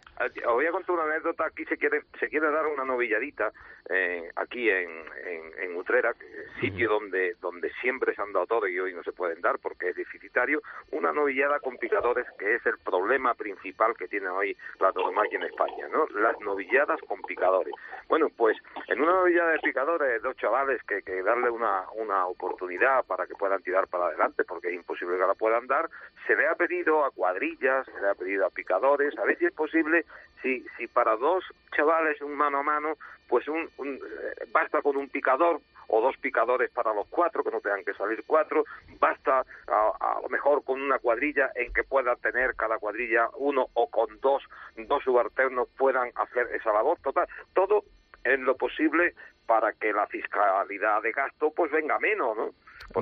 os 0.48 0.54
voy 0.54 0.66
a 0.66 0.70
contar 0.70 0.94
una 0.94 1.04
anécdota. 1.12 1.44
Aquí 1.46 1.64
se 1.64 1.76
quiere, 1.76 2.02
se 2.20 2.28
quiere 2.28 2.50
dar 2.52 2.66
una 2.66 2.84
novilladita 2.84 3.50
eh, 3.88 4.30
aquí 4.36 4.70
en, 4.70 4.90
en, 5.24 5.52
en 5.58 5.76
Utrera, 5.76 6.14
sitio 6.60 6.88
donde, 6.88 7.34
donde 7.40 7.72
siempre 7.80 8.14
se 8.14 8.22
han 8.22 8.32
dado 8.32 8.46
todo 8.46 8.68
y 8.68 8.78
hoy 8.78 8.92
no 8.94 9.02
se 9.02 9.12
pueden 9.12 9.40
dar 9.40 9.58
porque 9.58 9.90
es 9.90 9.96
deficitario. 9.96 10.62
Una 10.90 11.12
novillada 11.12 11.60
con 11.60 11.76
picadores, 11.76 12.26
que 12.38 12.54
es 12.54 12.66
el 12.66 12.78
problema 12.78 13.34
principal 13.34 13.96
que 13.96 14.08
tiene 14.08 14.28
hoy 14.28 14.56
la 14.78 14.92
tauromaquia 14.92 15.38
en 15.38 15.44
España, 15.44 15.88
¿no? 15.88 16.06
Las 16.20 16.38
novilladas 16.40 17.00
con 17.06 17.22
picadores. 17.22 17.72
Bueno, 18.08 18.28
pues 18.36 18.56
en 18.88 19.00
una 19.00 19.12
novillada 19.12 19.52
de 19.52 19.58
picadores, 19.60 20.22
dos 20.22 20.36
chavales 20.36 20.82
que, 20.84 21.02
que 21.02 21.22
darle 21.22 21.50
una, 21.50 21.84
una 21.94 22.26
oportunidad 22.26 23.04
para 23.04 23.26
que 23.26 23.34
puedan 23.34 23.62
tirar 23.62 23.88
para 23.88 24.06
adelante, 24.06 24.44
porque 24.44 24.68
es 24.68 24.74
imposible 24.74 25.16
que 25.16 25.26
la 25.26 25.34
puedan 25.34 25.66
dar, 25.66 25.88
se 26.26 26.36
le 26.36 26.46
ha 26.46 26.54
pedido 26.54 27.04
a 27.04 27.10
cuadrillas, 27.10 27.86
se 27.86 28.00
le 28.00 28.08
ha 28.08 28.14
pedido 28.14 28.46
a 28.46 28.50
picadores, 28.50 29.16
a 29.18 29.24
ver 29.24 29.38
si 29.38 29.46
es 29.46 29.52
posible, 29.52 30.04
si, 30.42 30.64
si 30.76 30.86
para 30.86 31.16
dos 31.16 31.44
chavales 31.74 32.20
un 32.22 32.34
mano 32.34 32.58
a 32.58 32.62
mano, 32.62 32.96
pues 33.30 33.46
un, 33.48 33.70
un, 33.78 33.94
eh, 33.94 34.44
basta 34.52 34.82
con 34.82 34.96
un 34.96 35.08
picador 35.08 35.60
o 35.86 36.00
dos 36.00 36.16
picadores 36.18 36.70
para 36.70 36.92
los 36.92 37.06
cuatro, 37.08 37.42
que 37.42 37.50
no 37.50 37.60
tengan 37.60 37.84
que 37.84 37.94
salir 37.94 38.22
cuatro, 38.26 38.64
basta 38.98 39.44
a, 39.68 39.92
a 40.00 40.20
lo 40.20 40.28
mejor 40.28 40.62
con 40.64 40.80
una 40.82 40.98
cuadrilla 40.98 41.50
en 41.54 41.72
que 41.72 41.84
pueda 41.84 42.14
tener 42.16 42.54
cada 42.56 42.78
cuadrilla 42.78 43.28
uno 43.38 43.68
o 43.74 43.88
con 43.88 44.20
dos, 44.20 44.42
dos 44.76 45.02
subalternos 45.04 45.68
puedan 45.78 46.10
hacer 46.16 46.48
esa 46.54 46.72
labor, 46.72 46.98
total, 47.02 47.26
todo 47.54 47.84
en 48.24 48.44
lo 48.44 48.56
posible 48.56 49.14
para 49.46 49.72
que 49.72 49.92
la 49.92 50.06
fiscalidad 50.08 51.00
de 51.02 51.12
gasto 51.12 51.52
pues 51.52 51.70
venga 51.72 51.98
menos, 51.98 52.36
¿no? 52.36 52.50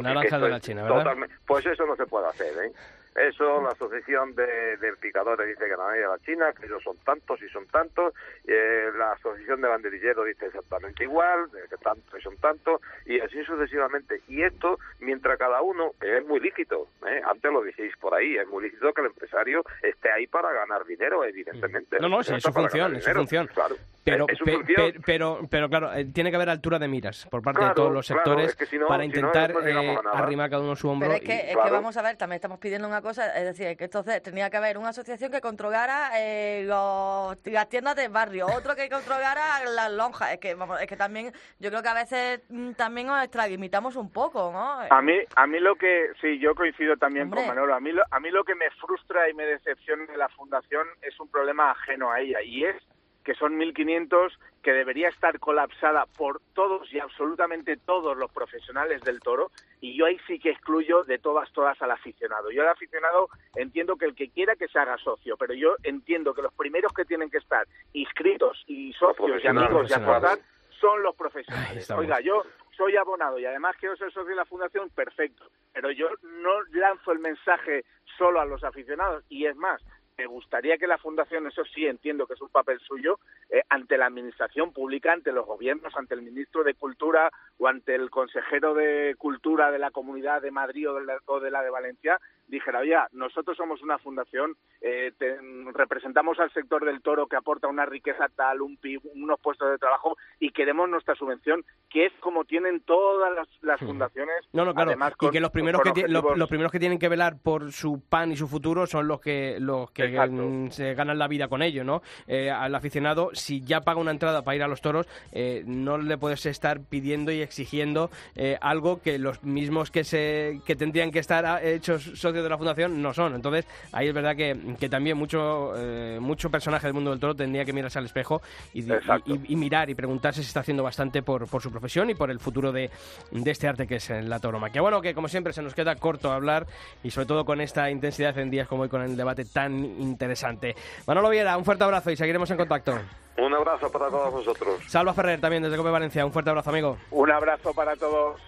Naranja 0.02 0.20
que 0.20 0.26
esto 0.28 0.44
de 0.44 0.50
la 0.50 0.60
China, 0.60 0.82
¿verdad? 0.82 0.98
totalmente- 0.98 1.34
pues 1.46 1.66
eso 1.66 1.86
no 1.86 1.96
se 1.96 2.06
puede 2.06 2.26
hacer, 2.28 2.52
¿eh? 2.64 2.72
Eso, 3.20 3.60
la 3.62 3.70
asociación 3.70 4.34
de, 4.34 4.76
de 4.76 4.92
picadores 5.00 5.46
dice 5.48 5.64
que 5.64 5.76
la 5.76 5.88
media 5.88 6.02
de 6.08 6.12
la 6.16 6.18
China, 6.20 6.52
que 6.52 6.66
ellos 6.66 6.82
son 6.82 6.96
tantos 6.98 7.40
y 7.42 7.48
son 7.48 7.66
tantos, 7.66 8.12
eh, 8.46 8.90
la 8.96 9.12
asociación 9.12 9.60
de 9.60 9.68
banderilleros 9.68 10.26
dice 10.26 10.46
exactamente 10.46 11.04
igual, 11.04 11.48
que 11.68 11.76
tantos 11.78 12.18
y 12.18 12.22
son 12.22 12.36
tantos, 12.36 12.80
y 13.06 13.18
así 13.20 13.42
sucesivamente. 13.44 14.20
Y 14.28 14.42
esto, 14.42 14.78
mientras 15.00 15.38
cada 15.38 15.62
uno, 15.62 15.92
que 16.00 16.18
es 16.18 16.26
muy 16.26 16.40
lícito, 16.40 16.88
¿eh? 17.06 17.20
antes 17.28 17.50
lo 17.52 17.62
decíais 17.62 17.96
por 17.96 18.14
ahí, 18.14 18.36
es 18.36 18.46
muy 18.48 18.62
lícito 18.64 18.92
que 18.92 19.00
el 19.00 19.08
empresario 19.08 19.64
esté 19.82 20.10
ahí 20.12 20.26
para 20.26 20.52
ganar 20.52 20.84
dinero, 20.84 21.24
evidentemente. 21.24 21.98
No, 22.00 22.08
no, 22.08 22.22
sí, 22.22 22.34
es 22.34 22.42
su 22.42 22.52
función, 22.52 22.94
es 22.96 23.04
su 23.04 23.12
función. 23.12 23.46
Claro. 23.48 23.76
Pero, 24.04 24.24
Es 24.28 24.38
su 24.38 24.44
pe- 24.44 24.52
función. 24.54 24.92
pe- 24.92 25.00
pero, 25.04 25.40
pero 25.50 25.68
claro, 25.68 25.92
eh, 25.92 26.06
tiene 26.06 26.30
que 26.30 26.36
haber 26.36 26.48
altura 26.48 26.78
de 26.78 26.88
miras 26.88 27.26
por 27.30 27.42
parte 27.42 27.62
de 27.62 27.74
todos 27.74 27.92
los 27.92 28.06
claro, 28.06 28.22
sectores 28.24 28.50
es 28.50 28.56
que 28.56 28.64
si 28.64 28.78
no- 28.78 28.86
para 28.86 29.02
si 29.02 29.08
no, 29.10 29.14
intentar 29.16 29.50
eh, 29.68 29.98
arrimar 30.14 30.48
cada 30.48 30.62
uno 30.62 30.74
su 30.76 30.88
hombro. 30.88 31.08
Pero 31.10 31.18
es 31.22 31.28
que, 31.28 31.34
y- 31.34 31.50
es 31.50 31.56
que 31.62 31.70
vamos 31.70 31.94
a 31.98 32.02
ver, 32.02 32.16
también 32.16 32.36
estamos 32.36 32.58
pidiendo 32.58 32.88
una 32.88 33.02
cosa, 33.02 33.07
es 33.10 33.44
decir, 33.44 33.76
que 33.76 33.84
entonces 33.84 34.22
tenía 34.22 34.50
que 34.50 34.56
haber 34.56 34.76
una 34.78 34.90
asociación 34.90 35.30
que 35.30 35.40
controlara 35.40 36.10
eh, 36.14 36.64
los- 36.66 37.36
las 37.46 37.68
tiendas 37.68 37.96
del 37.96 38.10
barrio, 38.10 38.46
otro 38.46 38.74
que 38.76 38.88
controlara 38.90 39.64
las 39.64 39.90
lonjas. 39.92 40.32
Es 40.32 40.38
que, 40.40 40.54
vamos, 40.54 40.80
es 40.80 40.86
que 40.86 40.96
también, 40.96 41.32
yo 41.58 41.70
creo 41.70 41.82
que 41.82 41.88
a 41.88 41.94
veces 41.94 42.40
mm, 42.48 42.72
también 42.72 43.06
nos 43.06 43.22
extralimitamos 43.22 43.96
un 43.96 44.10
poco, 44.12 44.50
¿no? 44.52 44.80
A 44.90 45.02
mí, 45.02 45.14
a 45.36 45.46
mí 45.46 45.58
lo 45.60 45.76
que, 45.76 46.10
sí, 46.20 46.38
yo 46.38 46.54
coincido 46.54 46.96
también 46.96 47.24
Hombre. 47.24 47.40
con 47.40 47.48
Manolo. 47.48 47.74
A 47.74 47.80
mí, 47.80 47.92
lo, 47.92 48.02
a 48.10 48.20
mí 48.20 48.30
lo 48.30 48.44
que 48.44 48.54
me 48.54 48.70
frustra 48.72 49.28
y 49.30 49.34
me 49.34 49.44
decepciona 49.46 50.04
de 50.06 50.16
la 50.16 50.28
fundación 50.30 50.86
es 51.02 51.18
un 51.20 51.30
problema 51.30 51.70
ajeno 51.70 52.10
a 52.10 52.20
ella 52.20 52.42
y 52.42 52.64
es 52.64 52.76
que 53.24 53.34
son 53.34 53.58
1.500 53.58 54.30
que 54.62 54.72
debería 54.72 55.08
estar 55.08 55.38
colapsada 55.38 56.06
por 56.06 56.40
todos 56.54 56.92
y 56.92 56.98
absolutamente 56.98 57.76
todos 57.76 58.16
los 58.16 58.30
profesionales 58.32 59.02
del 59.02 59.20
toro 59.20 59.50
y 59.80 59.96
yo 59.96 60.06
ahí 60.06 60.18
sí 60.26 60.38
que 60.38 60.50
excluyo 60.50 61.04
de 61.04 61.18
todas, 61.18 61.50
todas 61.52 61.80
al 61.82 61.90
aficionado. 61.90 62.50
Yo 62.50 62.62
al 62.62 62.68
aficionado 62.68 63.28
entiendo 63.54 63.96
que 63.96 64.06
el 64.06 64.14
que 64.14 64.30
quiera 64.30 64.56
que 64.56 64.68
se 64.68 64.78
haga 64.78 64.98
socio, 64.98 65.36
pero 65.36 65.54
yo 65.54 65.76
entiendo 65.82 66.34
que 66.34 66.42
los 66.42 66.52
primeros 66.54 66.92
que 66.92 67.04
tienen 67.04 67.30
que 67.30 67.38
estar 67.38 67.66
inscritos 67.92 68.64
y 68.66 68.92
socios 68.94 69.42
y 69.42 69.46
amigos 69.46 69.90
y 69.90 69.94
aportar 69.94 70.38
son 70.80 71.02
los 71.02 71.14
profesionales. 71.14 71.90
Oiga, 71.90 72.20
yo 72.20 72.44
soy 72.76 72.96
abonado 72.96 73.38
y 73.38 73.44
además 73.44 73.76
quiero 73.78 73.96
ser 73.96 74.12
socio 74.12 74.30
de 74.30 74.36
la 74.36 74.44
fundación, 74.44 74.88
perfecto. 74.90 75.44
Pero 75.72 75.90
yo 75.90 76.08
no 76.22 76.62
lanzo 76.72 77.12
el 77.12 77.18
mensaje 77.18 77.84
solo 78.16 78.40
a 78.40 78.44
los 78.44 78.62
aficionados 78.64 79.24
y 79.28 79.46
es 79.46 79.56
más, 79.56 79.82
me 80.18 80.26
gustaría 80.26 80.76
que 80.78 80.88
la 80.88 80.98
fundación, 80.98 81.46
eso 81.46 81.64
sí 81.64 81.86
entiendo 81.86 82.26
que 82.26 82.34
es 82.34 82.42
un 82.42 82.48
papel 82.48 82.80
suyo, 82.80 83.20
eh, 83.50 83.62
ante 83.68 83.96
la 83.96 84.06
administración 84.06 84.72
pública, 84.72 85.12
ante 85.12 85.30
los 85.30 85.46
gobiernos, 85.46 85.96
ante 85.96 86.14
el 86.14 86.22
ministro 86.22 86.64
de 86.64 86.74
Cultura 86.74 87.30
o 87.58 87.68
ante 87.68 87.94
el 87.94 88.10
consejero 88.10 88.74
de 88.74 89.14
Cultura 89.16 89.70
de 89.70 89.78
la 89.78 89.92
Comunidad 89.92 90.42
de 90.42 90.50
Madrid 90.50 90.90
o 90.90 90.94
de 90.94 91.06
la, 91.06 91.18
o 91.26 91.38
de, 91.38 91.52
la 91.52 91.62
de 91.62 91.70
Valencia, 91.70 92.20
dijera, 92.48 92.80
oye, 92.80 92.96
nosotros 93.12 93.56
somos 93.56 93.82
una 93.82 93.98
fundación, 93.98 94.56
eh, 94.80 95.12
te- 95.18 95.38
representamos 95.72 96.38
al 96.40 96.52
sector 96.52 96.84
del 96.84 97.02
toro 97.02 97.26
que 97.26 97.36
aporta 97.36 97.68
una 97.68 97.86
riqueza 97.86 98.26
tal, 98.34 98.62
un 98.62 98.76
PIB, 98.76 99.00
unos 99.14 99.38
puestos 99.40 99.70
de 99.70 99.78
trabajo 99.78 100.16
y 100.40 100.50
queremos 100.50 100.88
nuestra 100.88 101.14
subvención, 101.14 101.64
que 101.90 102.06
es 102.06 102.12
como 102.20 102.44
tienen 102.44 102.80
todas 102.80 103.34
las, 103.34 103.48
las 103.62 103.80
fundaciones. 103.80 104.36
No, 104.52 104.64
no, 104.64 104.74
claro. 104.74 104.90
además 104.90 105.14
y 105.20 105.30
que 105.30 105.40
los 105.40 105.50
primeros 105.50 105.82
que, 105.82 106.08
los, 106.08 106.48
primeros 106.48 106.72
que 106.72 106.78
tienen 106.78 106.98
que 106.98 107.08
velar 107.08 107.36
por 107.42 107.72
su 107.72 108.00
pan 108.08 108.32
y 108.32 108.36
su 108.36 108.48
futuro 108.48 108.86
son 108.86 109.06
los 109.08 109.20
que 109.20 109.58
los 109.60 109.90
que 109.90 110.04
Exacto. 110.04 110.42
mm, 110.42 110.70
se 110.70 110.94
ganan 110.94 111.18
la 111.18 111.28
vida 111.28 111.48
con 111.48 111.62
ello, 111.62 111.84
¿no? 111.84 112.02
Eh, 112.26 112.50
al 112.50 112.74
aficionado, 112.74 113.30
si 113.34 113.62
ya 113.62 113.80
paga 113.80 114.00
una 114.00 114.10
entrada 114.10 114.42
para 114.42 114.56
ir 114.56 114.62
a 114.62 114.68
los 114.68 114.80
toros, 114.80 115.06
eh, 115.32 115.62
no 115.66 115.98
le 115.98 116.16
puedes 116.18 116.46
estar 116.46 116.80
pidiendo 116.80 117.32
y 117.32 117.40
exigiendo 117.42 118.10
eh, 118.36 118.56
algo 118.60 119.00
que 119.02 119.18
los 119.18 119.42
mismos 119.44 119.90
que 119.90 120.04
se 120.04 120.60
que 120.66 120.76
tendrían 120.76 121.10
que 121.10 121.18
estar 121.18 121.44
ah, 121.46 121.62
hechos 121.62 122.02
socios 122.02 122.37
de 122.42 122.48
la 122.48 122.56
fundación 122.58 123.00
no 123.02 123.12
son. 123.14 123.34
Entonces, 123.34 123.66
ahí 123.92 124.08
es 124.08 124.14
verdad 124.14 124.34
que, 124.36 124.56
que 124.78 124.88
también 124.88 125.16
mucho 125.16 125.72
eh, 125.76 126.18
mucho 126.20 126.50
personaje 126.50 126.86
del 126.86 126.94
mundo 126.94 127.10
del 127.10 127.20
toro 127.20 127.34
tendría 127.34 127.64
que 127.64 127.72
mirarse 127.72 127.98
al 127.98 128.04
espejo 128.06 128.40
y, 128.72 128.82
y- 128.82 128.92
Exacto. 128.92 129.34
y- 129.34 129.52
y 129.52 129.56
mirar 129.56 129.90
y 129.90 129.94
preguntarse 129.94 130.42
si 130.42 130.48
está 130.48 130.60
haciendo 130.60 130.82
bastante 130.82 131.22
por, 131.22 131.46
por 131.48 131.62
su 131.62 131.70
profesión 131.70 132.10
y 132.10 132.14
por 132.14 132.30
el 132.30 132.40
futuro 132.40 132.72
de, 132.72 132.90
de 133.30 133.50
este 133.50 133.68
arte 133.68 133.86
que 133.86 133.96
es 133.96 134.10
la 134.10 134.38
tauromaquia. 134.40 134.80
Bueno, 134.82 135.00
que 135.00 135.14
como 135.14 135.28
siempre 135.28 135.52
se 135.52 135.62
nos 135.62 135.74
queda 135.74 135.96
corto 135.96 136.30
hablar 136.32 136.66
y 137.02 137.10
sobre 137.10 137.26
todo 137.26 137.44
con 137.44 137.60
esta 137.60 137.90
intensidad 137.90 138.36
en 138.38 138.50
días 138.50 138.68
como 138.68 138.82
hoy 138.82 138.88
con 138.88 139.02
el 139.02 139.16
debate 139.16 139.44
tan 139.44 139.84
interesante. 139.84 140.74
Manolo 141.06 141.28
Viera, 141.30 141.56
un 141.56 141.64
fuerte 141.64 141.84
abrazo 141.84 142.10
y 142.10 142.16
seguiremos 142.16 142.50
en 142.50 142.56
contacto. 142.56 142.98
Un 143.38 143.54
abrazo 143.54 143.90
para 143.92 144.08
todos 144.08 144.32
vosotros. 144.32 144.80
Salva 144.88 145.14
Ferrer 145.14 145.40
también 145.40 145.62
desde 145.62 145.76
Cope 145.76 145.90
Valencia, 145.90 146.26
un 146.26 146.32
fuerte 146.32 146.50
abrazo 146.50 146.70
amigo. 146.70 146.98
Un 147.10 147.30
abrazo 147.30 147.72
para 147.72 147.94
todos. 147.96 148.40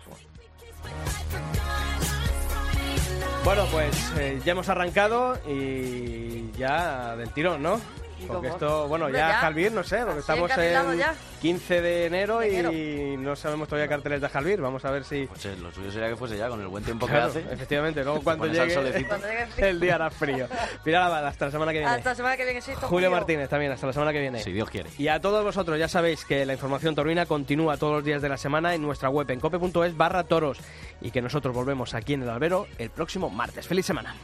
Bueno, 3.44 3.64
pues 3.72 4.12
eh, 4.18 4.38
ya 4.44 4.52
hemos 4.52 4.68
arrancado 4.68 5.38
y 5.48 6.50
ya 6.58 7.16
del 7.16 7.30
tirón, 7.30 7.62
¿no? 7.62 7.80
¿Y 8.20 8.26
Porque 8.26 8.48
esto, 8.48 8.86
bueno, 8.88 9.08
ya, 9.08 9.16
ya. 9.18 9.34
Jalvir, 9.38 9.72
no 9.72 9.82
sé, 9.82 10.02
porque 10.04 10.20
estamos 10.20 10.50
en 10.58 10.98
ya. 10.98 11.14
15 11.40 11.80
de 11.80 12.06
enero, 12.06 12.38
De 12.40 12.58
enero. 12.58 12.72
y 12.72 13.16
no 13.16 13.34
sabemos 13.34 13.66
todavía 13.66 13.88
carteles 13.88 14.20
de 14.20 14.28
Jalvir. 14.28 14.60
Vamos 14.60 14.84
a 14.84 14.90
ver 14.90 15.04
si... 15.04 15.26
Pues 15.26 15.44
eh, 15.46 15.56
lo 15.56 15.72
suyo 15.72 15.90
sería 15.90 16.08
que 16.10 16.16
fuese 16.16 16.36
ya 16.36 16.48
con 16.48 16.60
el 16.60 16.68
buen 16.68 16.84
tiempo 16.84 17.06
Claro, 17.06 17.32
que 17.32 17.38
hace. 17.40 17.52
efectivamente, 17.54 18.04
luego 18.04 18.20
cuando 18.22 18.46
llegue. 18.46 18.74
Cuando 19.06 19.26
llegue 19.26 19.42
el 19.42 19.48
frío. 19.48 19.66
el 19.68 19.80
día 19.80 19.94
hará 19.94 20.10
frío. 20.10 20.46
Mira, 20.84 21.26
hasta 21.28 21.46
la 21.46 21.50
semana 21.50 21.72
que 21.72 21.78
viene. 21.78 21.94
Hasta 21.94 22.10
la 22.10 22.14
semana 22.14 22.36
que 22.36 22.44
viene. 22.44 22.60
Julio 22.82 23.10
Martínez 23.10 23.48
también, 23.48 23.72
hasta 23.72 23.86
la 23.86 23.92
semana 23.92 24.12
que 24.12 24.20
viene. 24.20 24.42
Si 24.42 24.52
Dios 24.52 24.68
quiere. 24.68 24.90
Y 24.98 25.08
a 25.08 25.20
todos 25.20 25.42
vosotros, 25.42 25.78
ya 25.78 25.88
sabéis 25.88 26.24
que 26.26 26.44
la 26.44 26.52
información 26.52 26.94
taurina 26.94 27.24
continúa 27.26 27.76
todos 27.78 27.94
los 27.94 28.04
días 28.04 28.20
de 28.20 28.28
la 28.28 28.36
semana 28.36 28.74
en 28.74 28.82
nuestra 28.82 29.08
web 29.08 29.30
en 29.30 29.40
cope.es 29.40 29.96
barra 29.96 30.24
toros 30.24 30.58
y 31.00 31.10
que 31.10 31.22
nosotros 31.22 31.54
volvemos 31.54 31.94
aquí 31.94 32.12
en 32.14 32.22
el 32.22 32.28
albero 32.30 32.66
el 32.78 32.90
próximo 32.90 33.30
martes. 33.30 33.66
¡Feliz 33.66 33.86
semana! 33.86 34.14